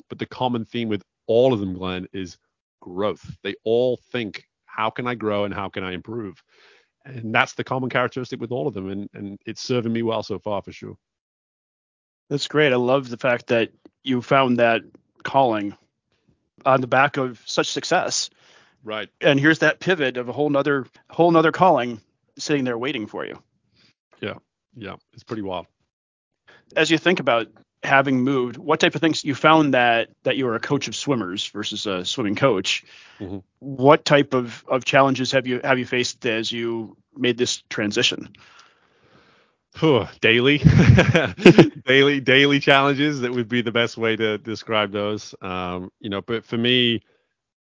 But 0.10 0.20
the 0.20 0.26
common 0.26 0.66
theme 0.66 0.90
with 0.90 1.04
all 1.28 1.54
of 1.54 1.60
them, 1.60 1.74
Glenn, 1.74 2.08
is 2.14 2.38
growth. 2.82 3.38
They 3.44 3.56
all 3.64 3.98
think, 4.12 4.46
how 4.66 4.90
can 4.90 5.08
I 5.08 5.16
grow 5.16 5.46
and 5.46 5.54
how 5.54 5.70
can 5.70 5.84
I 5.84 5.94
improve? 5.94 6.44
And 7.06 7.34
that's 7.34 7.54
the 7.54 7.64
common 7.64 7.90
characteristic 7.90 8.42
with 8.42 8.52
all 8.52 8.68
of 8.68 8.74
them. 8.74 8.90
And, 8.90 9.10
and 9.14 9.40
it's 9.46 9.62
serving 9.62 9.94
me 9.94 10.02
well 10.02 10.24
so 10.24 10.40
far 10.40 10.62
for 10.62 10.72
sure. 10.72 10.98
That's 12.30 12.48
great. 12.48 12.74
I 12.74 12.78
love 12.78 13.10
the 13.10 13.18
fact 13.18 13.48
that 13.48 13.70
you 14.04 14.22
found 14.22 14.58
that 14.58 14.82
calling 15.24 15.78
on 16.66 16.82
the 16.82 16.88
back 16.88 17.18
of 17.18 17.42
such 17.46 17.68
success. 17.68 18.30
Right. 18.86 19.10
And 19.20 19.40
here's 19.40 19.60
that 19.60 19.80
pivot 19.80 20.16
of 20.16 20.30
a 20.30 20.32
whole 20.32 20.50
nother 20.50 20.86
whole 21.10 21.32
nother 21.32 21.52
calling 21.52 22.00
sitting 22.38 22.64
there 22.64 22.78
waiting 22.78 23.08
for 23.08 23.26
you. 23.26 23.42
Yeah. 24.22 24.36
Yeah. 24.76 24.96
It's 25.14 25.24
pretty 25.24 25.42
wild. 25.42 25.66
As 26.76 26.92
you 26.92 27.00
think 27.00 27.20
about 27.20 27.48
having 27.84 28.22
moved, 28.22 28.58
what 28.58 28.80
type 28.80 28.94
of 28.94 29.02
things 29.02 29.24
you 29.24 29.34
found 29.34 29.74
that 29.74 30.10
that 30.24 30.38
you 30.38 30.46
were 30.46 30.56
a 30.56 30.60
coach 30.60 30.88
of 30.88 30.96
swimmers 30.96 31.48
versus 31.48 31.88
a 31.88 32.06
swimming 32.06 32.36
coach? 32.36 32.86
Mm-hmm. 33.20 33.40
What 33.58 34.06
type 34.06 34.36
of, 34.36 34.64
of 34.68 34.86
challenges 34.86 35.32
have 35.32 35.48
you 35.48 35.62
have 35.64 35.80
you 35.80 35.86
faced 35.86 36.24
as 36.28 36.52
you 36.52 36.96
made 37.18 37.40
this 37.40 37.64
transition? 37.70 38.30
daily, 40.22 40.60
daily, 41.86 42.22
daily 42.22 42.60
challenges. 42.60 43.22
That 43.22 43.34
would 43.34 43.50
be 43.50 43.62
the 43.62 43.72
best 43.72 43.98
way 43.98 44.16
to 44.16 44.38
describe 44.38 44.92
those. 44.92 45.36
Um, 45.42 45.92
you 46.00 46.10
know, 46.10 46.22
but 46.22 46.46
for 46.46 46.58
me, 46.58 47.02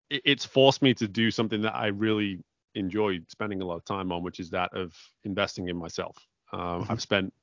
it's 0.10 0.46
forced 0.46 0.82
me 0.82 0.94
to 0.96 1.08
do 1.08 1.32
something 1.32 1.62
that 1.62 1.76
I 1.76 1.88
really 1.88 2.40
enjoy 2.76 3.20
spending 3.28 3.62
a 3.62 3.66
lot 3.66 3.76
of 3.76 3.86
time 3.86 4.12
on, 4.12 4.24
which 4.24 4.40
is 4.40 4.50
that 4.52 4.74
of 4.74 4.94
investing 5.24 5.68
in 5.68 5.78
myself. 5.78 6.18
Um, 6.52 6.60
mm-hmm. 6.60 6.92
I've 6.92 7.02
spent 7.02 7.34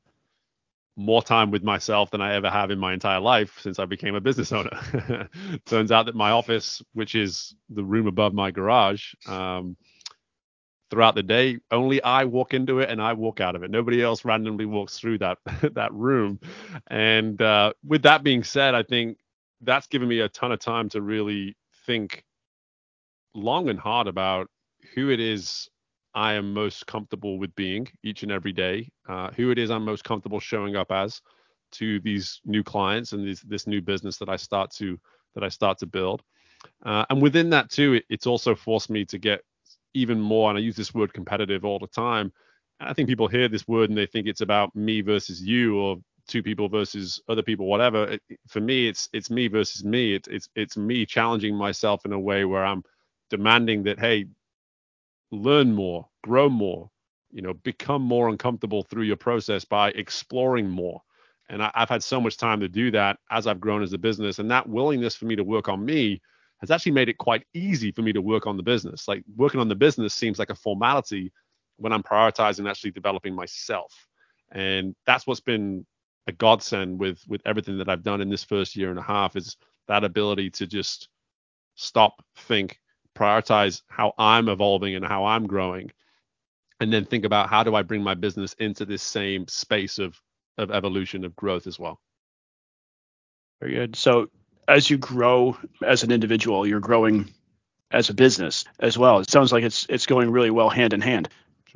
more 0.97 1.23
time 1.23 1.51
with 1.51 1.63
myself 1.63 2.11
than 2.11 2.23
I 2.23 2.35
ever 2.35 2.49
have 2.49 2.71
in 2.71 2.79
my 2.79 2.95
entire 2.95 3.21
life 3.21 3.59
since 3.61 3.79
I 3.79 3.85
became 3.85 4.15
a 4.15 4.21
business 4.21 4.51
owner. 4.51 5.29
Turns 5.67 5.93
out 5.93 6.07
that 6.07 6.15
my 6.15 6.31
office, 6.31 6.83
which 6.95 7.15
is 7.15 7.55
the 7.69 7.85
room 7.85 8.07
above 8.07 8.33
my 8.33 8.51
garage, 8.51 9.13
um, 9.27 9.77
throughout 10.91 11.15
the 11.15 11.23
day, 11.23 11.59
only 11.71 12.03
I 12.03 12.25
walk 12.25 12.55
into 12.55 12.79
it 12.79 12.89
and 12.89 13.03
I 13.03 13.13
walk 13.13 13.41
out 13.41 13.57
of 13.57 13.63
it. 13.63 13.71
Nobody 13.71 14.03
else 14.03 14.25
randomly 14.25 14.65
walks 14.65 14.99
through 14.99 15.19
that 15.19 15.39
that 15.75 15.93
room. 15.93 16.41
And 16.87 17.41
uh, 17.43 17.75
with 17.85 18.03
that 18.03 18.23
being 18.23 18.43
said, 18.43 18.75
I 18.75 18.83
think 18.83 19.19
that's 19.61 19.87
given 19.89 20.09
me 20.09 20.21
a 20.21 20.29
ton 20.29 20.53
of 20.53 20.61
time 20.61 20.89
to 20.91 21.03
really 21.03 21.57
think 21.87 22.25
long 23.37 23.69
and 23.69 23.79
hard 23.79 24.09
about 24.09 24.49
who 24.95 25.11
it 25.11 25.21
is 25.21 25.69
I 26.15 26.35
am 26.35 26.55
most 26.55 26.87
comfortable 26.87 27.39
with 27.39 27.55
being 27.57 27.89
each 28.03 28.23
and 28.23 28.33
every 28.33 28.53
day, 28.53 28.89
uh, 29.09 29.31
who 29.37 29.51
it 29.51 29.59
is 29.59 29.71
I'm 29.71 29.85
most 29.85 30.05
comfortable 30.05 30.41
showing 30.41 30.77
up 30.77 30.91
as, 30.91 31.21
to 31.73 32.01
these 32.01 32.41
new 32.47 32.65
clients 32.65 33.13
and 33.13 33.27
these, 33.27 33.43
this 33.43 33.67
new 33.67 33.83
business 33.83 34.17
that 34.19 34.29
I 34.31 34.37
start 34.37 34.71
to 34.77 34.99
that 35.35 35.45
I 35.45 35.51
start 35.51 35.79
to 35.81 35.87
build. 35.87 36.23
Uh, 36.85 37.05
and 37.11 37.21
within 37.21 37.51
that 37.51 37.71
too, 37.71 37.95
it, 37.95 38.05
it's 38.09 38.27
also 38.27 38.55
forced 38.55 38.89
me 38.91 39.05
to 39.07 39.19
get 39.19 39.43
even 39.95 40.21
more. 40.21 40.51
And 40.51 40.59
I 40.59 40.63
use 40.63 40.77
this 40.77 40.95
word 40.95 41.13
competitive 41.13 41.65
all 41.65 41.79
the 41.79 41.87
time. 41.89 42.33
I 42.81 42.95
think 42.95 43.09
people 43.09 43.29
hear 43.29 43.49
this 43.49 43.69
word 43.69 43.91
and 43.91 43.99
they 43.99 44.07
think 44.07 44.27
it's 44.27 44.41
about 44.41 44.75
me 44.75 45.03
versus 45.03 45.43
you 45.43 45.79
or 45.79 45.97
two 46.29 46.43
people 46.43 46.69
versus 46.69 47.21
other 47.29 47.43
people, 47.43 47.67
whatever. 47.67 48.05
It, 48.05 48.23
for 48.49 48.61
me, 48.61 48.89
it's 48.89 49.09
it's 49.13 49.31
me 49.31 49.49
versus 49.49 49.85
me. 49.85 50.15
It, 50.15 50.27
it's 50.29 50.49
it's 50.57 50.77
me 50.77 51.07
challenging 51.07 51.55
myself 51.55 52.07
in 52.07 52.13
a 52.13 52.21
way 52.21 52.45
where 52.47 52.65
I'm 52.65 52.83
demanding 53.31 53.83
that 53.85 53.99
hey, 53.99 54.27
learn 55.31 55.73
more, 55.73 56.09
grow 56.23 56.49
more, 56.49 56.91
you 57.31 57.43
know, 57.43 57.55
become 57.55 58.03
more 58.03 58.29
uncomfortable 58.29 58.83
through 58.83 59.05
your 59.05 59.17
process 59.17 59.65
by 59.65 59.91
exploring 59.91 60.69
more. 60.69 61.03
And 61.49 61.63
I, 61.63 61.71
have 61.75 61.89
had 61.89 62.03
so 62.03 62.21
much 62.21 62.37
time 62.37 62.61
to 62.61 62.69
do 62.69 62.91
that 62.93 63.19
as 63.31 63.47
I've 63.47 63.61
grown 63.61 63.83
as 63.83 63.93
a 63.93 63.99
business, 63.99 64.39
and 64.39 64.51
that 64.51 64.69
willingness 64.69 65.15
for 65.15 65.27
me 65.27 65.37
to 65.37 65.45
work 65.45 65.69
on 65.69 65.85
me 65.85 66.21
has 66.61 66.71
actually 66.71 66.93
made 66.93 67.09
it 67.09 67.19
quite 67.19 67.45
easy 67.55 67.93
for 67.93 68.03
me 68.03 68.13
to 68.13 68.23
work 68.23 68.47
on 68.47 68.57
the 68.57 68.63
business. 68.63 69.07
Like 69.07 69.23
working 69.37 69.61
on 69.61 69.69
the 69.69 69.75
business 69.75 70.15
seems 70.15 70.39
like 70.39 70.51
a 70.51 70.55
formality 70.55 71.33
when 71.77 71.93
I'm 71.93 72.03
prioritizing 72.03 72.69
actually 72.69 72.93
developing 72.93 73.35
myself. 73.35 73.93
And 74.53 74.95
that's 75.05 75.27
what's 75.27 75.41
been 75.41 75.87
a 76.27 76.33
godsend 76.33 76.99
with 76.99 77.23
with 77.29 77.43
everything 77.45 77.79
that 77.79 77.89
I've 77.89 78.03
done 78.03 78.21
in 78.21 78.31
this 78.31 78.43
first 78.43 78.75
year 78.75 78.91
and 78.91 78.99
a 78.99 79.03
half 79.03 79.37
is 79.37 79.57
that 79.87 80.03
ability 80.03 80.51
to 80.51 80.67
just 80.67 81.09
stop, 81.77 82.25
think, 82.37 82.81
prioritize 83.17 83.83
how 83.89 84.13
I'm 84.19 84.49
evolving 84.49 84.95
and 84.95 85.05
how 85.05 85.25
I'm 85.25 85.47
growing, 85.47 85.91
and 86.81 86.93
then 86.93 87.05
think 87.05 87.25
about 87.25 87.49
how 87.49 87.63
do 87.63 87.75
I 87.75 87.83
bring 87.83 88.03
my 88.03 88.15
business 88.15 88.55
into 88.59 88.85
this 88.85 89.03
same 89.03 89.49
space 89.49 89.99
of 89.99 90.21
of 90.59 90.71
evolution 90.71 91.25
of 91.25 91.37
growth 91.37 91.67
as 91.67 91.79
well. 91.79 92.01
Very 93.61 93.75
good. 93.75 93.97
So 93.97 94.29
as 94.69 94.89
you 94.89 94.99
grow 94.99 95.57
as 95.85 96.03
an 96.03 96.11
individual, 96.11 96.67
you're 96.67 96.81
growing 96.81 97.33
as 97.91 98.11
a 98.11 98.15
business 98.15 98.65
as 98.81 98.99
well. 98.99 99.21
It 99.21 99.31
sounds 99.31 99.53
like 99.53 99.65
it's 99.65 99.87
it's 99.89 100.07
going 100.07 100.31
really 100.31 100.51
well 100.51 100.71
hand 100.71 100.93
in 100.93 101.01
hand. 101.01 101.29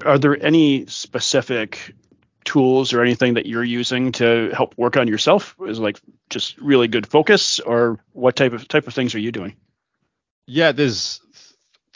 Are 0.05 0.19
there 0.19 0.43
any 0.43 0.87
specific 0.87 1.95
tools 2.45 2.93
or 2.93 3.03
anything 3.03 3.35
that 3.35 3.47
you're 3.47 3.65
using 3.65 4.13
to 4.13 4.51
help 4.55 4.77
work 4.77 4.97
on 4.97 5.09
yourself? 5.09 5.55
Is 5.67 5.79
like 5.79 6.01
just 6.31 6.59
really 6.59 6.89
good 6.89 7.07
focus, 7.07 7.61
or 7.61 8.01
what 8.13 8.37
type 8.37 8.53
of 8.53 8.67
type 8.67 8.87
of 8.87 8.95
things 8.95 9.15
are 9.15 9.21
you 9.21 9.33
doing? 9.33 9.57
Yeah, 10.47 10.73
there's 10.73 11.21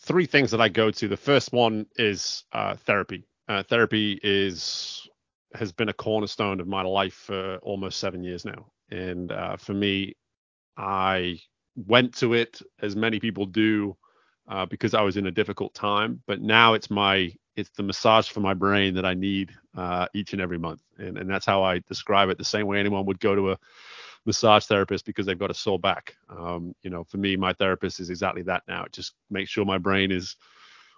three 0.04 0.26
things 0.26 0.50
that 0.50 0.60
I 0.60 0.68
go 0.68 0.90
to. 0.90 1.08
The 1.08 1.16
first 1.16 1.52
one 1.52 1.86
is 1.96 2.44
uh, 2.52 2.76
therapy. 2.76 3.26
Uh, 3.48 3.62
therapy 3.62 4.20
is 4.22 5.08
has 5.54 5.72
been 5.72 5.88
a 5.88 5.92
cornerstone 5.92 6.60
of 6.60 6.66
my 6.66 6.82
life 6.82 7.14
for 7.14 7.58
almost 7.62 8.00
seven 8.00 8.22
years 8.24 8.44
now, 8.44 8.66
and 8.90 9.32
uh, 9.32 9.56
for 9.56 9.72
me, 9.74 10.14
I 10.76 11.38
went 11.76 12.14
to 12.16 12.34
it 12.34 12.60
as 12.82 12.96
many 12.96 13.20
people 13.20 13.46
do 13.46 13.96
uh, 14.48 14.66
because 14.66 14.94
I 14.94 15.02
was 15.02 15.16
in 15.16 15.26
a 15.26 15.30
difficult 15.30 15.74
time. 15.74 16.22
But 16.26 16.40
now 16.40 16.74
it's 16.74 16.90
my 16.90 17.32
it's 17.56 17.70
the 17.70 17.82
massage 17.82 18.28
for 18.28 18.40
my 18.40 18.54
brain 18.54 18.94
that 18.94 19.06
I 19.06 19.14
need 19.14 19.52
uh, 19.76 20.06
each 20.14 20.32
and 20.32 20.42
every 20.42 20.58
month, 20.58 20.82
and 20.98 21.18
and 21.18 21.30
that's 21.30 21.46
how 21.46 21.62
I 21.62 21.80
describe 21.80 22.28
it. 22.30 22.38
The 22.38 22.44
same 22.44 22.66
way 22.66 22.78
anyone 22.80 23.06
would 23.06 23.20
go 23.20 23.34
to 23.34 23.52
a 23.52 23.58
massage 24.26 24.64
therapist 24.66 25.04
because 25.06 25.26
they've 25.26 25.38
got 25.38 25.50
a 25.50 25.54
sore 25.54 25.78
back. 25.78 26.16
Um, 26.28 26.74
you 26.82 26.90
know, 26.90 27.04
for 27.04 27.18
me, 27.18 27.36
my 27.36 27.52
therapist 27.52 28.00
is 28.00 28.10
exactly 28.10 28.42
that 28.42 28.62
now. 28.68 28.84
It 28.84 28.92
just 28.92 29.14
makes 29.30 29.50
sure 29.50 29.64
my 29.64 29.78
brain 29.78 30.10
is 30.10 30.36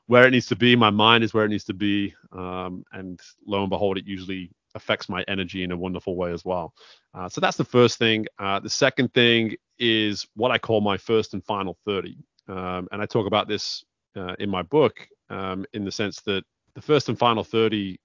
where 0.06 0.26
it 0.26 0.30
needs 0.30 0.46
to 0.46 0.56
be, 0.56 0.76
my 0.76 0.90
mind 0.90 1.24
is 1.24 1.34
where 1.34 1.44
it 1.44 1.48
needs 1.48 1.64
to 1.64 1.74
be, 1.74 2.14
um, 2.32 2.84
and 2.92 3.20
lo 3.44 3.62
and 3.62 3.70
behold, 3.70 3.98
it 3.98 4.06
usually 4.06 4.50
affects 4.76 5.08
my 5.08 5.24
energy 5.26 5.64
in 5.64 5.72
a 5.72 5.76
wonderful 5.76 6.16
way 6.16 6.32
as 6.32 6.44
well. 6.44 6.72
Uh, 7.14 7.28
so 7.28 7.40
that's 7.40 7.56
the 7.56 7.64
first 7.64 7.98
thing. 7.98 8.26
Uh, 8.38 8.60
the 8.60 8.70
second 8.70 9.12
thing 9.14 9.56
is 9.78 10.26
what 10.34 10.50
I 10.50 10.58
call 10.58 10.80
my 10.80 10.96
first 10.96 11.34
and 11.34 11.44
final 11.44 11.76
30. 11.84 12.16
Um, 12.48 12.88
and 12.92 13.02
I 13.02 13.06
talk 13.06 13.26
about 13.26 13.48
this 13.48 13.84
uh, 14.16 14.34
in 14.38 14.48
my 14.48 14.62
book 14.62 15.08
um, 15.30 15.64
in 15.72 15.84
the 15.84 15.90
sense 15.90 16.20
that 16.22 16.44
the 16.74 16.82
first 16.82 17.08
and 17.08 17.18
final 17.18 17.42
30, 17.42 17.98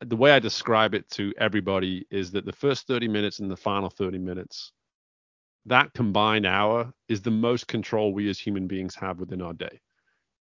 the 0.00 0.16
way 0.16 0.32
I 0.32 0.38
describe 0.38 0.94
it 0.94 1.08
to 1.10 1.32
everybody 1.38 2.06
is 2.10 2.30
that 2.32 2.44
the 2.44 2.52
first 2.52 2.86
30 2.86 3.08
minutes 3.08 3.38
and 3.38 3.50
the 3.50 3.56
final 3.56 3.90
30 3.90 4.18
minutes, 4.18 4.72
that 5.66 5.92
combined 5.92 6.46
hour 6.46 6.92
is 7.08 7.22
the 7.22 7.30
most 7.30 7.66
control 7.68 8.14
we 8.14 8.28
as 8.30 8.38
human 8.38 8.66
beings 8.66 8.94
have 8.94 9.20
within 9.20 9.42
our 9.42 9.52
day. 9.52 9.80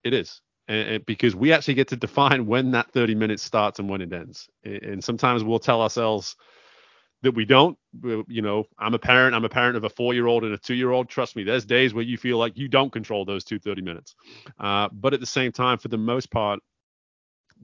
It 0.05 0.15
is 0.15 0.41
and, 0.69 0.89
and 0.89 1.07
because 1.07 1.35
we 1.35 1.53
actually 1.53 1.75
get 1.75 1.89
to 1.89 1.97
define 1.97 2.47
when 2.47 2.71
that 2.73 2.93
30 2.93 3.15
minutes 3.15 3.43
starts 3.43 3.79
and 3.79 3.89
when 3.89 4.01
it 4.01 4.13
ends. 4.13 4.49
And 4.63 5.03
sometimes 5.03 5.43
we'll 5.43 5.59
tell 5.59 5.83
ourselves 5.83 6.37
that 7.23 7.35
we 7.35 7.45
don't. 7.45 7.77
You 8.03 8.43
know, 8.43 8.65
I'm 8.79 8.95
a 8.95 8.99
parent. 8.99 9.35
I'm 9.35 9.45
a 9.45 9.49
parent 9.49 9.77
of 9.77 9.85
a 9.85 9.89
four-year-old 9.89 10.45
and 10.45 10.55
a 10.55 10.59
two-year-old. 10.59 11.09
Trust 11.09 11.35
me, 11.35 11.43
there's 11.43 11.65
days 11.65 11.95
where 11.95 12.05
you 12.05 12.17
feel 12.17 12.39
like 12.39 12.57
you 12.57 12.69
don't 12.69 12.93
control 12.93 13.25
those 13.25 13.45
two 13.45 13.59
30 13.59 13.83
minutes. 13.83 14.15
Uh, 14.61 14.89
but 14.93 15.15
at 15.15 15.21
the 15.21 15.27
same 15.27 15.51
time, 15.51 15.79
for 15.79 15.89
the 15.89 15.99
most 15.99 16.31
part, 16.31 16.61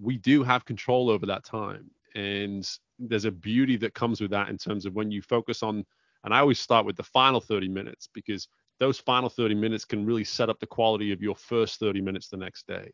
we 0.01 0.17
do 0.17 0.43
have 0.43 0.65
control 0.65 1.11
over 1.11 1.27
that 1.27 1.45
time. 1.45 1.91
And 2.15 2.69
there's 2.99 3.25
a 3.25 3.31
beauty 3.31 3.77
that 3.79 3.95
comes 3.95 4.21
with 4.21 4.31
that 4.31 4.49
in 4.49 4.59
terms 4.59 4.87
of 4.87 4.95
when 4.95 5.11
you 5.11 5.23
focus 5.23 5.63
on. 5.63 5.85
And 6.25 6.33
I 6.33 6.39
always 6.39 6.61
start 6.61 6.87
with 6.87 6.97
the 6.97 7.03
final 7.03 7.41
30 7.41 7.69
minutes 7.69 8.09
because 8.13 8.49
those 8.79 8.99
final 8.99 9.29
30 9.29 9.55
minutes 9.55 9.85
can 9.85 10.07
really 10.07 10.25
set 10.25 10.49
up 10.49 10.59
the 10.61 10.67
quality 10.67 11.13
of 11.13 11.23
your 11.23 11.37
first 11.37 11.79
30 11.81 12.01
minutes 12.01 12.29
the 12.29 12.37
next 12.37 12.67
day. 12.67 12.91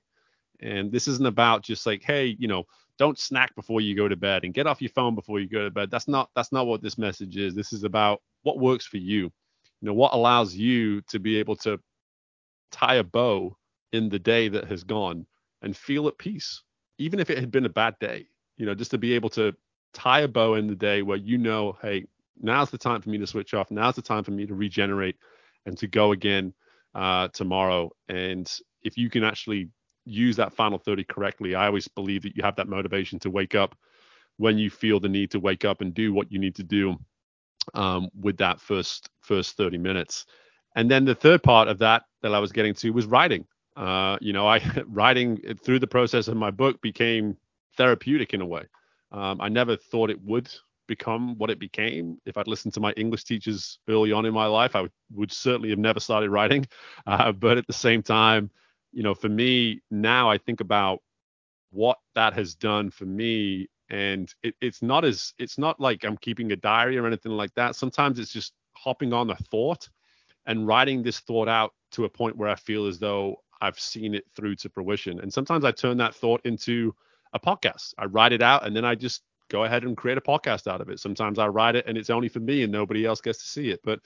And 0.61 0.93
this 0.93 1.09
isn't 1.09 1.27
about 1.27 1.63
just 1.63 1.87
like, 1.87 2.03
hey, 2.03 2.37
you 2.39 2.49
know, 2.49 2.65
don't 2.99 3.19
snack 3.19 3.55
before 3.55 3.81
you 3.81 3.97
go 3.97 4.09
to 4.09 4.17
bed 4.17 4.45
and 4.45 4.53
get 4.53 4.67
off 4.67 4.83
your 4.83 4.91
phone 4.91 5.15
before 5.15 5.41
you 5.41 5.49
go 5.49 5.65
to 5.65 5.71
bed. 5.71 5.91
That's 5.91 6.07
not 6.07 6.29
that's 6.35 6.53
not 6.53 6.67
what 6.67 6.83
this 6.83 6.99
message 6.99 7.39
is. 7.39 7.55
This 7.55 7.73
is 7.73 7.85
about 7.85 8.21
what 8.43 8.59
works 8.59 8.87
for 8.87 8.99
you. 8.99 9.33
You 9.81 9.87
know, 9.87 9.95
what 9.95 10.13
allows 10.13 10.55
you 10.55 11.01
to 11.03 11.19
be 11.19 11.39
able 11.39 11.57
to 11.57 11.81
tie 12.71 12.97
a 12.97 13.05
bow 13.05 13.57
in 13.93 14.11
the 14.11 14.19
day 14.19 14.49
that 14.49 14.67
has 14.67 14.85
gone 14.85 15.27
and 15.63 15.77
feel 15.77 16.09
at 16.09 16.19
peace, 16.19 16.63
even 17.01 17.19
if 17.19 17.31
it 17.31 17.39
had 17.39 17.51
been 17.51 17.65
a 17.65 17.71
bad 17.71 17.99
day. 17.99 18.27
You 18.59 18.67
know, 18.67 18.75
just 18.75 18.91
to 18.91 18.99
be 18.99 19.15
able 19.15 19.31
to 19.31 19.57
tie 19.95 20.21
a 20.21 20.29
bow 20.29 20.55
in 20.55 20.67
the 20.67 20.75
day 20.75 21.03
where 21.03 21.17
you 21.17 21.39
know, 21.39 21.77
hey, 21.81 22.05
now's 22.41 22.71
the 22.71 22.79
time 22.79 23.01
for 23.01 23.09
me 23.09 23.19
to 23.19 23.27
switch 23.27 23.55
off. 23.55 23.71
Now's 23.71 23.97
the 23.97 24.03
time 24.03 24.23
for 24.23 24.33
me 24.33 24.47
to 24.47 24.55
regenerate 24.55 25.17
and 25.65 25.77
to 25.79 25.87
go 25.87 26.13
again 26.13 26.53
uh, 26.95 27.29
tomorrow. 27.29 27.91
And 28.09 28.51
if 28.83 28.99
you 28.99 29.09
can 29.09 29.25
actually 29.25 29.71
use 30.05 30.37
that 30.37 30.53
final 30.53 30.79
30 30.79 31.05
correctly, 31.05 31.55
I 31.55 31.67
always 31.67 31.89
believe 31.89 32.23
that 32.23 32.37
you 32.37 32.43
have 32.43 32.57
that 32.57 32.69
motivation 32.69 33.19
to 33.21 33.31
wake 33.31 33.55
up 33.55 33.75
when 34.37 34.59
you 34.59 34.69
feel 34.69 35.01
the 35.01 35.09
need 35.09 35.31
to 35.31 35.41
wake 35.41 35.65
up 35.65 35.81
and 35.81 35.95
do 35.95 36.13
what 36.13 36.31
you 36.31 36.39
need 36.39 36.57
to 36.57 36.63
do 36.63 36.97
um, 37.73 38.09
with 38.19 38.37
that 38.39 38.61
first 38.61 39.09
first 39.21 39.57
30 39.57 39.79
minutes. 39.79 40.27
And 40.77 40.91
then 40.91 41.07
the 41.07 41.15
third 41.15 41.43
part 41.43 41.69
of 41.69 41.79
that 41.79 42.03
that 42.23 42.35
I 42.35 42.39
was 42.41 42.53
getting 42.53 42.75
to 42.75 42.91
was 42.91 43.07
writing. 43.07 43.47
Uh, 43.77 44.19
you 44.21 44.33
know, 44.33 44.47
I 44.47 44.61
writing 44.87 45.39
through 45.65 45.79
the 45.79 45.87
process 45.87 46.29
of 46.29 46.37
my 46.37 46.51
book 46.51 46.81
became 46.81 47.37
therapeutic 47.77 48.35
in 48.35 48.41
a 48.41 48.47
way. 48.47 48.65
Um, 49.13 49.41
I 49.41 49.49
never 49.49 49.77
thought 49.77 50.11
it 50.11 50.23
would 50.23 50.53
become 50.87 51.39
what 51.39 51.51
it 51.51 51.59
became. 51.59 52.19
If 52.27 52.37
I'd 52.37 52.49
listened 52.49 52.75
to 52.75 52.81
my 52.81 52.93
English 52.93 53.25
teachers 53.25 53.79
early 53.89 54.13
on 54.13 54.27
in 54.27 54.35
my 54.35 54.47
life, 54.47 54.75
I 54.75 54.83
would, 54.83 54.93
would 55.13 55.33
certainly 55.33 55.71
have 55.71 55.79
never 55.79 56.01
started 56.01 56.31
writing. 56.31 56.67
Uh, 57.07 57.33
but 57.33 57.57
at 57.57 57.67
the 57.67 57.73
same 57.73 58.03
time, 58.03 58.51
you 58.93 59.03
know, 59.03 59.15
for 59.15 59.29
me 59.29 59.81
now, 59.91 60.31
I 60.31 60.37
think 60.39 60.61
about 60.61 61.01
what 61.71 61.99
that 62.15 62.35
has 62.35 62.55
done 62.55 62.91
for 62.91 63.05
me, 63.07 63.69
and 63.89 64.33
it, 64.43 64.55
it's 64.61 64.83
not 64.83 65.05
as 65.05 65.33
it's 65.39 65.59
not 65.59 65.81
like 65.81 66.05
I'm 66.05 66.17
keeping 66.17 66.53
a 66.53 66.57
diary 66.57 66.99
or 66.99 67.07
anything 67.07 67.33
like 67.33 67.55
that. 67.55 67.75
Sometimes 67.75 68.19
it's 68.19 68.33
just 68.33 68.53
hopping 68.75 69.13
on 69.13 69.31
a 69.31 69.37
thought 69.51 69.89
and 70.47 70.67
writing 70.67 71.03
this 71.03 71.21
thought 71.21 71.49
out 71.49 71.73
to 71.93 72.05
a 72.05 72.09
point 72.09 72.37
where 72.37 72.49
I 72.49 72.55
feel 72.57 72.87
as 72.87 72.99
though 72.99 73.37
I've 73.61 73.79
seen 73.79 74.15
it 74.15 74.25
through 74.35 74.57
to 74.57 74.69
fruition. 74.69 75.21
And 75.21 75.33
sometimes 75.33 75.65
I 75.65 75.73
turn 75.73 75.99
that 75.99 76.15
thought 76.15 76.41
into 76.45 76.95
a 77.33 77.41
podcast. 77.41 77.95
I 77.99 78.07
write 78.07 78.33
it 78.33 78.43
out 78.43 78.67
and 78.67 78.75
then 78.75 78.85
I 78.85 78.95
just 78.95 79.23
go 79.49 79.65
ahead 79.65 79.85
and 79.85 79.97
create 79.97 80.19
a 80.19 80.23
podcast 80.23 80.67
out 80.67 80.81
of 80.81 80.89
it. 80.89 81.01
Sometimes 81.01 81.39
I 81.39 81.49
write 81.49 81.77
it 81.77 81.87
and 81.87 81.99
it's 81.99 82.11
only 82.11 82.29
for 82.29 82.41
me 82.41 82.63
and 82.63 82.73
nobody 82.73 83.05
else 83.05 83.21
gets 83.21 83.41
to 83.41 83.49
see 83.49 83.71
it. 83.71 83.81
But 83.85 84.01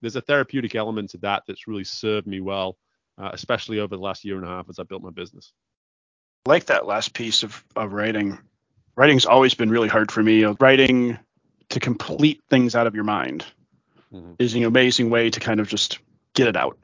there's 0.00 0.16
a 0.16 0.20
therapeutic 0.20 0.74
element 0.74 1.10
to 1.10 1.18
that 1.18 1.42
that's 1.46 1.66
really 1.66 1.84
served 1.84 2.26
me 2.26 2.40
well, 2.40 2.78
uh, 3.18 3.30
especially 3.32 3.80
over 3.80 3.96
the 3.96 4.02
last 4.02 4.24
year 4.24 4.36
and 4.36 4.44
a 4.44 4.48
half 4.48 4.68
as 4.68 4.78
I 4.78 4.84
built 4.84 5.02
my 5.02 5.10
business. 5.10 5.52
I 6.46 6.50
like 6.50 6.66
that 6.66 6.86
last 6.86 7.12
piece 7.14 7.42
of, 7.42 7.62
of 7.76 7.92
writing. 7.92 8.38
Writing's 8.96 9.26
always 9.26 9.54
been 9.54 9.70
really 9.70 9.88
hard 9.88 10.10
for 10.10 10.22
me. 10.22 10.44
Writing 10.44 11.18
to 11.70 11.80
complete 11.80 12.40
things 12.48 12.74
out 12.74 12.86
of 12.86 12.94
your 12.94 13.04
mind 13.04 13.44
mm-hmm. 14.12 14.32
is 14.38 14.54
an 14.54 14.64
amazing 14.64 15.10
way 15.10 15.30
to 15.30 15.40
kind 15.40 15.60
of 15.60 15.68
just 15.68 15.98
get 16.34 16.46
it 16.46 16.56
out 16.56 16.78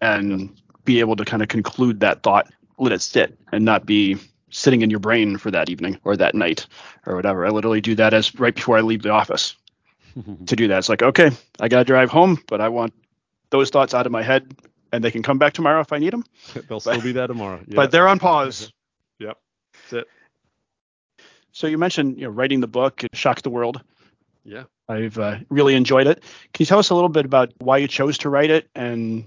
and. 0.00 0.60
Be 0.88 1.00
able 1.00 1.16
to 1.16 1.24
kind 1.26 1.42
of 1.42 1.48
conclude 1.48 2.00
that 2.00 2.22
thought, 2.22 2.50
let 2.78 2.92
it 2.92 3.02
sit 3.02 3.38
and 3.52 3.62
not 3.62 3.84
be 3.84 4.16
sitting 4.48 4.80
in 4.80 4.88
your 4.88 4.98
brain 4.98 5.36
for 5.36 5.50
that 5.50 5.68
evening 5.68 5.98
or 6.02 6.16
that 6.16 6.34
night 6.34 6.66
or 7.04 7.14
whatever. 7.14 7.44
I 7.44 7.50
literally 7.50 7.82
do 7.82 7.94
that 7.96 8.14
as 8.14 8.34
right 8.40 8.54
before 8.54 8.78
I 8.78 8.80
leave 8.80 9.02
the 9.02 9.10
office 9.10 9.54
to 10.46 10.56
do 10.56 10.66
that. 10.68 10.78
It's 10.78 10.88
like, 10.88 11.02
okay, 11.02 11.30
I 11.60 11.68
got 11.68 11.80
to 11.80 11.84
drive 11.84 12.08
home, 12.10 12.42
but 12.48 12.62
I 12.62 12.70
want 12.70 12.94
those 13.50 13.68
thoughts 13.68 13.92
out 13.92 14.06
of 14.06 14.12
my 14.12 14.22
head 14.22 14.56
and 14.90 15.04
they 15.04 15.10
can 15.10 15.22
come 15.22 15.36
back 15.36 15.52
tomorrow 15.52 15.80
if 15.80 15.92
I 15.92 15.98
need 15.98 16.14
them. 16.14 16.24
They'll 16.68 16.80
still 16.80 17.02
be 17.02 17.12
there 17.12 17.26
tomorrow. 17.26 17.60
Yeah. 17.66 17.74
But 17.76 17.90
they're 17.90 18.08
on 18.08 18.18
pause. 18.18 18.72
yep. 19.18 19.36
That's 19.74 19.92
it. 19.92 20.08
So 21.52 21.66
you 21.66 21.76
mentioned, 21.76 22.16
you 22.16 22.24
know, 22.24 22.30
writing 22.30 22.60
the 22.60 22.66
book, 22.66 23.04
Shock 23.12 23.42
the 23.42 23.50
World. 23.50 23.82
Yeah. 24.42 24.64
I've 24.88 25.18
uh, 25.18 25.36
really 25.50 25.74
enjoyed 25.74 26.06
it. 26.06 26.22
Can 26.54 26.62
you 26.62 26.66
tell 26.66 26.78
us 26.78 26.88
a 26.88 26.94
little 26.94 27.10
bit 27.10 27.26
about 27.26 27.52
why 27.58 27.76
you 27.76 27.88
chose 27.88 28.16
to 28.18 28.30
write 28.30 28.48
it 28.48 28.70
and 28.74 29.26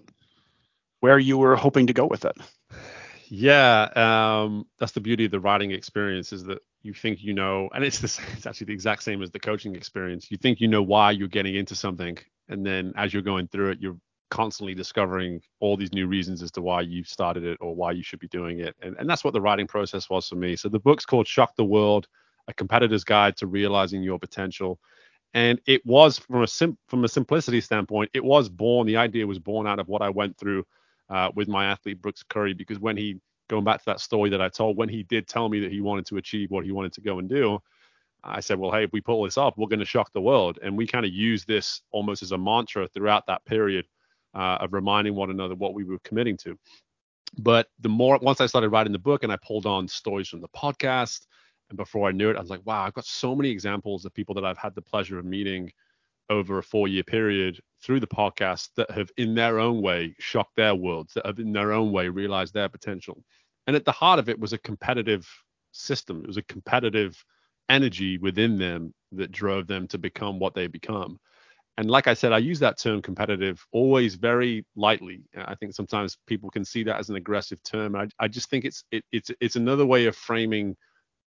where 1.01 1.19
you 1.19 1.37
were 1.37 1.55
hoping 1.55 1.87
to 1.87 1.93
go 1.93 2.05
with 2.05 2.25
it? 2.25 2.37
Yeah, 3.27 3.83
um, 3.95 4.65
that's 4.79 4.93
the 4.93 5.01
beauty 5.01 5.25
of 5.25 5.31
the 5.31 5.39
writing 5.39 5.71
experience 5.71 6.33
is 6.33 6.43
that 6.45 6.59
you 6.81 6.93
think 6.93 7.23
you 7.23 7.33
know, 7.33 7.69
and 7.73 7.83
it's 7.83 7.99
the 7.99 8.21
it's 8.35 8.45
actually 8.45 8.65
the 8.65 8.73
exact 8.73 9.03
same 9.03 9.21
as 9.21 9.31
the 9.31 9.39
coaching 9.39 9.75
experience. 9.75 10.31
You 10.31 10.37
think 10.37 10.59
you 10.59 10.67
know 10.67 10.81
why 10.81 11.11
you're 11.11 11.27
getting 11.27 11.55
into 11.55 11.75
something, 11.75 12.17
and 12.49 12.65
then 12.65 12.93
as 12.95 13.13
you're 13.13 13.21
going 13.21 13.47
through 13.47 13.71
it, 13.71 13.79
you're 13.79 13.97
constantly 14.29 14.73
discovering 14.73 15.41
all 15.59 15.77
these 15.77 15.93
new 15.93 16.07
reasons 16.07 16.41
as 16.41 16.51
to 16.51 16.61
why 16.61 16.81
you 16.81 17.03
started 17.03 17.43
it 17.43 17.57
or 17.61 17.75
why 17.75 17.91
you 17.91 18.01
should 18.01 18.19
be 18.19 18.29
doing 18.29 18.59
it. 18.59 18.75
And, 18.81 18.95
and 18.97 19.09
that's 19.09 19.23
what 19.23 19.33
the 19.33 19.41
writing 19.41 19.67
process 19.67 20.09
was 20.09 20.27
for 20.27 20.35
me. 20.35 20.55
So 20.55 20.69
the 20.69 20.79
book's 20.79 21.05
called 21.05 21.27
Shock 21.27 21.55
the 21.55 21.65
World, 21.65 22.07
a 22.47 22.53
competitor's 22.53 23.03
guide 23.03 23.35
to 23.37 23.47
realizing 23.47 24.01
your 24.01 24.19
potential. 24.19 24.79
And 25.33 25.61
it 25.65 25.85
was 25.85 26.17
from 26.17 26.43
a 26.43 26.47
sim- 26.47 26.77
from 26.87 27.05
a 27.05 27.09
simplicity 27.09 27.61
standpoint, 27.61 28.11
it 28.13 28.23
was 28.23 28.49
born. 28.49 28.87
The 28.87 28.97
idea 28.97 29.27
was 29.27 29.39
born 29.39 29.67
out 29.67 29.79
of 29.79 29.87
what 29.87 30.01
I 30.01 30.09
went 30.09 30.37
through 30.37 30.65
uh, 31.11 31.29
with 31.35 31.47
my 31.47 31.65
athlete 31.65 32.01
Brooks 32.01 32.23
Curry, 32.23 32.53
because 32.53 32.79
when 32.79 32.97
he 32.97 33.19
going 33.49 33.65
back 33.65 33.79
to 33.79 33.85
that 33.85 33.99
story 33.99 34.29
that 34.29 34.41
I 34.41 34.47
told, 34.47 34.77
when 34.77 34.89
he 34.89 35.03
did 35.03 35.27
tell 35.27 35.49
me 35.49 35.59
that 35.59 35.71
he 35.71 35.81
wanted 35.81 36.05
to 36.07 36.17
achieve 36.17 36.49
what 36.49 36.63
he 36.63 36.71
wanted 36.71 36.93
to 36.93 37.01
go 37.01 37.19
and 37.19 37.27
do, 37.27 37.59
I 38.23 38.39
said, 38.39 38.57
well, 38.57 38.71
hey, 38.71 38.85
if 38.85 38.93
we 38.93 39.01
pull 39.01 39.23
this 39.23 39.37
off, 39.37 39.55
we're 39.57 39.67
going 39.67 39.79
to 39.79 39.85
shock 39.85 40.13
the 40.13 40.21
world. 40.21 40.57
And 40.63 40.77
we 40.77 40.87
kind 40.87 41.05
of 41.05 41.11
use 41.11 41.43
this 41.43 41.81
almost 41.91 42.23
as 42.23 42.31
a 42.31 42.37
mantra 42.37 42.87
throughout 42.87 43.25
that 43.27 43.43
period 43.45 43.85
uh, 44.33 44.59
of 44.61 44.71
reminding 44.73 45.15
one 45.15 45.31
another 45.31 45.55
what 45.55 45.73
we 45.73 45.83
were 45.83 45.99
committing 46.05 46.37
to. 46.37 46.57
But 47.37 47.67
the 47.79 47.89
more 47.89 48.17
once 48.21 48.39
I 48.39 48.45
started 48.45 48.69
writing 48.69 48.93
the 48.93 48.99
book 48.99 49.23
and 49.23 49.33
I 49.33 49.37
pulled 49.45 49.65
on 49.65 49.87
stories 49.87 50.29
from 50.29 50.41
the 50.41 50.49
podcast, 50.49 51.25
and 51.69 51.77
before 51.77 52.07
I 52.07 52.11
knew 52.11 52.29
it, 52.29 52.37
I 52.37 52.39
was 52.39 52.49
like, 52.49 52.65
wow, 52.65 52.83
I've 52.83 52.93
got 52.93 53.05
so 53.05 53.35
many 53.35 53.49
examples 53.49 54.05
of 54.05 54.13
people 54.13 54.35
that 54.35 54.45
I've 54.45 54.57
had 54.57 54.75
the 54.75 54.81
pleasure 54.81 55.19
of 55.19 55.25
meeting 55.25 55.71
over 56.29 56.57
a 56.57 56.63
four 56.63 56.87
year 56.87 57.03
period 57.03 57.59
through 57.83 57.99
the 57.99 58.07
podcast 58.07 58.69
that 58.77 58.91
have 58.91 59.09
in 59.17 59.35
their 59.35 59.59
own 59.59 59.81
way 59.81 60.15
shocked 60.19 60.55
their 60.55 60.75
worlds, 60.75 61.13
that 61.13 61.25
have 61.25 61.39
in 61.39 61.51
their 61.51 61.71
own 61.71 61.91
way 61.91 62.09
realized 62.09 62.53
their 62.53 62.69
potential. 62.69 63.23
And 63.67 63.75
at 63.75 63.85
the 63.85 63.91
heart 63.91 64.19
of 64.19 64.29
it 64.29 64.39
was 64.39 64.53
a 64.53 64.57
competitive 64.57 65.27
system. 65.71 66.21
It 66.21 66.27
was 66.27 66.37
a 66.37 66.43
competitive 66.43 67.23
energy 67.69 68.17
within 68.17 68.57
them 68.57 68.93
that 69.13 69.31
drove 69.31 69.67
them 69.67 69.87
to 69.87 69.97
become 69.97 70.39
what 70.39 70.53
they 70.53 70.67
become 70.67 71.19
and 71.77 71.89
like 71.89 72.07
I 72.07 72.13
said, 72.13 72.33
I 72.33 72.37
use 72.39 72.59
that 72.59 72.77
term 72.77 73.01
competitive 73.01 73.65
always 73.71 74.15
very 74.15 74.65
lightly. 74.75 75.23
I 75.35 75.55
think 75.55 75.73
sometimes 75.73 76.17
people 76.27 76.49
can 76.49 76.65
see 76.65 76.83
that 76.83 76.99
as 76.99 77.09
an 77.09 77.15
aggressive 77.15 77.63
term. 77.63 77.95
I, 77.95 78.07
I 78.19 78.27
just 78.27 78.49
think 78.49 78.65
it's 78.65 78.83
it, 78.91 79.03
it's 79.11 79.31
it's 79.39 79.55
another 79.55 79.85
way 79.85 80.05
of 80.05 80.15
framing, 80.15 80.75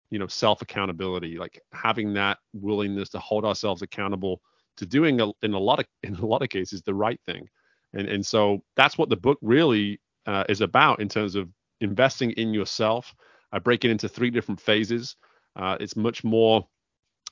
you 0.09 0.19
know, 0.19 0.27
self 0.27 0.61
accountability, 0.61 1.37
like 1.37 1.61
having 1.71 2.13
that 2.13 2.39
willingness 2.53 3.09
to 3.09 3.19
hold 3.19 3.45
ourselves 3.45 3.81
accountable 3.81 4.41
to 4.77 4.85
doing 4.85 5.21
a, 5.21 5.31
in 5.43 5.53
a 5.53 5.59
lot 5.59 5.79
of 5.79 5.85
in 6.03 6.15
a 6.15 6.25
lot 6.25 6.41
of 6.41 6.49
cases 6.49 6.81
the 6.81 6.93
right 6.93 7.19
thing. 7.25 7.47
And 7.93 8.07
and 8.07 8.25
so 8.25 8.63
that's 8.75 8.97
what 8.97 9.09
the 9.09 9.17
book 9.17 9.39
really 9.41 9.99
uh, 10.25 10.45
is 10.49 10.61
about 10.61 10.99
in 11.01 11.09
terms 11.09 11.35
of 11.35 11.49
investing 11.81 12.31
in 12.31 12.53
yourself. 12.53 13.13
I 13.51 13.59
break 13.59 13.85
it 13.85 13.91
into 13.91 14.09
three 14.09 14.31
different 14.31 14.61
phases. 14.61 15.15
Uh, 15.55 15.77
it's 15.79 15.95
much 15.95 16.23
more 16.23 16.65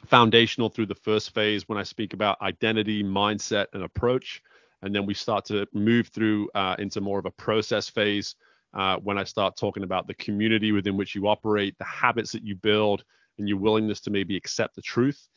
foundational 0.07 0.69
through 0.69 0.87
the 0.87 0.95
first 0.95 1.33
phase 1.33 1.67
when 1.67 1.77
I 1.77 1.83
speak 1.83 2.13
about 2.13 2.41
identity, 2.41 3.03
mindset, 3.03 3.67
and 3.73 3.83
approach. 3.83 4.41
And 4.81 4.95
then 4.95 5.05
we 5.05 5.13
start 5.13 5.45
to 5.45 5.67
move 5.73 6.07
through 6.09 6.49
uh, 6.55 6.75
into 6.79 7.01
more 7.01 7.19
of 7.19 7.25
a 7.25 7.31
process 7.31 7.89
phase 7.89 8.35
uh, 8.73 8.97
when 8.97 9.17
I 9.17 9.23
start 9.25 9.57
talking 9.57 9.83
about 9.83 10.07
the 10.07 10.15
community 10.15 10.71
within 10.71 10.97
which 10.97 11.15
you 11.15 11.27
operate, 11.27 11.77
the 11.77 11.85
habits 11.85 12.31
that 12.31 12.43
you 12.43 12.55
build, 12.55 13.03
and 13.41 13.49
your 13.49 13.57
willingness 13.57 13.99
to 14.01 14.11
maybe 14.11 14.37
accept 14.37 14.75
the 14.75 14.81
truth. 14.81 15.27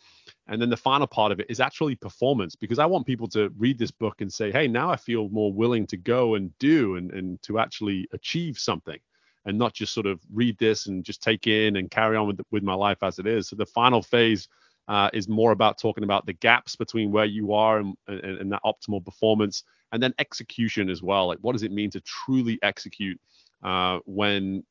And 0.46 0.60
then 0.60 0.70
the 0.70 0.76
final 0.76 1.06
part 1.06 1.32
of 1.32 1.40
it 1.40 1.46
is 1.48 1.58
actually 1.58 1.96
performance, 1.96 2.54
because 2.54 2.78
I 2.78 2.86
want 2.86 3.06
people 3.06 3.28
to 3.28 3.50
read 3.58 3.78
this 3.78 3.90
book 3.90 4.20
and 4.20 4.32
say, 4.32 4.52
hey, 4.52 4.68
now 4.68 4.90
I 4.90 4.96
feel 4.96 5.28
more 5.30 5.52
willing 5.52 5.86
to 5.88 5.96
go 5.96 6.34
and 6.34 6.56
do 6.58 6.96
and, 6.96 7.10
and 7.10 7.42
to 7.42 7.58
actually 7.58 8.06
achieve 8.12 8.58
something 8.58 8.98
and 9.46 9.58
not 9.58 9.74
just 9.74 9.92
sort 9.92 10.06
of 10.06 10.20
read 10.32 10.56
this 10.58 10.86
and 10.86 11.04
just 11.04 11.22
take 11.22 11.46
in 11.46 11.76
and 11.76 11.90
carry 11.90 12.16
on 12.16 12.26
with 12.26 12.40
with 12.50 12.62
my 12.62 12.74
life 12.74 13.02
as 13.02 13.18
it 13.18 13.26
is. 13.26 13.48
So 13.48 13.56
the 13.56 13.66
final 13.66 14.02
phase 14.02 14.48
uh, 14.88 15.10
is 15.12 15.28
more 15.28 15.52
about 15.52 15.78
talking 15.78 16.04
about 16.04 16.26
the 16.26 16.32
gaps 16.32 16.76
between 16.76 17.10
where 17.10 17.24
you 17.24 17.54
are 17.54 17.78
and, 17.78 17.96
and, 18.06 18.20
and, 18.20 18.52
that 18.52 18.60
optimal 18.64 19.02
performance, 19.02 19.64
and 19.92 20.02
then 20.02 20.12
execution 20.18 20.90
as 20.90 21.02
well. 21.02 21.26
Like, 21.26 21.38
what 21.40 21.52
does 21.52 21.62
it 21.62 21.72
mean 21.72 21.90
to 21.90 22.00
truly 22.02 22.58
execute 22.62 23.18
uh, 23.62 24.00
when 24.04 24.62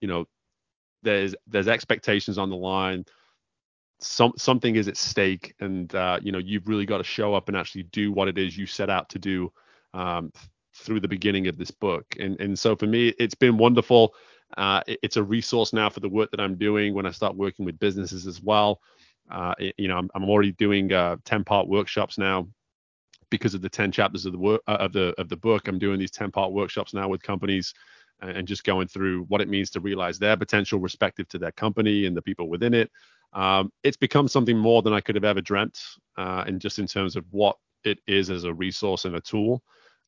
you 0.00 0.08
know 0.08 0.26
there's 1.02 1.34
there's 1.46 1.68
expectations 1.68 2.38
on 2.38 2.50
the 2.50 2.56
line, 2.56 3.04
some 4.00 4.32
something 4.36 4.76
is 4.76 4.88
at 4.88 4.96
stake, 4.96 5.54
and 5.60 5.94
uh, 5.94 6.18
you 6.22 6.32
know 6.32 6.38
you've 6.38 6.68
really 6.68 6.86
got 6.86 6.98
to 6.98 7.04
show 7.04 7.34
up 7.34 7.48
and 7.48 7.56
actually 7.56 7.84
do 7.84 8.12
what 8.12 8.28
it 8.28 8.38
is 8.38 8.56
you 8.56 8.66
set 8.66 8.90
out 8.90 9.08
to 9.10 9.18
do 9.18 9.52
um, 9.94 10.32
through 10.74 11.00
the 11.00 11.08
beginning 11.08 11.46
of 11.48 11.56
this 11.56 11.70
book. 11.70 12.04
And 12.18 12.40
and 12.40 12.58
so 12.58 12.76
for 12.76 12.86
me, 12.86 13.08
it's 13.18 13.34
been 13.34 13.58
wonderful. 13.58 14.14
Uh, 14.56 14.82
it, 14.86 14.98
it's 15.02 15.16
a 15.16 15.22
resource 15.22 15.72
now 15.72 15.88
for 15.88 16.00
the 16.00 16.08
work 16.08 16.30
that 16.32 16.40
I'm 16.40 16.56
doing 16.56 16.94
when 16.94 17.06
I 17.06 17.10
start 17.10 17.36
working 17.36 17.64
with 17.64 17.78
businesses 17.78 18.26
as 18.26 18.42
well. 18.42 18.80
Uh, 19.30 19.54
you 19.78 19.86
know, 19.86 19.96
I'm, 19.96 20.10
I'm 20.14 20.28
already 20.28 20.52
doing 20.52 20.92
uh, 20.92 21.16
10 21.24 21.44
part 21.44 21.68
workshops 21.68 22.18
now 22.18 22.48
because 23.30 23.54
of 23.54 23.62
the 23.62 23.68
10 23.68 23.92
chapters 23.92 24.26
of 24.26 24.32
the 24.32 24.38
work 24.38 24.60
uh, 24.66 24.78
of 24.80 24.92
the 24.92 25.14
of 25.18 25.28
the 25.28 25.36
book. 25.36 25.68
I'm 25.68 25.78
doing 25.78 25.98
these 25.98 26.10
10 26.10 26.30
part 26.32 26.52
workshops 26.52 26.94
now 26.94 27.08
with 27.08 27.22
companies 27.22 27.74
and, 28.20 28.46
just 28.46 28.64
going 28.64 28.88
through 28.88 29.24
what 29.24 29.40
it 29.40 29.48
means 29.48 29.70
to 29.70 29.80
realize 29.80 30.18
their 30.18 30.36
potential 30.36 30.78
respective 30.78 31.28
to 31.28 31.38
their 31.38 31.52
company 31.52 32.06
and 32.06 32.16
the 32.16 32.22
people 32.22 32.48
within 32.48 32.74
it. 32.74 32.90
Um, 33.32 33.72
it's 33.82 33.96
become 33.96 34.28
something 34.28 34.58
more 34.58 34.82
than 34.82 34.92
I 34.92 35.00
could 35.00 35.14
have 35.14 35.24
ever 35.24 35.40
dreamt, 35.40 35.80
uh, 36.16 36.44
and 36.46 36.60
just 36.60 36.78
in 36.78 36.86
terms 36.86 37.16
of 37.16 37.24
what 37.30 37.56
it 37.84 37.98
is 38.06 38.30
as 38.30 38.44
a 38.44 38.52
resource 38.52 39.04
and 39.04 39.16
a 39.16 39.20
tool. 39.20 39.62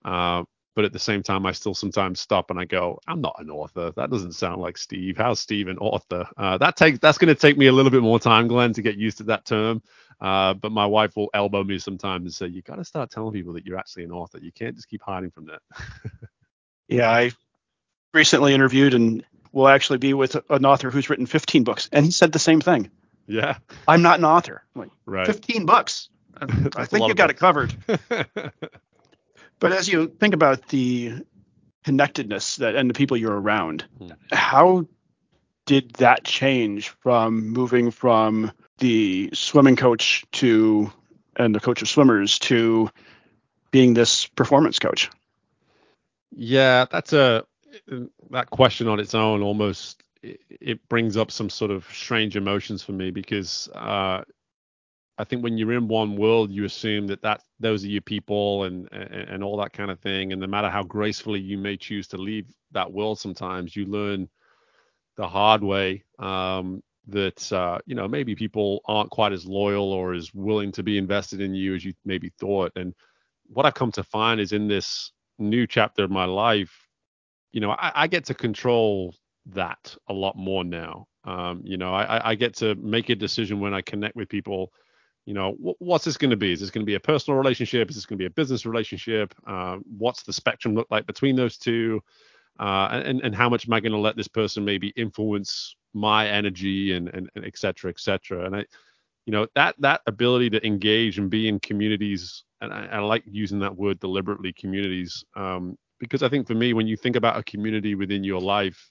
Uh, 0.05 0.45
but 0.75 0.85
at 0.85 0.93
the 0.93 0.99
same 0.99 1.23
time, 1.23 1.45
I 1.45 1.53
still 1.53 1.75
sometimes 1.75 2.21
stop 2.21 2.51
and 2.51 2.59
I 2.59 2.65
go, 2.65 2.99
I'm 3.07 3.21
not 3.21 3.37
an 3.39 3.51
author. 3.51 3.93
That 3.95 4.11
doesn't 4.11 4.33
sound 4.33 4.63
like 4.63 4.79
Steve. 4.79 5.19
How's 5.19 5.41
Steve 5.41 5.69
an 5.69 5.77
author? 5.79 6.27
Uh, 6.37 6.57
that 6.59 6.77
takes 6.77 6.99
that's 6.99 7.19
going 7.19 7.35
to 7.35 7.39
take 7.39 7.59
me 7.59 7.67
a 7.67 7.73
little 7.73 7.91
bit 7.91 8.03
more 8.03 8.19
time, 8.19 8.49
Glenn, 8.49 8.73
to 8.73 8.83
get 8.83 8.97
used 8.97 9.19
to 9.19 9.25
that 9.25 9.45
term. 9.45 9.83
Uh, 10.21 10.55
but 10.55 10.73
my 10.73 10.87
wife 10.87 11.15
will 11.17 11.29
elbow 11.35 11.63
me 11.63 11.79
sometimes 11.79 12.25
and 12.25 12.33
say, 12.33 12.47
you 12.47 12.63
got 12.63 12.77
to 12.77 12.85
start 12.85 13.11
telling 13.11 13.33
people 13.33 13.53
that 13.53 13.67
you're 13.67 13.79
actually 13.79 14.05
an 14.05 14.13
author. 14.13 14.39
You 14.41 14.53
can't 14.53 14.75
just 14.75 14.89
keep 14.89 15.03
hiding 15.03 15.31
from 15.31 15.47
that. 15.47 15.61
yeah, 16.89 17.11
I 17.11 17.33
recently 18.13 18.55
interviewed 18.55 18.95
and 18.95 19.25
will 19.53 19.69
actually 19.69 19.99
be 19.99 20.15
with 20.15 20.37
an 20.51 20.65
author 20.65 20.91
who's 20.91 21.11
written 21.11 21.27
15 21.27 21.65
books, 21.65 21.89
and 21.93 22.05
he 22.05 22.11
said 22.11 22.33
the 22.33 22.39
same 22.39 22.61
thing. 22.61 22.91
Yeah, 23.27 23.59
I'm 23.87 24.03
not 24.03 24.19
an 24.19 24.25
author. 24.25 24.65
I'm 24.75 24.83
like, 24.83 24.91
right. 25.07 25.27
15 25.27 25.67
books. 25.67 26.09
I 26.77 26.87
think 26.87 27.09
you 27.09 27.15
got 27.15 27.31
it 27.31 27.37
covered. 27.37 27.75
But 29.63 29.71
as 29.71 29.87
you 29.87 30.09
think 30.09 30.35
about 30.35 30.67
the 30.71 31.25
connectedness 31.85 32.57
that 32.57 32.75
and 32.75 32.91
the 32.91 32.95
people 32.95 33.17
you're 33.17 33.41
around, 33.41 33.85
hmm. 33.97 34.09
how 34.33 34.89
did 35.67 35.93
that 35.95 36.25
change 36.25 36.89
from 36.89 37.51
moving 37.51 37.93
from 37.93 38.51
the 38.79 39.31
swimming 39.35 39.77
coach 39.77 40.25
to 40.33 40.93
and 41.37 41.55
the 41.55 41.61
coach 41.61 41.81
of 41.81 41.89
swimmers 41.89 42.41
to 42.41 42.91
being 43.71 43.95
this 43.95 44.27
performance 44.27 44.81
coach? 44.81 45.11
Yeah, 46.35 46.87
that's 46.91 47.13
a 47.13 47.45
that 48.31 48.51
question 48.51 48.89
on 48.89 49.01
its 49.01 49.15
own 49.15 49.43
almost 49.43 50.03
it, 50.23 50.81
brings 50.89 51.17
up 51.17 51.31
some 51.31 51.51
sort 51.51 51.71
of 51.71 51.85
strange 51.93 52.37
emotions 52.37 52.83
for 52.83 52.93
me 52.93 53.11
because 53.11 53.69
uh, 53.75 54.23
I 55.19 55.25
think 55.25 55.43
when 55.43 55.59
you're 55.59 55.73
in 55.75 55.89
one 55.89 56.17
world, 56.17 56.51
you 56.51 56.65
assume 56.65 57.07
that 57.09 57.23
that 57.23 57.43
those 57.61 57.85
are 57.85 57.89
your 57.89 58.03
people 58.03 58.65
and, 58.65 58.89
and 58.93 59.13
and 59.13 59.45
all 59.45 59.57
that 59.59 59.73
kind 59.73 59.91
of 59.91 60.01
thing. 60.01 60.33
And 60.33 60.41
no 60.41 60.47
matter 60.47 60.71
how 60.71 60.83
gracefully 60.83 61.41
you 61.41 61.59
may 61.59 61.77
choose 61.77 62.09
to 62.09 62.17
leave 62.17 62.47
that 62.73 62.93
world, 62.93 63.19
sometimes 63.19 63.77
you 63.77 63.87
learn 63.87 64.29
the 65.17 65.29
hard 65.29 65.63
way 65.63 66.05
um, 66.19 66.83
that 67.09 67.53
uh, 67.53 67.79
you 67.87 67.95
know 67.95 68.09
maybe 68.09 68.35
people 68.35 68.81
aren't 68.87 69.11
quite 69.11 69.33
as 69.33 69.47
loyal 69.47 69.93
or 69.93 70.15
as 70.15 70.33
willing 70.35 70.73
to 70.73 70.83
be 70.83 70.99
invested 70.99 71.41
in 71.41 71.55
you 71.55 71.75
as 71.75 71.85
you 71.85 71.93
maybe 72.05 72.31
thought. 72.39 72.73
And 72.77 72.95
what 73.49 73.67
I've 73.67 73.75
come 73.75 73.93
to 73.93 74.05
find 74.05 74.41
is 74.41 74.53
in 74.53 74.69
this 74.69 75.13
new 75.39 75.67
chapter 75.67 76.05
of 76.05 76.11
my 76.11 76.25
life, 76.25 76.73
you 77.53 77.61
know, 77.61 77.71
I, 77.71 77.93
I 78.03 78.07
get 78.07 78.25
to 78.27 78.35
control 78.35 79.15
that 79.47 79.95
a 80.09 80.13
lot 80.13 80.37
more 80.37 80.65
now. 80.65 81.07
Um, 81.25 81.63
you 81.65 81.77
know, 81.77 81.95
I, 81.95 82.31
I 82.31 82.35
get 82.35 82.55
to 82.57 82.75
make 82.77 83.09
a 83.09 83.15
decision 83.15 83.61
when 83.61 83.75
I 83.75 83.81
connect 83.81 84.17
with 84.17 84.29
people 84.29 84.73
you 85.25 85.35
know, 85.35 85.55
what's 85.79 86.05
this 86.05 86.17
going 86.17 86.31
to 86.31 86.37
be? 86.37 86.53
Is 86.53 86.61
this 86.61 86.71
going 86.71 86.83
to 86.83 86.91
be 86.91 86.97
a 86.97 87.01
personal 87.01 87.39
relationship? 87.39 87.91
Is 87.91 87.97
this 87.97 88.07
going 88.07 88.19
to 88.19 88.23
be 88.23 88.27
a 88.27 88.31
business 88.31 88.67
relationship? 88.67 89.33
Uh, 89.47 89.77
what's 89.97 90.25
the 90.25 90.33
spectrum 90.33 90.75
look 90.75 90.89
like 90.91 91.07
between 91.07 91.37
those 91.37 91.57
two? 91.57 92.03
Uh, 92.59 93.01
and, 93.05 93.21
and 93.21 93.35
how 93.35 93.49
much 93.49 93.67
am 93.67 93.73
I 93.73 93.81
going 93.81 93.93
to 93.93 93.99
let 93.99 94.17
this 94.17 94.29
person 94.29 94.65
maybe 94.65 94.89
influence 94.97 95.77
my 95.95 96.27
energy 96.27 96.93
and, 96.93 97.09
and, 97.09 97.31
and 97.35 97.45
et 97.45 97.57
cetera, 97.57 97.91
et 97.91 98.01
cetera. 98.01 98.45
And 98.45 98.57
I, 98.57 98.65
you 99.25 99.33
know, 99.33 99.47
that, 99.55 99.77
that 99.79 100.01
ability 100.07 100.51
to 100.51 100.67
engage 100.67 101.19
and 101.19 101.31
be 101.31 101.49
in 101.49 101.61
communities, 101.61 102.43
and 102.61 102.73
I, 102.73 102.87
I 102.87 102.99
like 102.99 103.23
using 103.27 103.61
that 103.61 103.77
word 103.77 104.01
deliberately, 104.01 104.53
communities, 104.53 105.25
um, 105.37 105.79
because 106.03 106.25
I 106.25 106.29
think 106.29 106.49
for 106.49 106.55
me, 106.55 106.75
when 106.75 106.89
you 106.89 106.97
think 106.97 107.15
about 107.15 107.37
a 107.37 107.45
community 107.45 107.95
within 107.95 108.25
your 108.25 108.41
life, 108.41 108.91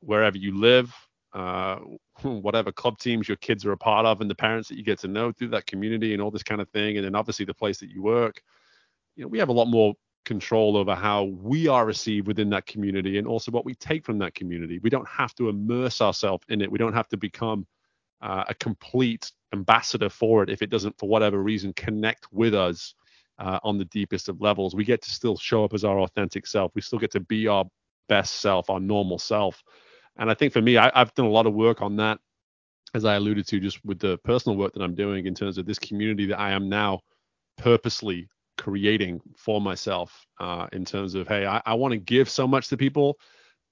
wherever 0.00 0.36
you 0.36 0.58
live, 0.58 0.92
uh, 1.32 1.76
whatever 2.22 2.72
club 2.72 2.98
teams 2.98 3.28
your 3.28 3.36
kids 3.36 3.64
are 3.64 3.70
a 3.70 3.76
part 3.76 4.06
of, 4.06 4.20
and 4.20 4.28
the 4.28 4.34
parents 4.34 4.68
that 4.68 4.76
you 4.76 4.82
get 4.82 4.98
to 4.98 5.08
know 5.08 5.30
through 5.30 5.50
that 5.50 5.66
community 5.66 6.14
and 6.14 6.20
all 6.20 6.32
this 6.32 6.42
kind 6.42 6.60
of 6.60 6.68
thing, 6.70 6.96
and 6.96 7.06
then 7.06 7.14
obviously 7.14 7.44
the 7.44 7.54
place 7.54 7.78
that 7.78 7.90
you 7.90 8.02
work. 8.02 8.42
You 9.14 9.22
know, 9.22 9.28
we 9.28 9.38
have 9.38 9.50
a 9.50 9.52
lot 9.52 9.66
more 9.66 9.94
control 10.24 10.76
over 10.76 10.96
how 10.96 11.22
we 11.40 11.68
are 11.68 11.86
received 11.86 12.26
within 12.26 12.50
that 12.50 12.66
community 12.66 13.18
and 13.18 13.28
also 13.28 13.52
what 13.52 13.64
we 13.64 13.76
take 13.76 14.04
from 14.04 14.18
that 14.18 14.34
community. 14.34 14.80
We 14.80 14.90
don't 14.90 15.08
have 15.08 15.32
to 15.36 15.48
immerse 15.48 16.00
ourselves 16.00 16.44
in 16.48 16.60
it. 16.60 16.72
We 16.72 16.78
don't 16.78 16.92
have 16.92 17.08
to 17.10 17.16
become 17.16 17.68
uh, 18.20 18.42
a 18.48 18.54
complete 18.54 19.30
ambassador 19.52 20.08
for 20.08 20.42
it 20.42 20.50
if 20.50 20.60
it 20.60 20.70
doesn't, 20.70 20.98
for 20.98 21.08
whatever 21.08 21.40
reason, 21.40 21.72
connect 21.74 22.26
with 22.32 22.52
us 22.52 22.96
uh, 23.38 23.58
on 23.62 23.78
the 23.78 23.84
deepest 23.86 24.28
of 24.28 24.40
levels. 24.40 24.74
We 24.74 24.84
get 24.84 25.02
to 25.02 25.10
still 25.10 25.36
show 25.36 25.64
up 25.64 25.74
as 25.74 25.84
our 25.84 26.00
authentic 26.00 26.46
self. 26.46 26.72
We 26.74 26.80
still 26.80 26.98
get 26.98 27.10
to 27.12 27.20
be 27.20 27.46
our 27.46 27.64
best 28.08 28.36
self, 28.36 28.70
our 28.70 28.80
normal 28.80 29.18
self. 29.18 29.62
And 30.18 30.30
I 30.30 30.34
think 30.34 30.52
for 30.52 30.62
me, 30.62 30.76
I, 30.76 30.90
I've 30.94 31.14
done 31.14 31.26
a 31.26 31.30
lot 31.30 31.46
of 31.46 31.54
work 31.54 31.82
on 31.82 31.96
that, 31.96 32.18
as 32.94 33.04
I 33.04 33.16
alluded 33.16 33.46
to, 33.48 33.60
just 33.60 33.84
with 33.84 33.98
the 33.98 34.18
personal 34.18 34.56
work 34.56 34.72
that 34.74 34.82
I'm 34.82 34.94
doing 34.94 35.26
in 35.26 35.34
terms 35.34 35.58
of 35.58 35.66
this 35.66 35.78
community 35.78 36.26
that 36.26 36.40
I 36.40 36.52
am 36.52 36.68
now 36.68 37.00
purposely 37.56 38.28
creating 38.56 39.20
for 39.36 39.60
myself 39.60 40.26
uh, 40.40 40.66
in 40.72 40.84
terms 40.84 41.14
of 41.14 41.28
hey 41.28 41.46
i, 41.46 41.60
I 41.66 41.74
want 41.74 41.92
to 41.92 41.98
give 41.98 42.28
so 42.28 42.46
much 42.46 42.68
to 42.68 42.76
people 42.76 43.18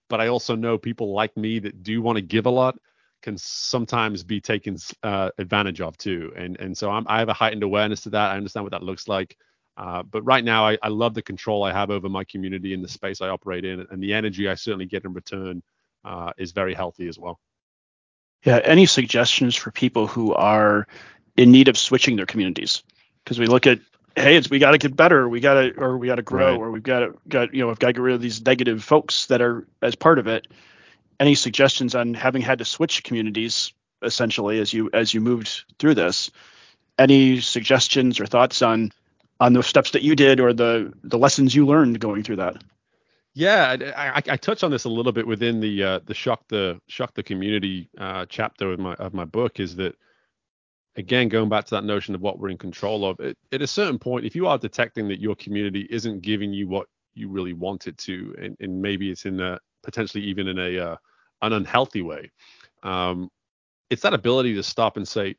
but 0.09 0.20
i 0.20 0.29
also 0.29 0.55
know 0.55 0.77
people 0.79 1.12
like 1.12 1.37
me 1.37 1.59
that 1.61 1.83
do 1.83 2.03
want 2.03 2.16
to 2.16 2.22
give 2.22 2.46
a 2.46 2.50
lot 2.50 2.77
can 3.22 3.38
sometimes 3.38 4.22
be 4.22 4.40
taken 4.40 4.77
uh, 5.03 5.31
advantage 5.38 5.81
of 5.81 5.96
too 5.96 6.33
and 6.37 6.59
and 6.61 6.77
so 6.77 6.90
I'm, 6.90 7.07
i 7.09 7.18
have 7.18 7.29
a 7.31 7.35
heightened 7.35 7.62
awareness 7.62 8.03
to 8.03 8.11
that 8.11 8.33
i 8.33 8.37
understand 8.37 8.64
what 8.64 8.72
that 8.72 8.83
looks 8.83 9.09
like 9.09 9.37
uh, 9.76 10.02
but 10.02 10.22
right 10.22 10.44
now 10.44 10.66
I, 10.66 10.78
I 10.82 10.88
love 10.88 11.14
the 11.14 11.22
control 11.22 11.62
i 11.64 11.72
have 11.72 11.90
over 11.90 12.08
my 12.08 12.24
community 12.24 12.74
and 12.74 12.82
the 12.82 12.88
space 12.88 13.20
i 13.20 13.28
operate 13.28 13.64
in 13.64 13.87
and 13.90 14.02
the 14.02 14.14
energy 14.14 14.48
i 14.48 14.54
certainly 14.54 14.87
get 14.87 15.04
in 15.04 15.12
return 15.12 15.62
uh, 16.04 16.32
is 16.37 16.52
very 16.52 16.74
healthy 16.74 17.08
as 17.08 17.18
well 17.18 17.38
yeah 18.44 18.60
any 18.62 18.87
suggestions 18.87 19.54
for 19.54 19.70
people 19.70 20.06
who 20.06 20.34
are 20.34 20.87
in 21.37 21.50
need 21.50 21.68
of 21.68 21.78
switching 21.78 22.16
their 22.16 22.26
communities 22.26 22.82
because 23.24 23.38
we 23.38 23.46
look 23.46 23.66
at 23.66 23.80
hey, 24.16 24.37
it's 24.37 24.50
we 24.50 24.58
got 24.58 24.72
to 24.72 24.78
get 24.78 24.96
better, 24.96 25.28
we 25.28 25.40
got 25.40 25.54
to 25.54 25.74
or 25.76 25.98
we 25.98 26.06
got 26.06 26.16
to 26.16 26.22
grow, 26.22 26.52
right. 26.52 26.60
or 26.60 26.70
we've 26.70 26.82
got 26.82 27.00
to 27.00 27.14
got 27.28 27.54
you 27.54 27.60
know 27.60 27.68
we've 27.68 27.78
got 27.78 27.88
to 27.88 27.92
get 27.94 28.02
rid 28.02 28.14
of 28.14 28.22
these 28.22 28.44
negative 28.44 28.82
folks 28.82 29.26
that 29.26 29.40
are 29.40 29.66
as 29.82 29.94
part 29.94 30.18
of 30.18 30.26
it. 30.26 30.46
Any 31.20 31.34
suggestions 31.34 31.94
on 31.94 32.14
having 32.14 32.42
had 32.42 32.58
to 32.58 32.64
switch 32.64 33.04
communities 33.04 33.72
essentially 34.02 34.60
as 34.60 34.72
you 34.72 34.90
as 34.92 35.14
you 35.14 35.20
moved 35.20 35.64
through 35.78 35.94
this? 35.94 36.30
Any 36.98 37.40
suggestions 37.40 38.20
or 38.20 38.26
thoughts 38.26 38.62
on 38.62 38.92
on 39.44 39.52
the 39.52 39.62
steps 39.62 39.90
that 39.90 40.02
you 40.02 40.16
did 40.16 40.40
or 40.40 40.52
the 40.54 40.92
the 41.02 41.18
lessons 41.18 41.54
you 41.54 41.66
learned 41.66 42.00
going 42.00 42.22
through 42.22 42.37
that? 42.37 42.64
Yeah, 43.35 43.76
I, 43.96 44.22
I, 44.30 44.37
touched 44.37 44.62
on 44.62 44.70
this 44.70 44.85
a 44.85 44.88
little 44.88 45.11
bit 45.11 45.26
within 45.26 45.61
the 45.61 45.83
uh, 45.83 46.00
the 46.07 46.14
shock 46.14 46.44
the 46.48 46.80
shock 46.88 47.14
the 47.14 47.22
community 47.22 47.90
uh, 47.98 48.24
chapter 48.28 48.72
of 48.72 48.78
my 48.78 48.94
of 48.94 49.12
my 49.12 49.24
book. 49.24 49.61
Is 49.61 49.76
that 49.76 49.96
again, 50.96 51.28
going 51.28 51.48
back 51.48 51.66
to 51.66 51.74
that 51.74 51.85
notion 51.85 52.14
of 52.14 52.22
what 52.22 52.38
we're 52.38 52.48
in 52.48 52.57
control 52.57 53.04
of, 53.04 53.18
it, 53.20 53.37
at 53.52 53.61
a 53.61 53.66
certain 53.66 53.98
point, 53.98 54.24
if 54.24 54.37
you 54.37 54.46
are 54.46 54.57
detecting 54.57 55.09
that 55.09 55.20
your 55.20 55.35
community 55.35 55.87
isn't 55.90 56.22
giving 56.22 56.52
you 56.52 56.68
what 56.68 56.87
you 57.14 57.28
really 57.28 57.52
want 57.52 57.87
it 57.87 57.98
to, 57.98 58.35
and, 58.40 58.57
and 58.61 58.80
maybe 58.80 59.11
it's 59.11 59.26
in 59.26 59.40
a 59.40 59.59
potentially 59.83 60.24
even 60.24 60.48
in 60.48 60.59
a 60.59 60.78
uh, 60.78 60.96
an 61.42 61.52
unhealthy 61.52 62.00
way, 62.00 62.30
um, 62.83 63.28
it's 63.90 64.02
that 64.02 64.14
ability 64.14 64.54
to 64.54 64.62
stop 64.62 64.96
and 64.96 65.07
say, 65.07 65.37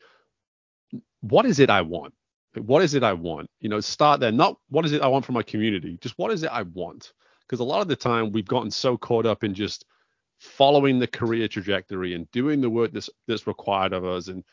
what 1.22 1.46
is 1.46 1.60
it 1.60 1.70
I 1.70 1.82
want? 1.82 2.14
What 2.62 2.84
is 2.84 2.94
it 2.96 3.04
I 3.04 3.14
want? 3.14 3.50
You 3.62 3.70
know, 3.70 3.80
start 3.82 4.20
there. 4.20 4.32
Not 4.32 4.58
what 4.70 4.86
is 4.86 4.94
it 4.94 5.02
I 5.02 5.08
want 5.08 5.26
from 5.26 5.36
my 5.36 5.44
community, 5.44 5.98
just 6.02 6.18
what 6.18 6.32
is 6.32 6.44
it 6.44 6.52
I 6.52 6.64
want? 6.64 7.14
Because 7.42 7.60
a 7.60 7.66
lot 7.66 7.82
of 7.82 7.88
the 7.88 7.96
time 7.96 8.32
we've 8.32 8.48
gotten 8.48 8.72
so 8.72 8.98
caught 8.98 9.26
up 9.26 9.44
in 9.44 9.54
just 9.54 9.86
following 10.40 11.00
the 11.00 11.08
career 11.08 11.48
trajectory 11.48 12.14
and 12.14 12.30
doing 12.32 12.62
the 12.62 12.70
work 12.70 12.92
that's 12.94 13.10
that's 13.28 13.48
required 13.48 13.94
of 13.94 14.06
us 14.06 14.28
and 14.28 14.44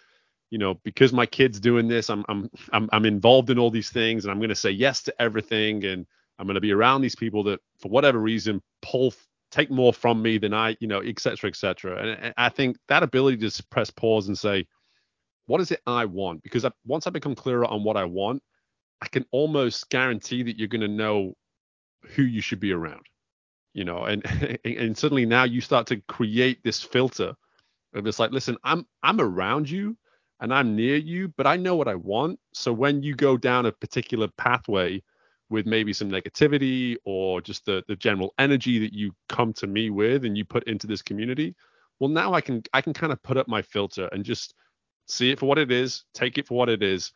you 0.51 0.59
know, 0.59 0.75
because 0.85 1.13
my 1.13 1.27
kid's 1.27 1.61
doing 1.61 1.89
this, 1.89 2.11
I'm 2.11 2.25
I'm 2.29 2.51
I'm 2.73 2.89
I'm 2.93 3.05
involved 3.07 3.51
in 3.51 3.59
all 3.59 3.71
these 3.71 3.91
things, 3.91 4.25
and 4.25 4.31
I'm 4.33 4.39
going 4.39 4.51
to 4.51 4.55
say 4.55 4.71
yes 4.71 5.03
to 5.05 5.23
everything, 5.23 5.85
and 5.85 6.07
I'm 6.39 6.47
going 6.47 6.55
to 6.55 6.61
be 6.61 6.73
around 6.73 7.03
these 7.03 7.17
people 7.17 7.45
that, 7.45 7.61
for 7.81 7.89
whatever 7.89 8.19
reason, 8.19 8.63
pull 8.83 9.15
take 9.51 9.71
more 9.71 9.93
from 9.93 10.23
me 10.23 10.39
than 10.39 10.55
I, 10.55 10.77
you 10.81 10.89
know, 10.89 11.01
et 11.01 11.21
cetera, 11.21 11.49
et 11.49 11.57
cetera. 11.57 12.01
And, 12.01 12.11
and 12.25 12.35
I 12.37 12.49
think 12.51 12.77
that 12.89 13.03
ability 13.03 13.49
to 13.49 13.65
press 13.71 13.91
pause 13.91 14.29
and 14.29 14.39
say, 14.39 14.67
what 15.53 15.61
is 15.61 15.71
it 15.71 15.83
I 15.87 16.07
want? 16.07 16.43
Because 16.43 16.65
I, 16.65 16.71
once 16.87 17.07
I 17.07 17.11
become 17.11 17.35
clearer 17.35 17.67
on 17.67 17.85
what 17.85 17.99
I 17.99 18.05
want, 18.05 18.43
I 19.03 19.09
can 19.09 19.27
almost 19.33 19.91
guarantee 19.91 20.43
that 20.45 20.59
you're 20.59 20.67
going 20.67 20.81
to 20.81 20.89
know 20.89 21.35
who 22.15 22.23
you 22.23 22.41
should 22.41 22.59
be 22.59 22.73
around, 22.73 23.05
you 23.75 23.85
know, 23.85 24.05
and 24.05 24.25
and 24.65 24.97
suddenly 24.97 25.27
now 25.27 25.45
you 25.45 25.61
start 25.61 25.87
to 25.89 25.99
create 26.09 26.65
this 26.65 26.81
filter 26.83 27.35
of 27.93 28.07
it's 28.07 28.19
like, 28.19 28.31
listen, 28.31 28.57
I'm 28.65 28.87
I'm 29.03 29.21
around 29.21 29.69
you 29.69 29.95
and 30.41 30.55
I'm 30.55 30.75
near 30.75 30.97
you, 30.97 31.29
but 31.37 31.47
I 31.47 31.59
know 31.59 31.77
what 31.77 31.87
I 31.87 31.97
want. 31.97 32.41
So 32.55 32.73
when 32.73 33.03
you 33.03 33.15
go 33.15 33.37
down 33.37 33.67
a 33.67 33.73
particular 33.73 34.29
pathway 34.39 35.03
with 35.51 35.67
maybe 35.67 35.93
some 35.93 36.11
negativity 36.11 36.97
or 37.05 37.43
just 37.43 37.67
the 37.67 37.85
the 37.89 37.97
general 37.97 38.33
energy 38.39 38.79
that 38.79 38.95
you 38.95 39.13
come 39.29 39.53
to 39.53 39.67
me 39.67 39.91
with 39.91 40.25
and 40.25 40.35
you 40.35 40.47
put 40.47 40.65
into 40.65 40.87
this 40.87 41.03
community, 41.03 41.55
well 42.01 42.09
now 42.09 42.33
I 42.33 42.41
can 42.41 42.63
I 42.73 42.81
can 42.81 42.95
kind 42.95 43.13
of 43.13 43.23
put 43.23 43.37
up 43.37 43.49
my 43.49 43.61
filter 43.61 44.09
and 44.13 44.25
just 44.25 44.55
see 45.13 45.31
it 45.31 45.39
for 45.39 45.47
what 45.47 45.59
it 45.59 45.71
is, 45.71 46.05
take 46.15 46.39
it 46.39 46.47
for 46.47 46.57
what 46.57 46.69
it 46.69 46.83
is, 46.83 47.13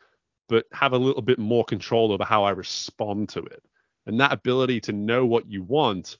but 0.47 0.65
have 0.71 0.93
a 0.93 0.97
little 0.97 1.21
bit 1.21 1.39
more 1.39 1.65
control 1.65 2.11
over 2.11 2.23
how 2.23 2.43
I 2.43 2.51
respond 2.51 3.29
to 3.29 3.39
it. 3.39 3.63
And 4.05 4.19
that 4.19 4.31
ability 4.31 4.79
to 4.81 4.93
know 4.93 5.25
what 5.25 5.49
you 5.49 5.63
want, 5.63 6.17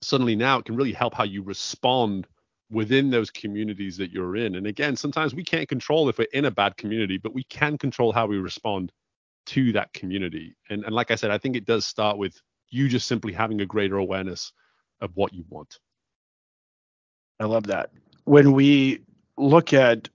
suddenly 0.00 0.36
now 0.36 0.58
it 0.58 0.64
can 0.64 0.76
really 0.76 0.92
help 0.92 1.14
how 1.14 1.24
you 1.24 1.42
respond 1.42 2.26
within 2.70 3.10
those 3.10 3.30
communities 3.30 3.96
that 3.96 4.12
you're 4.12 4.36
in. 4.36 4.54
And 4.54 4.66
again, 4.66 4.94
sometimes 4.94 5.34
we 5.34 5.42
can't 5.42 5.68
control 5.68 6.08
if 6.08 6.18
we're 6.18 6.28
in 6.32 6.44
a 6.44 6.50
bad 6.50 6.76
community, 6.76 7.18
but 7.18 7.34
we 7.34 7.42
can 7.44 7.76
control 7.76 8.12
how 8.12 8.26
we 8.26 8.38
respond 8.38 8.92
to 9.46 9.72
that 9.72 9.92
community. 9.92 10.54
And, 10.68 10.84
and 10.84 10.94
like 10.94 11.10
I 11.10 11.16
said, 11.16 11.32
I 11.32 11.38
think 11.38 11.56
it 11.56 11.64
does 11.64 11.84
start 11.84 12.16
with 12.16 12.40
you 12.68 12.88
just 12.88 13.08
simply 13.08 13.32
having 13.32 13.60
a 13.60 13.66
greater 13.66 13.96
awareness 13.96 14.52
of 15.00 15.10
what 15.16 15.34
you 15.34 15.44
want. 15.48 15.80
I 17.40 17.46
love 17.46 17.66
that. 17.66 17.90
When 18.24 18.52
we 18.52 19.00
look 19.36 19.72
at 19.72 20.08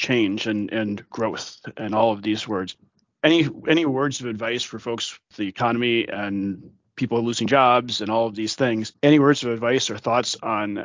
change 0.00 0.46
and, 0.46 0.72
and 0.72 1.08
growth 1.10 1.60
and 1.76 1.94
all 1.94 2.12
of 2.12 2.22
these 2.22 2.48
words, 2.48 2.76
any 3.22 3.48
any 3.68 3.84
words 3.84 4.20
of 4.20 4.26
advice 4.26 4.62
for 4.62 4.78
folks 4.78 5.18
the 5.36 5.46
economy 5.46 6.08
and 6.08 6.70
people 6.96 7.22
losing 7.22 7.46
jobs 7.46 8.00
and 8.00 8.10
all 8.10 8.26
of 8.26 8.34
these 8.34 8.54
things 8.54 8.92
any 9.02 9.18
words 9.18 9.42
of 9.42 9.50
advice 9.50 9.90
or 9.90 9.98
thoughts 9.98 10.36
on 10.42 10.84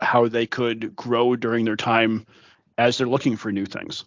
how 0.00 0.28
they 0.28 0.46
could 0.46 0.94
grow 0.94 1.36
during 1.36 1.64
their 1.64 1.76
time 1.76 2.26
as 2.76 2.98
they're 2.98 3.08
looking 3.08 3.36
for 3.36 3.50
new 3.50 3.66
things. 3.66 4.04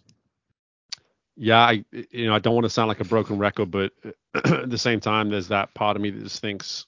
Yeah, 1.36 1.58
I 1.58 1.84
you 1.90 2.26
know 2.26 2.34
I 2.34 2.38
don't 2.38 2.54
want 2.54 2.66
to 2.66 2.70
sound 2.70 2.88
like 2.88 3.00
a 3.00 3.04
broken 3.04 3.38
record, 3.38 3.70
but 3.70 3.92
at 4.34 4.70
the 4.70 4.78
same 4.78 5.00
time, 5.00 5.30
there's 5.30 5.48
that 5.48 5.72
part 5.74 5.96
of 5.96 6.02
me 6.02 6.10
that 6.10 6.22
just 6.22 6.42
thinks 6.42 6.86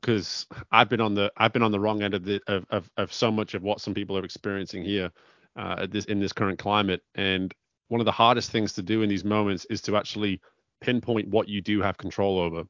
because 0.00 0.46
I've 0.72 0.88
been 0.88 1.02
on 1.02 1.14
the 1.14 1.30
I've 1.36 1.52
been 1.52 1.62
on 1.62 1.72
the 1.72 1.80
wrong 1.80 2.02
end 2.02 2.14
of 2.14 2.24
the 2.24 2.40
of 2.46 2.64
of, 2.70 2.90
of 2.96 3.12
so 3.12 3.30
much 3.30 3.52
of 3.52 3.62
what 3.62 3.82
some 3.82 3.92
people 3.92 4.16
are 4.16 4.24
experiencing 4.24 4.82
here 4.82 5.12
uh, 5.60 5.86
this 5.90 6.06
in 6.06 6.20
this 6.20 6.32
current 6.32 6.58
climate, 6.58 7.02
and 7.14 7.54
one 7.88 8.00
of 8.00 8.06
the 8.06 8.12
hardest 8.12 8.50
things 8.50 8.72
to 8.74 8.82
do 8.82 9.02
in 9.02 9.08
these 9.08 9.24
moments 9.24 9.66
is 9.70 9.82
to 9.82 9.96
actually 9.96 10.40
pinpoint 10.80 11.28
what 11.28 11.48
you 11.48 11.60
do 11.60 11.82
have 11.82 11.98
control 11.98 12.38
over, 12.38 12.64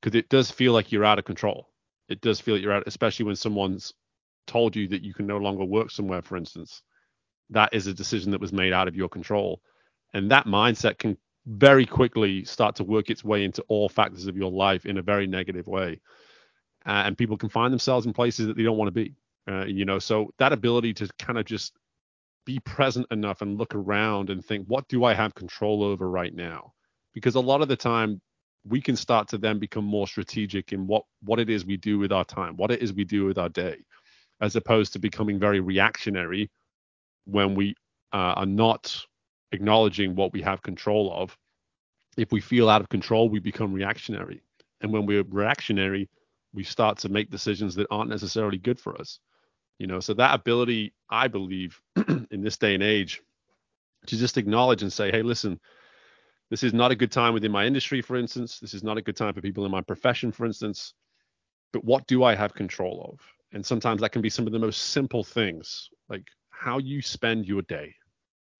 because 0.00 0.18
it 0.18 0.28
does 0.28 0.50
feel 0.50 0.72
like 0.72 0.90
you're 0.90 1.04
out 1.04 1.18
of 1.18 1.24
control 1.24 1.68
it 2.08 2.20
does 2.20 2.40
feel 2.40 2.54
like 2.54 2.62
you're 2.62 2.72
out, 2.72 2.84
especially 2.86 3.26
when 3.26 3.36
someone's 3.36 3.92
told 4.46 4.76
you 4.76 4.88
that 4.88 5.02
you 5.02 5.12
can 5.12 5.26
no 5.26 5.38
longer 5.38 5.64
work 5.64 5.90
somewhere, 5.90 6.22
for 6.22 6.36
instance. 6.36 6.82
That 7.50 7.70
is 7.72 7.86
a 7.86 7.94
decision 7.94 8.30
that 8.32 8.40
was 8.40 8.52
made 8.52 8.72
out 8.72 8.88
of 8.88 8.96
your 8.96 9.08
control. 9.08 9.60
And 10.12 10.30
that 10.30 10.46
mindset 10.46 10.98
can 10.98 11.16
very 11.46 11.86
quickly 11.86 12.44
start 12.44 12.76
to 12.76 12.84
work 12.84 13.10
its 13.10 13.24
way 13.24 13.44
into 13.44 13.62
all 13.68 13.88
factors 13.88 14.26
of 14.26 14.36
your 14.36 14.50
life 14.50 14.86
in 14.86 14.98
a 14.98 15.02
very 15.02 15.26
negative 15.26 15.66
way. 15.66 16.00
Uh, 16.84 17.02
and 17.06 17.18
people 17.18 17.36
can 17.36 17.48
find 17.48 17.72
themselves 17.72 18.06
in 18.06 18.12
places 18.12 18.46
that 18.46 18.56
they 18.56 18.62
don't 18.62 18.76
want 18.76 18.88
to 18.88 18.92
be. 18.92 19.14
Uh, 19.48 19.64
you 19.64 19.84
know, 19.84 19.98
so 19.98 20.30
that 20.38 20.52
ability 20.52 20.92
to 20.92 21.08
kind 21.18 21.38
of 21.38 21.44
just 21.44 21.72
be 22.44 22.58
present 22.60 23.06
enough 23.10 23.42
and 23.42 23.58
look 23.58 23.74
around 23.74 24.30
and 24.30 24.44
think, 24.44 24.66
what 24.66 24.86
do 24.88 25.04
I 25.04 25.14
have 25.14 25.34
control 25.34 25.82
over 25.82 26.08
right 26.08 26.34
now? 26.34 26.72
Because 27.14 27.34
a 27.34 27.40
lot 27.40 27.62
of 27.62 27.68
the 27.68 27.76
time, 27.76 28.20
we 28.68 28.80
can 28.80 28.96
start 28.96 29.28
to 29.28 29.38
then 29.38 29.58
become 29.58 29.84
more 29.84 30.08
strategic 30.08 30.72
in 30.72 30.86
what 30.86 31.04
what 31.22 31.38
it 31.38 31.48
is 31.48 31.64
we 31.64 31.76
do 31.76 31.98
with 31.98 32.12
our 32.12 32.24
time, 32.24 32.56
what 32.56 32.70
it 32.70 32.82
is 32.82 32.92
we 32.92 33.04
do 33.04 33.24
with 33.24 33.38
our 33.38 33.48
day, 33.48 33.76
as 34.40 34.56
opposed 34.56 34.92
to 34.92 34.98
becoming 34.98 35.38
very 35.38 35.60
reactionary 35.60 36.50
when 37.26 37.54
we 37.54 37.74
uh, 38.12 38.34
are 38.36 38.46
not 38.46 38.96
acknowledging 39.52 40.14
what 40.16 40.32
we 40.32 40.42
have 40.42 40.62
control 40.62 41.12
of. 41.14 41.36
If 42.16 42.32
we 42.32 42.40
feel 42.40 42.68
out 42.68 42.80
of 42.80 42.88
control, 42.88 43.28
we 43.28 43.38
become 43.38 43.72
reactionary, 43.72 44.42
and 44.80 44.92
when 44.92 45.06
we're 45.06 45.22
reactionary, 45.22 46.08
we 46.52 46.64
start 46.64 46.98
to 46.98 47.08
make 47.08 47.30
decisions 47.30 47.74
that 47.76 47.86
aren't 47.90 48.10
necessarily 48.10 48.58
good 48.58 48.80
for 48.80 49.00
us. 49.00 49.20
You 49.78 49.86
know, 49.86 50.00
so 50.00 50.14
that 50.14 50.34
ability, 50.34 50.94
I 51.10 51.28
believe, 51.28 51.80
in 52.30 52.42
this 52.42 52.56
day 52.56 52.74
and 52.74 52.82
age, 52.82 53.20
to 54.06 54.16
just 54.16 54.38
acknowledge 54.38 54.82
and 54.82 54.92
say, 54.92 55.10
hey, 55.10 55.22
listen, 55.22 55.60
this 56.50 56.62
is 56.62 56.72
not 56.72 56.92
a 56.92 56.96
good 56.96 57.10
time 57.10 57.34
within 57.34 57.52
my 57.52 57.66
industry, 57.66 58.00
for 58.00 58.16
instance. 58.16 58.58
This 58.60 58.72
is 58.72 58.84
not 58.84 58.96
a 58.98 59.02
good 59.02 59.16
time 59.16 59.34
for 59.34 59.40
people 59.40 59.64
in 59.64 59.70
my 59.70 59.80
profession, 59.80 60.32
for 60.32 60.46
instance. 60.46 60.94
But 61.72 61.84
what 61.84 62.06
do 62.06 62.24
I 62.24 62.34
have 62.34 62.54
control 62.54 63.10
of? 63.12 63.20
And 63.52 63.64
sometimes 63.64 64.00
that 64.00 64.12
can 64.12 64.22
be 64.22 64.30
some 64.30 64.46
of 64.46 64.52
the 64.52 64.58
most 64.58 64.90
simple 64.90 65.24
things, 65.24 65.88
like 66.08 66.26
how 66.50 66.78
you 66.78 67.02
spend 67.02 67.46
your 67.46 67.62
day. 67.62 67.94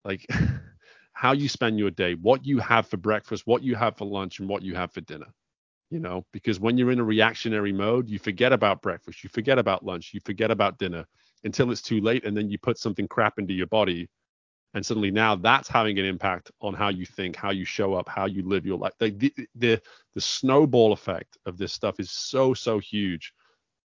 Like 0.05 0.27
how 1.13 1.33
you 1.33 1.49
spend 1.49 1.79
your 1.79 1.91
day, 1.91 2.15
what 2.15 2.45
you 2.45 2.59
have 2.59 2.89
for 2.89 2.97
breakfast, 2.97 3.47
what 3.47 3.63
you 3.63 3.75
have 3.75 3.97
for 3.97 4.07
lunch, 4.07 4.39
and 4.41 4.49
what 4.49 4.63
you 4.63 4.75
have 4.75 4.93
for 4.93 5.01
dinner. 5.01 5.27
You 5.91 6.01
know, 6.01 6.27
because 6.33 6.59
when 6.59 6.77
you're 6.77 6.91
in 6.91 6.99
a 6.99 7.05
reactionary 7.05 7.73
mode, 7.73 8.09
you 8.09 8.19
forget 8.19 8.53
about 8.53 8.83
breakfast, 8.83 9.23
you 9.23 9.31
forget 9.31 9.59
about 9.59 9.85
lunch, 9.85 10.13
you 10.13 10.21
forget 10.25 10.51
about 10.51 10.79
dinner 10.79 11.07
until 11.45 11.71
it's 11.71 11.83
too 11.83 12.01
late, 12.01 12.25
and 12.25 12.37
then 12.37 12.51
you 12.51 12.59
put 12.59 12.79
something 12.79 13.07
crap 13.07 13.39
into 13.39 13.55
your 13.55 13.69
body, 13.69 14.09
and 14.75 14.85
suddenly 14.85 15.11
now 15.13 15.37
that's 15.37 15.69
having 15.69 15.99
an 15.99 16.05
impact 16.05 16.51
on 16.61 16.75
how 16.75 16.89
you 16.89 17.07
think, 17.07 17.37
how 17.37 17.51
you 17.51 17.65
show 17.65 17.95
up, 17.95 18.09
how 18.09 18.27
you 18.27 18.43
live 18.49 18.67
your 18.67 18.79
life. 18.79 18.95
The 18.99 19.11
the 19.11 19.35
the, 19.57 19.83
the 20.15 20.21
snowball 20.21 20.93
effect 20.93 21.39
of 21.47 21.59
this 21.59 21.73
stuff 21.73 22.01
is 22.01 22.11
so 22.11 22.55
so 22.55 22.79
huge. 22.81 23.33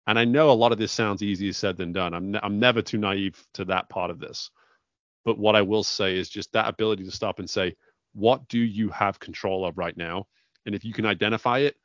And 0.07 0.19
I 0.19 0.25
know 0.25 0.51
a 0.51 0.53
lot 0.53 0.71
of 0.73 0.79
this 0.79 0.91
sounds 0.91 1.23
easier 1.23 1.53
said 1.53 1.77
than 1.77 1.93
done. 1.93 2.13
I'm 2.13 2.31
ne- 2.31 2.39
I'm 2.43 2.59
never 2.59 2.81
too 2.81 2.97
naive 2.97 3.41
to 3.55 3.65
that 3.65 3.89
part 3.89 4.11
of 4.11 4.19
this 4.19 4.49
but 5.25 5.37
what 5.37 5.55
I 5.55 5.61
will 5.61 5.83
say 5.83 6.17
is 6.17 6.29
just 6.29 6.51
that 6.53 6.67
ability 6.67 7.03
to 7.05 7.11
stop 7.11 7.39
and 7.39 7.49
say, 7.49 7.75
what 8.13 8.47
do 8.47 8.59
you 8.59 8.89
have 8.89 9.19
control 9.19 9.65
of 9.65 9.77
right 9.77 9.95
now? 9.97 10.27
And 10.65 10.75
if 10.75 10.85
you 10.85 10.93
can 10.93 11.05
identify 11.05 11.59
it, 11.59 11.75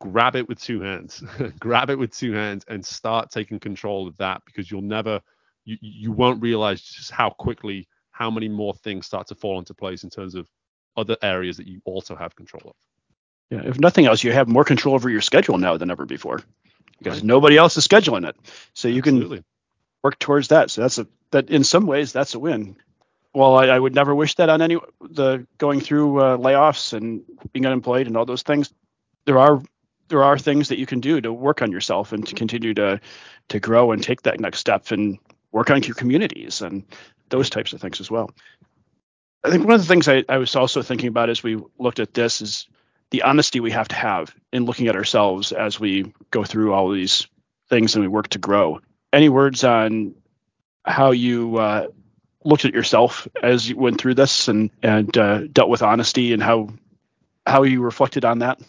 grab 0.00 0.36
it 0.36 0.48
with 0.48 0.60
two 0.60 0.80
hands, 0.80 1.22
grab 1.60 1.90
it 1.90 1.98
with 1.98 2.16
two 2.16 2.32
hands 2.32 2.64
and 2.68 2.84
start 2.84 3.30
taking 3.30 3.58
control 3.58 4.06
of 4.06 4.16
that 4.18 4.42
because 4.44 4.70
you'll 4.70 4.82
never, 4.82 5.20
you, 5.64 5.76
you 5.80 6.12
won't 6.12 6.42
realize 6.42 6.80
just 6.82 7.10
how 7.10 7.30
quickly, 7.30 7.88
how 8.10 8.30
many 8.30 8.48
more 8.48 8.74
things 8.74 9.06
start 9.06 9.26
to 9.28 9.34
fall 9.34 9.58
into 9.58 9.74
place 9.74 10.04
in 10.04 10.10
terms 10.10 10.34
of 10.34 10.46
other 10.96 11.16
areas 11.22 11.56
that 11.56 11.66
you 11.66 11.80
also 11.84 12.16
have 12.16 12.34
control 12.34 12.62
of. 12.66 12.74
Yeah, 13.50 13.68
if 13.68 13.78
nothing 13.78 14.06
else, 14.06 14.22
you 14.22 14.32
have 14.32 14.48
more 14.48 14.64
control 14.64 14.94
over 14.94 15.08
your 15.08 15.22
schedule 15.22 15.56
now 15.56 15.76
than 15.76 15.90
ever 15.90 16.04
before 16.04 16.40
because 16.98 17.18
right. 17.18 17.24
nobody 17.24 17.56
else 17.56 17.76
is 17.76 17.86
scheduling 17.86 18.28
it. 18.28 18.36
So 18.74 18.88
you 18.88 18.98
Absolutely. 18.98 19.38
can 19.38 19.44
work 20.02 20.18
towards 20.18 20.48
that. 20.48 20.70
So 20.70 20.82
that's 20.82 20.98
a 20.98 21.06
that 21.30 21.50
in 21.50 21.64
some 21.64 21.86
ways 21.86 22.12
that's 22.12 22.34
a 22.34 22.38
win. 22.38 22.76
Well, 23.34 23.56
I, 23.56 23.66
I 23.66 23.78
would 23.78 23.94
never 23.94 24.14
wish 24.14 24.34
that 24.36 24.48
on 24.48 24.62
any 24.62 24.78
the 25.00 25.46
going 25.58 25.80
through 25.80 26.20
uh, 26.20 26.36
layoffs 26.36 26.92
and 26.92 27.22
being 27.52 27.66
unemployed 27.66 28.06
and 28.06 28.16
all 28.16 28.26
those 28.26 28.42
things. 28.42 28.72
There 29.24 29.38
are 29.38 29.62
there 30.08 30.22
are 30.22 30.38
things 30.38 30.68
that 30.68 30.78
you 30.78 30.86
can 30.86 31.00
do 31.00 31.20
to 31.20 31.32
work 31.32 31.62
on 31.62 31.72
yourself 31.72 32.12
and 32.12 32.26
to 32.26 32.34
continue 32.34 32.74
to 32.74 33.00
to 33.48 33.60
grow 33.60 33.92
and 33.92 34.02
take 34.02 34.22
that 34.22 34.40
next 34.40 34.58
step 34.58 34.90
and 34.90 35.18
work 35.52 35.70
on 35.70 35.82
your 35.82 35.94
communities 35.94 36.60
and 36.60 36.84
those 37.30 37.50
types 37.50 37.72
of 37.72 37.80
things 37.80 38.00
as 38.00 38.10
well. 38.10 38.30
I 39.44 39.50
think 39.50 39.64
one 39.64 39.74
of 39.74 39.80
the 39.80 39.86
things 39.86 40.08
I, 40.08 40.24
I 40.28 40.38
was 40.38 40.56
also 40.56 40.82
thinking 40.82 41.08
about 41.08 41.30
as 41.30 41.42
we 41.42 41.62
looked 41.78 42.00
at 42.00 42.14
this 42.14 42.40
is 42.40 42.66
the 43.10 43.22
honesty 43.22 43.60
we 43.60 43.70
have 43.70 43.88
to 43.88 43.94
have 43.94 44.34
in 44.52 44.64
looking 44.64 44.88
at 44.88 44.96
ourselves 44.96 45.52
as 45.52 45.80
we 45.80 46.12
go 46.30 46.44
through 46.44 46.74
all 46.74 46.90
these 46.90 47.26
things 47.68 47.94
and 47.94 48.02
we 48.02 48.08
work 48.08 48.28
to 48.28 48.38
grow 48.38 48.80
any 49.12 49.28
words 49.28 49.64
on 49.64 50.14
how 50.84 51.10
you 51.10 51.56
uh, 51.56 51.86
looked 52.44 52.64
at 52.64 52.74
yourself 52.74 53.28
as 53.42 53.68
you 53.68 53.76
went 53.76 54.00
through 54.00 54.14
this 54.14 54.48
and 54.48 54.70
and 54.82 55.16
uh, 55.16 55.46
dealt 55.48 55.68
with 55.68 55.82
honesty 55.82 56.32
and 56.32 56.42
how 56.42 56.68
how 57.46 57.62
you 57.62 57.80
reflected 57.82 58.24
on 58.24 58.40
that? 58.40 58.60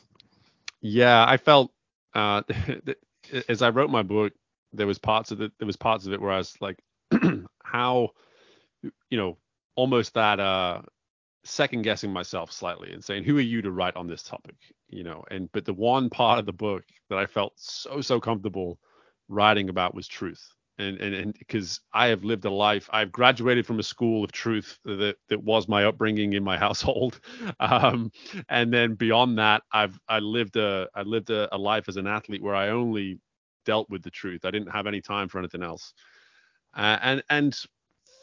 Yeah, 0.81 1.25
I 1.27 1.37
felt 1.37 1.71
uh, 2.13 2.43
as 3.49 3.61
I 3.61 3.69
wrote 3.69 3.89
my 3.89 4.03
book, 4.03 4.33
there 4.73 4.87
was 4.87 4.99
parts 4.99 5.31
of 5.31 5.41
it. 5.41 5.51
There 5.59 5.65
was 5.67 5.77
parts 5.77 6.05
of 6.05 6.13
it 6.13 6.21
where 6.21 6.31
I 6.31 6.37
was 6.37 6.55
like, 6.61 6.79
how, 7.63 8.09
you 9.09 9.17
know, 9.17 9.37
almost 9.75 10.13
that 10.15 10.39
uh, 10.39 10.81
second 11.45 11.83
guessing 11.83 12.13
myself 12.13 12.51
slightly 12.51 12.93
and 12.93 13.03
saying, 13.03 13.23
who 13.23 13.37
are 13.37 13.41
you 13.41 13.61
to 13.63 13.71
write 13.71 13.95
on 13.95 14.07
this 14.07 14.23
topic? 14.23 14.55
You 14.89 15.03
know, 15.03 15.23
and 15.31 15.51
but 15.53 15.65
the 15.65 15.73
one 15.73 16.09
part 16.09 16.39
of 16.39 16.45
the 16.45 16.53
book 16.53 16.83
that 17.09 17.19
I 17.19 17.25
felt 17.27 17.53
so 17.57 18.01
so 18.01 18.19
comfortable 18.19 18.79
writing 19.29 19.69
about 19.69 19.95
was 19.95 20.07
truth. 20.07 20.43
And 20.79 20.99
and 20.99 21.13
and 21.13 21.33
because 21.33 21.81
I 21.93 22.07
have 22.07 22.23
lived 22.23 22.45
a 22.45 22.49
life, 22.49 22.89
I've 22.91 23.11
graduated 23.11 23.67
from 23.67 23.79
a 23.79 23.83
school 23.83 24.23
of 24.23 24.31
truth 24.31 24.79
that 24.85 25.17
that 25.27 25.43
was 25.43 25.67
my 25.67 25.85
upbringing 25.85 26.33
in 26.33 26.43
my 26.43 26.57
household, 26.65 27.19
um, 27.59 28.11
and 28.47 28.73
then 28.73 28.95
beyond 28.95 29.37
that, 29.37 29.63
I've 29.71 29.99
I 30.07 30.19
lived 30.19 30.55
a 30.55 30.87
I 30.95 31.01
lived 31.03 31.29
a, 31.29 31.53
a 31.53 31.57
life 31.57 31.89
as 31.89 31.97
an 31.97 32.07
athlete 32.07 32.41
where 32.41 32.55
I 32.55 32.69
only 32.69 33.19
dealt 33.65 33.89
with 33.89 34.03
the 34.03 34.09
truth. 34.09 34.45
I 34.45 34.51
didn't 34.51 34.71
have 34.71 34.87
any 34.87 35.01
time 35.01 35.27
for 35.27 35.37
anything 35.37 35.63
else, 35.63 35.93
uh, 36.75 36.97
and 37.01 37.23
and 37.29 37.55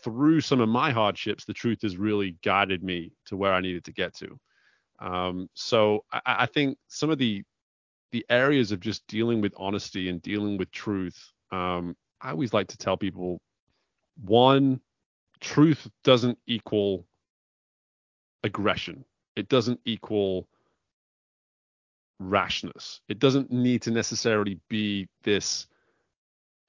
through 0.03 0.41
some 0.41 0.61
of 0.61 0.69
my 0.69 0.93
hardships, 0.93 1.45
the 1.45 1.53
truth 1.53 1.83
has 1.83 1.97
really 1.97 2.37
guided 2.43 2.83
me 2.83 3.13
to 3.27 3.37
where 3.37 3.53
I 3.53 3.61
needed 3.61 3.85
to 3.85 3.93
get 3.93 4.15
to. 4.17 4.39
Um, 5.01 5.51
so 5.55 6.05
I, 6.13 6.21
I, 6.25 6.47
think 6.47 6.79
some 6.87 7.11
of 7.11 7.19
the 7.19 7.43
the 8.13 8.25
areas 8.31 8.73
of 8.73 8.81
just 8.81 9.07
dealing 9.09 9.41
with 9.41 9.53
honesty 9.57 10.09
and 10.09 10.23
dealing 10.23 10.57
with 10.57 10.71
truth, 10.71 11.33
um, 11.51 11.97
I 12.21 12.31
always 12.31 12.53
like 12.53 12.69
to 12.69 12.79
tell 12.79 12.97
people 12.97 13.41
one, 14.23 14.81
truth 15.41 15.89
doesn't 16.05 16.39
equal 16.47 17.07
aggression. 18.43 19.05
It 19.37 19.49
doesn't 19.49 19.81
equal 19.85 20.49
rashness. 22.19 23.01
It 23.09 23.19
doesn't 23.19 23.53
need 23.53 23.83
to 23.83 23.91
necessarily 23.91 24.59
be 24.69 25.09
this 25.23 25.67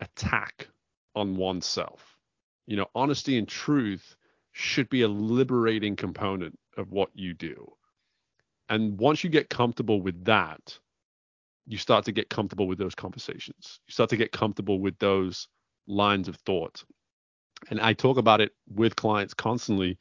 attack 0.01 0.67
on 1.15 1.37
oneself. 1.37 2.17
You 2.65 2.77
know, 2.77 2.87
honesty 2.93 3.37
and 3.37 3.47
truth 3.47 4.15
should 4.51 4.89
be 4.89 5.03
a 5.03 5.07
liberating 5.07 5.95
component 5.95 6.57
of 6.75 6.91
what 6.91 7.09
you 7.13 7.33
do. 7.33 7.71
And 8.69 8.99
once 8.99 9.23
you 9.23 9.29
get 9.29 9.49
comfortable 9.49 10.01
with 10.01 10.25
that, 10.25 10.77
you 11.67 11.77
start 11.77 12.05
to 12.05 12.11
get 12.11 12.29
comfortable 12.29 12.67
with 12.67 12.77
those 12.77 12.95
conversations. 12.95 13.79
You 13.87 13.91
start 13.91 14.09
to 14.11 14.17
get 14.17 14.31
comfortable 14.31 14.79
with 14.79 14.97
those 14.99 15.47
lines 15.85 16.27
of 16.27 16.37
thought. 16.37 16.83
And 17.69 17.79
I 17.81 17.93
talk 17.93 18.17
about 18.17 18.39
it 18.39 18.51
with 18.73 18.95
clients 18.95 19.33
constantly 19.33 19.97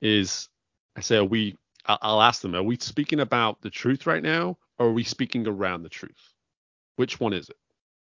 is 0.00 0.48
I 0.96 1.00
say, 1.00 1.16
are 1.16 1.24
we, 1.24 1.56
I'll 1.86 2.22
ask 2.22 2.40
them, 2.40 2.54
are 2.54 2.62
we 2.62 2.78
speaking 2.78 3.20
about 3.20 3.60
the 3.60 3.70
truth 3.70 4.06
right 4.06 4.22
now 4.22 4.56
or 4.78 4.86
are 4.86 4.92
we 4.92 5.04
speaking 5.04 5.46
around 5.46 5.82
the 5.82 5.88
truth? 5.88 6.32
Which 6.96 7.20
one 7.20 7.32
is 7.32 7.48
it? 7.48 7.56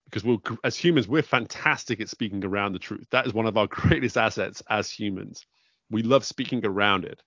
Because 0.05 0.23
we're, 0.23 0.37
as 0.63 0.77
humans, 0.77 1.07
we're 1.07 1.21
fantastic 1.21 1.99
at 1.99 2.09
speaking 2.09 2.43
around 2.45 2.73
the 2.73 2.79
truth. 2.79 3.07
That 3.11 3.25
is 3.25 3.33
one 3.33 3.47
of 3.47 3.57
our 3.57 3.67
greatest 3.69 4.17
assets 4.17 4.63
as 4.69 4.89
humans. 4.89 5.45
We 5.89 6.03
love 6.03 6.25
speaking 6.25 6.65
around 6.65 7.05
it. 7.05 7.21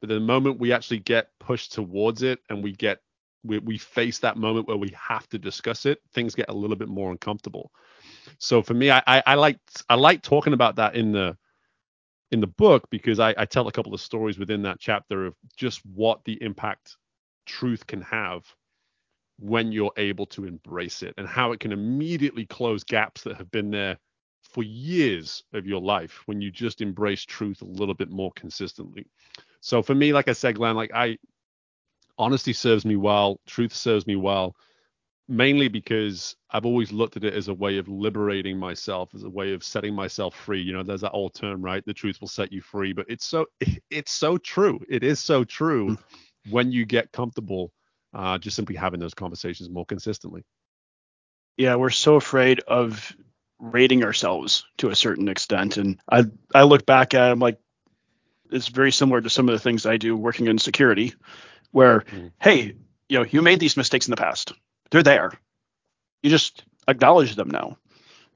But 0.00 0.08
the 0.08 0.20
moment 0.20 0.58
we 0.58 0.72
actually 0.72 1.00
get 1.00 1.28
pushed 1.38 1.72
towards 1.72 2.22
it 2.22 2.40
and 2.48 2.62
we 2.62 2.72
get 2.72 3.00
we, 3.44 3.58
we 3.58 3.78
face 3.78 4.18
that 4.20 4.36
moment 4.36 4.68
where 4.68 4.76
we 4.76 4.94
have 4.96 5.28
to 5.30 5.38
discuss 5.38 5.86
it, 5.86 6.00
things 6.12 6.34
get 6.34 6.50
a 6.50 6.54
little 6.54 6.76
bit 6.76 6.88
more 6.88 7.10
uncomfortable. 7.10 7.70
So 8.38 8.62
for 8.62 8.74
me, 8.74 8.90
I, 8.90 9.02
I, 9.06 9.22
I 9.26 9.34
like 9.34 9.58
I 9.88 9.94
like 9.96 10.22
talking 10.22 10.52
about 10.52 10.76
that 10.76 10.96
in 10.96 11.12
the 11.12 11.36
in 12.32 12.40
the 12.40 12.46
book 12.46 12.88
because 12.90 13.20
I, 13.20 13.34
I 13.36 13.44
tell 13.46 13.68
a 13.68 13.72
couple 13.72 13.94
of 13.94 14.00
stories 14.00 14.38
within 14.38 14.62
that 14.62 14.80
chapter 14.80 15.26
of 15.26 15.34
just 15.56 15.80
what 15.86 16.24
the 16.24 16.42
impact 16.42 16.96
truth 17.46 17.86
can 17.86 18.02
have 18.02 18.44
when 19.38 19.72
you're 19.72 19.92
able 19.96 20.26
to 20.26 20.46
embrace 20.46 21.02
it 21.02 21.14
and 21.18 21.26
how 21.26 21.52
it 21.52 21.60
can 21.60 21.72
immediately 21.72 22.46
close 22.46 22.84
gaps 22.84 23.22
that 23.22 23.36
have 23.36 23.50
been 23.50 23.70
there 23.70 23.98
for 24.42 24.62
years 24.62 25.44
of 25.54 25.66
your 25.66 25.80
life 25.80 26.22
when 26.26 26.40
you 26.40 26.50
just 26.50 26.80
embrace 26.80 27.24
truth 27.24 27.62
a 27.62 27.66
little 27.66 27.94
bit 27.94 28.10
more 28.10 28.32
consistently. 28.36 29.06
So 29.60 29.82
for 29.82 29.94
me, 29.94 30.12
like 30.12 30.28
I 30.28 30.32
said, 30.32 30.56
Glenn, 30.56 30.76
like 30.76 30.92
I 30.94 31.18
honesty 32.20 32.52
serves 32.52 32.84
me 32.84 32.96
well, 32.96 33.40
truth 33.46 33.74
serves 33.74 34.06
me 34.06 34.14
well, 34.14 34.54
mainly 35.26 35.68
because 35.68 36.36
I've 36.50 36.66
always 36.66 36.92
looked 36.92 37.16
at 37.16 37.24
it 37.24 37.32
as 37.32 37.48
a 37.48 37.54
way 37.54 37.78
of 37.78 37.88
liberating 37.88 38.58
myself, 38.58 39.14
as 39.14 39.24
a 39.24 39.30
way 39.30 39.54
of 39.54 39.64
setting 39.64 39.94
myself 39.94 40.36
free. 40.36 40.60
You 40.60 40.74
know, 40.74 40.82
there's 40.82 41.00
that 41.00 41.12
old 41.12 41.34
term, 41.34 41.62
right? 41.62 41.82
The 41.84 41.94
truth 41.94 42.20
will 42.20 42.28
set 42.28 42.52
you 42.52 42.60
free, 42.60 42.92
but 42.92 43.06
it's 43.08 43.24
so 43.24 43.46
it's 43.90 44.12
so 44.12 44.36
true. 44.36 44.78
It 44.88 45.02
is 45.02 45.18
so 45.18 45.42
true 45.42 45.96
hmm. 45.96 46.50
when 46.50 46.70
you 46.70 46.84
get 46.84 47.10
comfortable 47.10 47.72
uh, 48.12 48.38
just 48.38 48.54
simply 48.54 48.76
having 48.76 49.00
those 49.00 49.14
conversations 49.14 49.70
more 49.70 49.86
consistently. 49.86 50.44
Yeah, 51.56 51.76
we're 51.76 51.90
so 51.90 52.16
afraid 52.16 52.60
of 52.60 53.14
rating 53.58 54.04
ourselves 54.04 54.64
to 54.78 54.90
a 54.90 54.96
certain 54.96 55.28
extent, 55.28 55.78
and 55.78 55.98
I 56.10 56.24
I 56.54 56.64
look 56.64 56.84
back 56.84 57.14
at 57.14 57.28
it, 57.28 57.32
I'm 57.32 57.38
like, 57.38 57.58
it's 58.50 58.68
very 58.68 58.92
similar 58.92 59.22
to 59.22 59.30
some 59.30 59.48
of 59.48 59.54
the 59.54 59.58
things 59.58 59.86
I 59.86 59.96
do 59.96 60.16
working 60.16 60.48
in 60.48 60.58
security 60.58 61.14
where 61.72 62.00
mm-hmm. 62.00 62.28
hey 62.40 62.74
you 63.08 63.18
know 63.18 63.24
you 63.24 63.42
made 63.42 63.60
these 63.60 63.76
mistakes 63.76 64.06
in 64.06 64.10
the 64.10 64.16
past 64.16 64.52
they're 64.90 65.02
there 65.02 65.32
you 66.22 66.30
just 66.30 66.64
acknowledge 66.88 67.34
them 67.34 67.50
now 67.50 67.76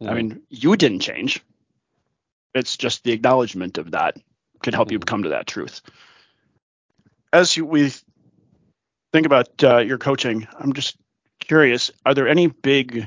mm-hmm. 0.01 0.09
i 0.09 0.15
mean 0.15 0.43
you 0.51 0.77
didn't 0.77 1.01
change 1.01 1.43
it's 2.55 2.77
just 2.77 3.03
the 3.05 3.13
acknowledgement 3.13 3.79
of 3.79 3.93
that 3.93 4.17
can 4.63 4.73
help 4.73 4.89
mm-hmm. 4.89 4.95
you 4.95 4.99
come 5.01 5.25
to 5.25 5.31
that 5.31 5.47
truth 5.47 5.83
as 7.33 7.57
you, 7.57 7.67
we 7.67 7.91
think 9.13 9.27
about 9.27 9.63
uh, 9.63 9.79
your 9.79 9.99
coaching 9.99 10.47
i'm 10.59 10.73
just 10.73 10.97
curious 11.41 11.91
are 12.07 12.15
there 12.15 12.29
any 12.29 12.47
big 12.47 13.07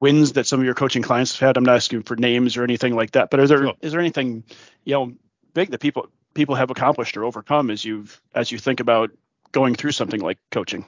wins 0.00 0.32
that 0.32 0.46
some 0.46 0.60
of 0.60 0.64
your 0.64 0.74
coaching 0.74 1.02
clients 1.02 1.32
have 1.38 1.48
had 1.48 1.56
i'm 1.56 1.64
not 1.64 1.76
asking 1.76 2.02
for 2.02 2.16
names 2.16 2.56
or 2.56 2.64
anything 2.64 2.94
like 2.94 3.12
that 3.12 3.30
but 3.30 3.40
are 3.40 3.46
there 3.46 3.62
sure. 3.62 3.74
is 3.80 3.92
there 3.92 4.00
anything 4.00 4.44
you 4.84 4.94
know 4.94 5.12
big 5.52 5.70
that 5.70 5.80
people 5.80 6.08
people 6.34 6.54
have 6.54 6.70
accomplished 6.70 7.16
or 7.16 7.24
overcome 7.24 7.70
as 7.70 7.84
you've 7.84 8.20
as 8.34 8.52
you 8.52 8.58
think 8.58 8.80
about 8.80 9.10
going 9.52 9.74
through 9.74 9.92
something 9.92 10.20
like 10.20 10.38
coaching? 10.50 10.84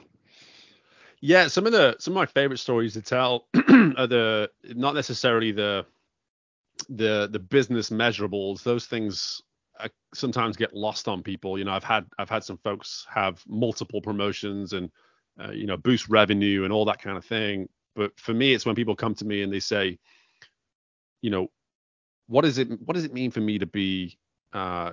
Yeah, 1.21 1.47
some 1.47 1.65
of 1.65 1.71
the 1.71 1.95
some 1.99 2.13
of 2.13 2.15
my 2.15 2.25
favorite 2.25 2.57
stories 2.57 2.93
to 2.93 3.01
tell 3.01 3.47
are 3.55 4.07
the 4.07 4.51
not 4.75 4.93
necessarily 4.93 5.51
the 5.51 5.85
the 6.89 7.29
the 7.31 7.39
business 7.39 7.89
measurables. 7.89 8.63
Those 8.63 8.85
things 8.87 9.41
uh, 9.79 9.87
sometimes 10.13 10.57
get 10.57 10.73
lost 10.73 11.07
on 11.07 11.23
people. 11.23 11.57
You 11.57 11.65
know, 11.65 11.71
I've 11.71 11.83
had 11.83 12.05
I've 12.17 12.29
had 12.29 12.43
some 12.43 12.57
folks 12.57 13.07
have 13.13 13.41
multiple 13.47 14.01
promotions 14.01 14.73
and 14.73 14.91
uh, 15.41 15.51
you 15.51 15.65
know 15.65 15.77
boost 15.77 16.09
revenue 16.09 16.63
and 16.63 16.73
all 16.73 16.85
that 16.85 17.01
kind 17.01 17.17
of 17.17 17.25
thing. 17.25 17.69
But 17.95 18.19
for 18.19 18.33
me, 18.33 18.53
it's 18.53 18.65
when 18.65 18.75
people 18.75 18.95
come 18.95 19.15
to 19.15 19.25
me 19.25 19.43
and 19.43 19.53
they 19.53 19.59
say, 19.59 19.99
you 21.21 21.29
know, 21.29 21.47
what 22.27 22.43
is 22.45 22.57
it 22.57 22.67
what 22.85 22.95
does 22.95 23.05
it 23.05 23.13
mean 23.13 23.31
for 23.31 23.41
me 23.41 23.59
to 23.59 23.65
be 23.65 24.17
uh, 24.51 24.91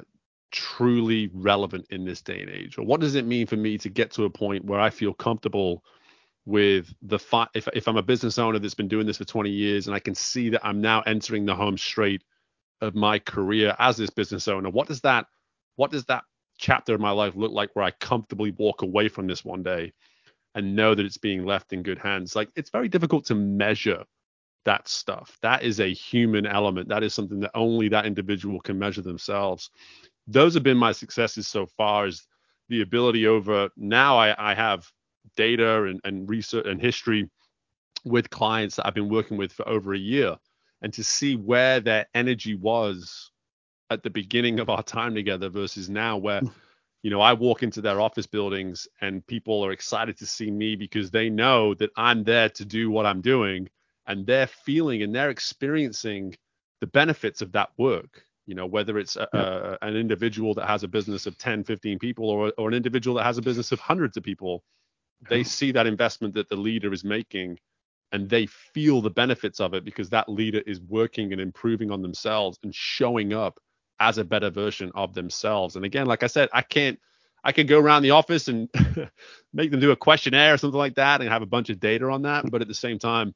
truly 0.51 1.31
relevant 1.35 1.87
in 1.91 2.05
this 2.05 2.23
day 2.23 2.41
and 2.43 2.51
age, 2.51 2.79
or 2.79 2.85
what 2.85 3.01
does 3.01 3.15
it 3.15 3.27
mean 3.27 3.47
for 3.47 3.57
me 3.57 3.79
to 3.79 3.89
get 3.89 4.11
to 4.13 4.25
a 4.25 4.31
point 4.31 4.65
where 4.65 4.81
I 4.81 4.91
feel 4.91 5.15
comfortable 5.15 5.83
with 6.47 6.93
the 7.03 7.19
if 7.55 7.69
if 7.75 7.89
I'm 7.89 7.97
a 7.97 8.03
business 8.03 8.39
owner 8.39 8.59
that's 8.59 8.75
been 8.75 8.89
doing 8.89 9.07
this 9.07 9.19
for 9.19 9.25
20 9.25 9.51
years 9.51 9.87
and 9.87 9.95
I 9.95 10.01
can 10.01 10.15
see 10.15 10.51
that 10.51 10.67
I'm 10.67 10.81
now 10.81 11.03
entering 11.03 11.47
the 11.47 11.55
home 11.55 11.79
straight 11.79 12.25
of 12.81 12.95
my 12.95 13.19
career 13.19 13.77
as 13.79 13.97
this 13.97 14.11
business 14.11 14.49
owner, 14.49 14.71
what 14.71 14.89
does 14.89 15.03
that 15.03 15.27
what 15.77 15.91
does 15.91 16.05
that 16.07 16.25
chapter 16.59 16.95
of 16.95 17.01
my 17.01 17.11
life 17.11 17.37
look 17.37 17.53
like 17.53 17.71
where 17.75 17.85
I 17.85 17.91
comfortably 17.93 18.53
walk 18.53 18.83
away 18.83 19.09
from 19.09 19.27
this 19.27 19.45
one 19.45 19.63
day 19.63 19.93
and 20.55 20.77
know 20.77 20.95
that 20.95 21.07
it's 21.07 21.19
being 21.19 21.45
left 21.45 21.73
in 21.73 21.83
good 21.83 21.99
hands? 21.99 22.37
Like 22.37 22.51
it's 22.57 22.71
very 22.71 22.89
difficult 22.89 23.27
to 23.27 23.35
measure 23.35 24.05
that 24.65 24.89
stuff. 24.89 25.39
That 25.43 25.63
is 25.63 25.81
a 25.81 25.93
human 25.93 26.47
element. 26.47 26.89
That 26.89 27.03
is 27.03 27.15
something 27.15 27.41
that 27.41 27.53
only 27.55 27.89
that 27.89 28.07
individual 28.07 28.61
can 28.61 28.79
measure 28.79 29.03
themselves. 29.03 29.71
Those 30.33 30.55
have 30.55 30.63
been 30.63 30.77
my 30.77 30.93
successes 30.93 31.49
so 31.49 31.67
far 31.67 32.07
is 32.07 32.27
the 32.69 32.83
ability 32.83 33.27
over 33.27 33.69
now 33.77 34.17
I, 34.17 34.51
I 34.51 34.55
have 34.55 34.89
data 35.37 35.85
and, 35.85 36.01
and 36.05 36.29
research 36.29 36.67
and 36.67 36.81
history 36.81 37.29
with 38.05 38.31
clients 38.31 38.77
that 38.77 38.87
I've 38.87 38.95
been 38.95 39.09
working 39.09 39.37
with 39.37 39.53
for 39.53 39.69
over 39.69 39.93
a 39.93 39.99
year 39.99 40.37
and 40.83 40.93
to 40.95 41.05
see 41.05 41.37
where 41.37 41.81
their 41.81 42.07
energy 42.15 42.55
was 42.55 43.31
at 43.91 44.03
the 44.03 44.11
beginning 44.11 44.61
of 44.61 44.71
our 44.71 44.83
time 44.83 45.15
together 45.15 45.49
versus 45.49 45.91
now 45.91 46.17
where 46.17 46.41
mm. 46.41 46.53
you 47.03 47.11
know 47.11 47.21
I 47.21 47.33
walk 47.33 47.63
into 47.63 47.81
their 47.81 48.01
office 48.01 48.27
buildings 48.27 48.87
and 49.01 49.27
people 49.27 49.65
are 49.65 49.73
excited 49.73 50.17
to 50.19 50.27
see 50.27 50.51
me 50.51 50.77
because 50.77 51.11
they 51.11 51.29
know 51.29 51.75
that 51.75 51.91
I'm 51.97 52.23
there 52.23 52.49
to 52.51 52.65
do 52.65 52.91
what 52.91 53.05
I'm 53.05 53.21
doing 53.21 53.69
and 54.07 54.27
they're 54.27 54.47
feeling 54.47 55.03
and 55.03 55.15
they're 55.15 55.31
experiencing 55.31 56.37
the 56.81 56.87
benefits 56.87 57.43
of 57.43 57.53
that 57.53 57.71
work 57.77 58.25
you 58.51 58.57
know 58.57 58.67
whether 58.67 58.99
it's 58.99 59.17
a, 59.17 59.29
a, 59.33 59.87
an 59.87 59.97
individual 59.97 60.55
that 60.55 60.67
has 60.69 60.83
a 60.83 60.89
business 60.89 61.27
of 61.27 61.39
10 61.39 61.65
15 61.65 61.99
people 62.01 62.29
or, 62.29 62.53
or 62.59 62.69
an 62.69 62.75
individual 62.75 63.17
that 63.17 63.25
has 63.25 63.39
a 63.39 63.43
business 63.43 63.73
of 63.73 63.81
hundreds 63.81 64.19
of 64.19 64.25
people 64.25 64.65
they 65.29 65.45
see 65.45 65.73
that 65.73 65.87
investment 65.87 66.35
that 66.35 66.49
the 66.49 66.57
leader 66.57 66.93
is 66.93 67.05
making 67.05 67.59
and 68.13 68.29
they 68.29 68.47
feel 68.47 69.01
the 69.01 69.11
benefits 69.11 69.61
of 69.61 69.75
it 69.75 69.85
because 69.85 70.11
that 70.11 70.29
leader 70.29 70.63
is 70.67 70.81
working 70.81 71.33
and 71.33 71.41
improving 71.41 71.91
on 71.91 72.03
themselves 72.03 72.59
and 72.63 72.75
showing 72.75 73.33
up 73.33 73.61
as 74.01 74.19
a 74.19 74.25
better 74.25 74.51
version 74.51 74.91
of 74.95 75.15
themselves. 75.15 75.77
And 75.77 75.85
again, 75.85 76.07
like 76.07 76.23
I 76.23 76.27
said, 76.27 76.49
I 76.53 76.63
can't 76.63 76.99
I 77.45 77.53
could 77.53 77.69
go 77.69 77.79
around 77.79 78.03
the 78.03 78.11
office 78.11 78.49
and 78.49 78.69
make 79.55 79.71
them 79.71 79.81
do 79.81 79.93
a 79.93 79.97
questionnaire 79.97 80.55
or 80.55 80.59
something 80.59 80.79
like 80.79 80.97
that 80.97 81.21
and 81.21 81.31
have 81.31 81.43
a 81.43 81.47
bunch 81.47 81.71
of 81.71 81.81
data 81.81 82.07
on 82.11 82.23
that. 82.23 82.51
But 82.51 82.63
at 82.63 82.69
the 82.69 82.75
same 82.75 82.99
time, 82.99 83.35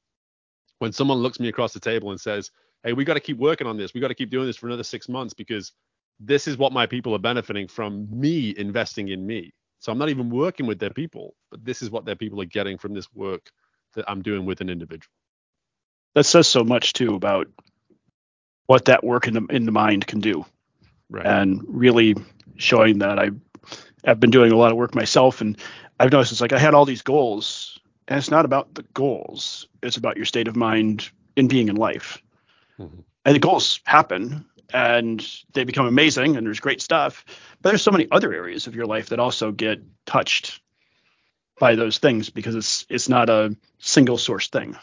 when 0.78 0.92
someone 0.92 1.18
looks 1.18 1.40
me 1.40 1.48
across 1.48 1.72
the 1.72 1.80
table 1.80 2.10
and 2.10 2.20
says, 2.20 2.50
Hey, 2.84 2.92
we 2.92 3.04
got 3.04 3.14
to 3.14 3.20
keep 3.20 3.38
working 3.38 3.66
on 3.66 3.76
this, 3.76 3.94
we 3.94 4.00
got 4.00 4.08
to 4.08 4.14
keep 4.14 4.30
doing 4.30 4.46
this 4.46 4.56
for 4.56 4.66
another 4.66 4.84
six 4.84 5.08
months 5.08 5.34
because 5.34 5.72
this 6.20 6.46
is 6.46 6.56
what 6.58 6.72
my 6.72 6.86
people 6.86 7.14
are 7.14 7.18
benefiting 7.18 7.66
from 7.66 8.06
me 8.10 8.54
investing 8.56 9.08
in 9.08 9.26
me. 9.26 9.52
So 9.80 9.90
I'm 9.90 9.98
not 9.98 10.10
even 10.10 10.30
working 10.30 10.66
with 10.66 10.78
their 10.78 10.90
people, 10.90 11.34
but 11.50 11.64
this 11.64 11.82
is 11.82 11.90
what 11.90 12.04
their 12.04 12.16
people 12.16 12.40
are 12.40 12.46
getting 12.46 12.78
from 12.78 12.94
this 12.94 13.06
work 13.14 13.50
that 13.94 14.04
I'm 14.08 14.22
doing 14.22 14.46
with 14.46 14.60
an 14.60 14.68
individual. 14.68 15.10
That 16.14 16.24
says 16.24 16.46
so 16.46 16.62
much 16.62 16.92
too 16.92 17.14
about 17.14 17.48
what 18.66 18.86
that 18.86 19.04
work 19.04 19.26
in 19.26 19.34
the 19.34 19.46
in 19.50 19.66
the 19.66 19.72
mind 19.72 20.06
can 20.06 20.20
do, 20.20 20.46
right. 21.10 21.26
and 21.26 21.62
really 21.66 22.14
showing 22.56 23.00
that 23.00 23.18
I 23.18 23.30
have 24.04 24.20
been 24.20 24.30
doing 24.30 24.52
a 24.52 24.56
lot 24.56 24.70
of 24.70 24.76
work 24.78 24.94
myself, 24.94 25.40
and 25.40 25.58
I've 25.98 26.12
noticed 26.12 26.32
it's 26.32 26.40
like 26.40 26.52
I 26.52 26.58
had 26.58 26.72
all 26.72 26.84
these 26.84 27.02
goals, 27.02 27.78
and 28.08 28.18
it's 28.18 28.30
not 28.30 28.44
about 28.44 28.74
the 28.74 28.84
goals; 28.94 29.66
it's 29.82 29.96
about 29.96 30.16
your 30.16 30.26
state 30.26 30.48
of 30.48 30.56
mind 30.56 31.10
in 31.36 31.48
being 31.48 31.68
in 31.68 31.76
life. 31.76 32.22
Mm-hmm. 32.78 33.00
And 33.24 33.34
the 33.34 33.40
goals 33.40 33.80
happen, 33.84 34.44
and 34.72 35.26
they 35.52 35.64
become 35.64 35.86
amazing, 35.86 36.36
and 36.36 36.46
there's 36.46 36.60
great 36.60 36.82
stuff. 36.82 37.24
But 37.62 37.70
there's 37.70 37.82
so 37.82 37.90
many 37.90 38.08
other 38.10 38.32
areas 38.32 38.66
of 38.66 38.74
your 38.74 38.86
life 38.86 39.08
that 39.08 39.18
also 39.18 39.52
get 39.52 39.80
touched 40.06 40.60
by 41.58 41.74
those 41.76 41.98
things 41.98 42.30
because 42.30 42.54
it's 42.54 42.86
it's 42.88 43.08
not 43.08 43.30
a 43.30 43.56
single 43.78 44.18
source 44.18 44.48
thing. 44.48 44.76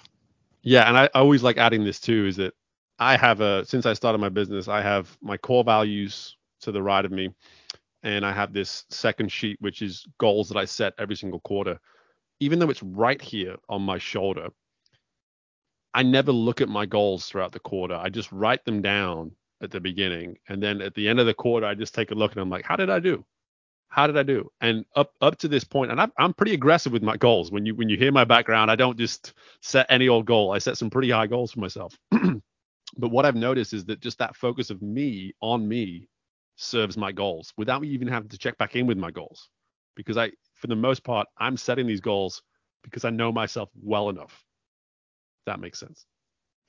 Yeah, 0.64 0.88
and 0.88 0.98
I 0.98 1.10
always 1.14 1.44
like 1.44 1.58
adding 1.58 1.84
this 1.84 2.00
too 2.00 2.28
is 2.28 2.38
that 2.38 2.54
I 3.00 3.18
have 3.18 3.42
a 3.42 3.66
since 3.66 3.86
I 3.86 3.94
started 3.94 4.20
my 4.20 4.30
business, 4.30 4.68
I 4.68 4.82
have 4.82 5.18
my 5.22 5.38
core 5.38 5.64
values 5.64 6.38
to 6.62 6.72
the 6.72 6.82
right 6.82 7.04
of 7.04 7.12
me, 7.12 7.30
and 8.04 8.26
I 8.26 8.32
have 8.32 8.54
this 8.54 8.86
second 8.90 9.32
sheet 9.32 9.58
which 9.60 9.82
is 9.82 10.06
goals 10.18 10.50
that 10.50 10.58
I 10.58 10.66
set 10.66 10.94
every 10.98 11.16
single 11.16 11.40
quarter. 11.40 11.80
Even 12.40 12.60
though 12.60 12.70
it's 12.70 12.84
right 12.84 13.22
here 13.22 13.58
on 13.70 13.82
my 13.82 13.98
shoulder, 13.98 14.50
I 15.94 16.04
never 16.04 16.32
look 16.32 16.62
at 16.62 16.70
my 16.70 16.86
goals 16.86 17.26
throughout 17.26 17.52
the 17.52 17.60
quarter. 17.60 17.96
I 17.96 18.10
just 18.10 18.32
write 18.32 18.64
them 18.66 18.82
down 18.82 19.32
at 19.62 19.72
the 19.72 19.80
beginning, 19.80 20.38
and 20.50 20.62
then 20.62 20.82
at 20.82 20.96
the 20.96 21.08
end 21.08 21.20
of 21.20 21.26
the 21.26 21.34
quarter, 21.34 21.66
I 21.66 21.76
just 21.76 21.94
take 21.94 22.12
a 22.12 22.16
look 22.16 22.32
and 22.32 22.42
I'm 22.42 22.50
like, 22.50 22.66
how 22.66 22.76
did 22.76 22.90
I 22.90 23.00
do? 23.00 23.26
how 23.92 24.08
did 24.08 24.18
I 24.18 24.24
do? 24.24 24.50
And 24.62 24.86
up 24.96 25.14
up 25.20 25.38
to 25.40 25.50
this 25.50 25.66
point, 25.66 25.92
and 25.92 26.02
I'm 26.02 26.12
I'm 26.18 26.34
pretty 26.34 26.54
aggressive 26.54 26.94
with 26.94 27.04
my 27.04 27.18
goals. 27.18 27.52
When 27.52 27.66
you 27.66 27.76
when 27.76 27.90
you 27.90 27.98
hear 27.98 28.12
my 28.12 28.24
background, 28.24 28.72
I 28.72 28.76
don't 28.76 28.98
just 28.98 29.34
set 29.62 29.86
any 29.90 30.08
old 30.08 30.26
goal. 30.26 30.52
I 30.52 30.60
set 30.60 30.78
some 30.78 30.90
pretty 30.90 31.12
high 31.12 31.28
goals 31.28 31.52
for 31.52 31.60
myself. 31.60 31.96
but 32.12 33.10
what 33.10 33.26
I've 33.26 33.36
noticed 33.36 33.74
is 33.74 33.86
that 33.86 34.00
just 34.00 34.18
that 34.20 34.36
focus 34.36 34.70
of 34.70 34.82
me 34.82 35.34
on 35.42 35.68
me 35.68 36.08
serves 36.56 36.96
my 36.96 37.12
goals 37.12 37.54
without 37.58 37.82
me 37.82 37.90
even 37.90 38.08
having 38.08 38.30
to 38.30 38.38
check 38.38 38.58
back 38.58 38.78
in 38.78 38.88
with 38.88 38.98
my 38.98 39.12
goals. 39.12 39.50
Because 39.96 40.16
I, 40.16 40.32
for 40.56 40.68
the 40.68 40.76
most 40.76 41.04
part, 41.04 41.28
I'm 41.38 41.58
setting 41.58 41.86
these 41.86 42.00
goals 42.00 42.42
because 42.84 43.04
I 43.04 43.10
know 43.10 43.32
myself 43.32 43.70
well 43.84 44.08
enough. 44.08 44.42
That 45.46 45.60
makes 45.60 45.80
sense. 45.80 46.06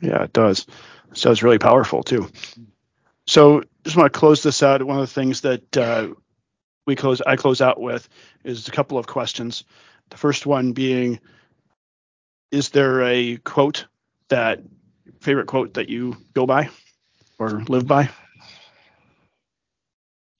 Yeah, 0.00 0.24
it 0.24 0.32
does. 0.32 0.66
So 1.14 1.30
it's 1.30 1.42
really 1.42 1.58
powerful 1.58 2.02
too. 2.02 2.28
So 3.26 3.62
just 3.84 3.96
want 3.96 4.12
to 4.12 4.18
close 4.18 4.42
this 4.42 4.62
out. 4.62 4.82
One 4.82 4.98
of 4.98 5.02
the 5.02 5.14
things 5.14 5.42
that 5.42 5.76
uh, 5.76 6.08
we 6.86 6.96
close 6.96 7.20
I 7.20 7.36
close 7.36 7.60
out 7.60 7.80
with 7.80 8.08
is 8.44 8.68
a 8.68 8.72
couple 8.72 8.98
of 8.98 9.06
questions. 9.06 9.64
The 10.10 10.16
first 10.16 10.46
one 10.46 10.72
being 10.72 11.20
is 12.50 12.70
there 12.70 13.02
a 13.02 13.36
quote 13.38 13.86
that 14.28 14.60
favorite 15.20 15.46
quote 15.46 15.74
that 15.74 15.88
you 15.88 16.16
go 16.34 16.46
by 16.46 16.68
or 17.38 17.62
live 17.68 17.86
by? 17.86 18.10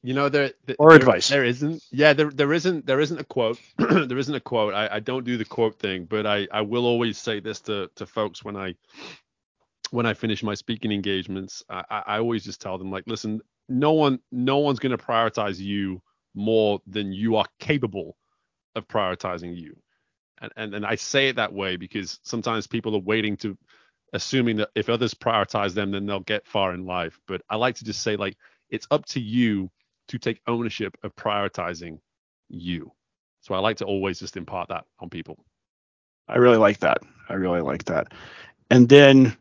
You 0.03 0.15
know 0.15 0.29
there, 0.29 0.53
there 0.67 0.77
or 0.79 0.91
there, 0.91 0.97
advice. 0.99 1.29
There 1.29 1.45
isn't. 1.45 1.83
Yeah, 1.93 2.13
there 2.15 2.31
there 2.31 2.53
isn't 2.53 2.87
there 2.87 3.01
isn't 3.01 3.21
a 3.21 3.25
quote. 3.25 3.61
there 3.79 4.19
isn't 4.19 4.35
a 4.35 4.41
quote. 4.41 4.75
I, 4.75 4.97
I 4.97 5.01
don't 5.01 5.25
do 5.25 5.37
the 5.37 5.45
quote 5.45 5.79
thing, 5.79 6.07
but 6.07 6.27
I, 6.27 6.49
I 6.53 6.63
will 6.63 6.87
always 6.87 7.19
say 7.19 7.41
this 7.41 7.61
to, 7.63 7.91
to 7.97 8.07
folks 8.07 8.45
when 8.45 8.57
I 8.57 8.75
when 9.91 10.07
I 10.07 10.15
finish 10.15 10.43
my 10.43 10.55
speaking 10.55 10.93
engagements. 10.93 11.63
I, 11.71 11.85
I 11.91 12.19
always 12.19 12.45
just 12.45 12.61
tell 12.61 12.79
them 12.79 12.91
like, 12.91 13.05
listen, 13.07 13.43
no 13.69 13.93
one 13.93 14.21
no 14.33 14.59
one's 14.59 14.81
gonna 14.81 14.99
prioritize 14.99 15.59
you 15.59 16.03
more 16.35 16.81
than 16.87 17.13
you 17.13 17.37
are 17.37 17.47
capable 17.61 18.17
of 18.75 18.89
prioritizing 18.89 19.57
you. 19.57 19.77
And, 20.41 20.53
and, 20.57 20.75
and 20.75 20.87
I 20.87 20.97
say 20.97 21.29
it 21.29 21.37
that 21.37 21.53
way 21.53 21.77
because 21.77 22.19
sometimes 22.25 22.67
people 22.67 22.97
are 22.97 23.01
waiting 23.01 23.37
to 23.39 23.57
assuming 24.13 24.57
that 24.57 24.71
if 24.75 24.89
others 24.89 25.15
prioritize 25.15 25.75
them, 25.75 25.93
then 25.93 26.07
they'll 26.07 26.21
get 26.21 26.47
far 26.47 26.75
in 26.75 26.87
life. 26.87 27.21
But 27.29 27.43
I 27.51 27.57
like 27.57 27.77
to 27.77 27.85
just 27.85 28.03
say 28.03 28.17
like 28.17 28.37
it's 28.71 28.87
up 28.91 29.07
to 29.07 29.21
you 29.21 29.71
to 30.13 30.19
take 30.19 30.41
ownership 30.47 30.97
of 31.03 31.15
prioritizing 31.17 31.99
you. 32.49 32.93
So 33.41 33.55
I 33.55 33.59
like 33.59 33.79
to 33.79 33.85
always 33.85 34.21
just 34.21 34.37
impart 34.37 34.69
that 34.69 34.85
on 35.01 35.11
people. 35.11 35.45
I 36.29 36.37
really 36.37 36.59
like 36.59 36.79
that. 36.81 36.99
I 37.29 37.35
really 37.35 37.61
like 37.61 37.85
that. 37.87 38.13
And 38.71 38.89
then 38.89 39.37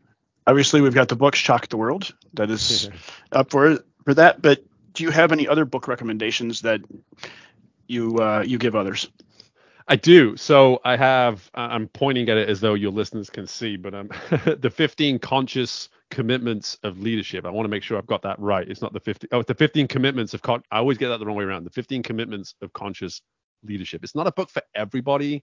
obviously 0.46 0.80
we've 0.80 0.94
got 0.94 1.08
the 1.08 1.16
books 1.16 1.38
Shock 1.38 1.68
the 1.68 1.76
World 1.76 2.14
that 2.34 2.50
is 2.50 2.90
up 3.32 3.50
for 3.50 3.78
for 4.04 4.14
that. 4.14 4.42
But 4.42 4.64
do 4.92 5.04
you 5.04 5.10
have 5.10 5.32
any 5.32 5.46
other 5.46 5.64
book 5.64 5.88
recommendations 5.88 6.62
that 6.62 6.80
you 7.86 8.18
uh, 8.18 8.42
you 8.46 8.58
give 8.58 8.74
others? 8.74 9.08
I 9.88 9.96
do. 9.96 10.36
So 10.36 10.80
I 10.84 10.96
have. 10.96 11.50
I'm 11.54 11.88
pointing 11.88 12.28
at 12.28 12.36
it 12.36 12.48
as 12.48 12.60
though 12.60 12.74
your 12.74 12.92
listeners 12.92 13.30
can 13.30 13.46
see, 13.46 13.76
but 13.76 13.94
I'm 13.94 14.08
the 14.60 14.72
15 14.72 15.18
conscious 15.18 15.88
commitments 16.12 16.78
of 16.84 17.00
leadership. 17.00 17.44
I 17.44 17.50
want 17.50 17.64
to 17.64 17.70
make 17.70 17.82
sure 17.82 17.98
I've 17.98 18.06
got 18.06 18.22
that 18.22 18.38
right. 18.38 18.68
It's 18.68 18.82
not 18.82 18.92
the 18.92 19.00
50. 19.00 19.28
Oh, 19.32 19.42
the 19.42 19.54
15 19.54 19.88
commitments 19.88 20.34
of. 20.34 20.42
Con- 20.42 20.62
I 20.70 20.78
always 20.78 20.98
get 20.98 21.08
that 21.08 21.18
the 21.18 21.26
wrong 21.26 21.36
way 21.36 21.44
around. 21.44 21.64
The 21.64 21.70
15 21.70 22.04
commitments 22.04 22.54
of 22.62 22.72
conscious 22.72 23.20
leadership. 23.64 24.04
It's 24.04 24.14
not 24.14 24.28
a 24.28 24.32
book 24.32 24.50
for 24.50 24.62
everybody, 24.74 25.42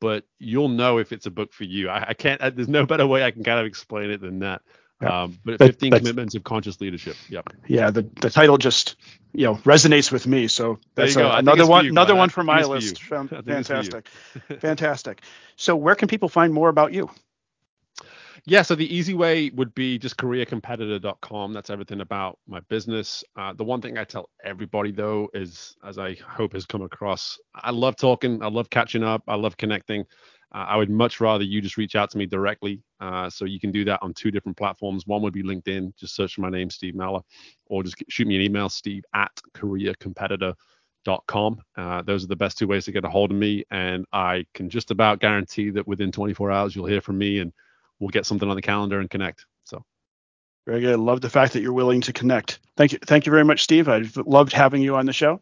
but 0.00 0.24
you'll 0.40 0.68
know 0.68 0.98
if 0.98 1.12
it's 1.12 1.26
a 1.26 1.30
book 1.30 1.52
for 1.52 1.64
you. 1.64 1.88
I, 1.88 2.06
I 2.08 2.14
can't. 2.14 2.42
I, 2.42 2.50
there's 2.50 2.68
no 2.68 2.86
better 2.86 3.06
way 3.06 3.22
I 3.22 3.30
can 3.30 3.44
kind 3.44 3.60
of 3.60 3.66
explain 3.66 4.10
it 4.10 4.20
than 4.20 4.40
that. 4.40 4.62
Um, 5.00 5.38
but 5.44 5.58
15 5.58 5.92
commitments 5.92 6.34
of 6.34 6.44
conscious 6.44 6.80
leadership. 6.80 7.16
Yep. 7.28 7.52
Yeah, 7.66 7.90
the, 7.90 8.02
the 8.20 8.30
title 8.30 8.56
just 8.56 8.96
you 9.32 9.46
know 9.46 9.56
resonates 9.56 10.12
with 10.12 10.26
me. 10.26 10.48
So 10.48 10.78
that's 10.94 11.16
a, 11.16 11.28
another 11.28 11.66
one 11.66 11.86
you, 11.86 11.90
another 11.92 12.14
one 12.14 12.28
for 12.28 12.44
my 12.44 12.62
list. 12.62 13.02
For 13.02 13.26
Fantastic. 13.26 14.08
Fantastic. 14.60 15.22
So 15.56 15.76
where 15.76 15.94
can 15.94 16.08
people 16.08 16.28
find 16.28 16.52
more 16.52 16.68
about 16.68 16.92
you? 16.92 17.10
Yeah, 18.44 18.62
so 18.62 18.74
the 18.74 18.92
easy 18.92 19.14
way 19.14 19.50
would 19.50 19.72
be 19.72 19.98
just 19.98 20.16
careercompetitor.com. 20.16 21.52
That's 21.52 21.70
everything 21.70 22.00
about 22.00 22.40
my 22.48 22.58
business. 22.68 23.22
Uh, 23.36 23.52
the 23.52 23.62
one 23.62 23.80
thing 23.80 23.98
I 23.98 24.02
tell 24.02 24.30
everybody 24.44 24.90
though 24.90 25.28
is, 25.32 25.76
as 25.84 25.96
I 25.96 26.16
hope 26.26 26.54
has 26.54 26.66
come 26.66 26.82
across, 26.82 27.38
I 27.54 27.70
love 27.70 27.94
talking, 27.94 28.42
I 28.42 28.48
love 28.48 28.68
catching 28.68 29.04
up, 29.04 29.22
I 29.28 29.36
love 29.36 29.56
connecting. 29.56 30.00
Uh, 30.52 30.66
I 30.68 30.76
would 30.76 30.90
much 30.90 31.20
rather 31.20 31.44
you 31.44 31.60
just 31.60 31.76
reach 31.76 31.94
out 31.94 32.10
to 32.10 32.18
me 32.18 32.26
directly. 32.26 32.82
Uh, 33.00 33.30
so 33.30 33.44
you 33.44 33.60
can 33.60 33.70
do 33.70 33.84
that 33.84 34.00
on 34.02 34.12
two 34.12 34.32
different 34.32 34.58
platforms. 34.58 35.06
One 35.06 35.22
would 35.22 35.32
be 35.32 35.44
LinkedIn, 35.44 35.94
just 35.96 36.16
search 36.16 36.34
for 36.34 36.40
my 36.40 36.50
name, 36.50 36.68
Steve 36.68 36.96
Mellor, 36.96 37.20
or 37.66 37.84
just 37.84 37.94
shoot 38.08 38.26
me 38.26 38.34
an 38.34 38.42
email, 38.42 38.68
steve 38.68 39.04
at 39.14 39.30
careercompetitor.com. 39.54 41.60
Uh, 41.76 42.02
those 42.02 42.24
are 42.24 42.28
the 42.28 42.34
best 42.34 42.58
two 42.58 42.66
ways 42.66 42.86
to 42.86 42.92
get 42.92 43.04
a 43.04 43.08
hold 43.08 43.30
of 43.30 43.36
me. 43.36 43.62
And 43.70 44.04
I 44.12 44.46
can 44.52 44.68
just 44.68 44.90
about 44.90 45.20
guarantee 45.20 45.70
that 45.70 45.86
within 45.86 46.10
24 46.10 46.50
hours, 46.50 46.74
you'll 46.74 46.86
hear 46.86 47.00
from 47.00 47.18
me 47.18 47.38
and 47.38 47.52
we'll 48.02 48.10
get 48.10 48.26
something 48.26 48.50
on 48.50 48.56
the 48.56 48.62
calendar 48.62 48.98
and 49.00 49.08
connect. 49.08 49.46
So 49.64 49.82
very 50.66 50.80
good. 50.80 50.98
Love 50.98 51.20
the 51.20 51.30
fact 51.30 51.52
that 51.54 51.62
you're 51.62 51.72
willing 51.72 52.00
to 52.02 52.12
connect. 52.12 52.58
Thank 52.76 52.92
you. 52.92 52.98
Thank 52.98 53.24
you 53.26 53.30
very 53.30 53.44
much, 53.44 53.62
Steve. 53.62 53.88
I've 53.88 54.16
loved 54.16 54.52
having 54.52 54.82
you 54.82 54.96
on 54.96 55.06
the 55.06 55.12
show. 55.12 55.40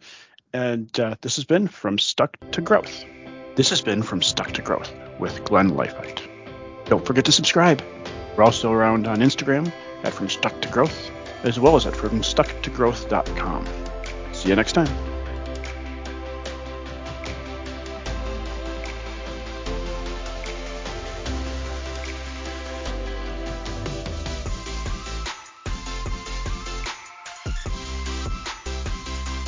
And 0.52 0.98
uh, 1.00 1.16
this 1.22 1.36
has 1.36 1.44
been 1.44 1.68
From 1.68 1.98
Stuck 1.98 2.36
to 2.52 2.60
Growth. 2.60 3.04
This 3.56 3.70
has 3.70 3.80
been 3.80 4.02
From 4.02 4.20
Stuck 4.20 4.52
to 4.52 4.62
Growth 4.62 4.92
with 5.18 5.42
Glenn 5.44 5.70
Leifheit. 5.70 6.20
Don't 6.84 7.06
forget 7.06 7.24
to 7.24 7.32
subscribe. 7.32 7.82
We're 8.36 8.44
also 8.44 8.72
around 8.72 9.06
on 9.06 9.18
Instagram 9.18 9.72
at 10.02 10.12
From 10.12 10.28
Stuck 10.28 10.60
to 10.62 10.68
Growth, 10.68 11.10
as 11.44 11.58
well 11.58 11.76
as 11.76 11.86
at 11.86 11.94
FromStuckToGrowth.com. 11.94 13.66
See 14.32 14.48
you 14.48 14.56
next 14.56 14.72
time. 14.72 15.09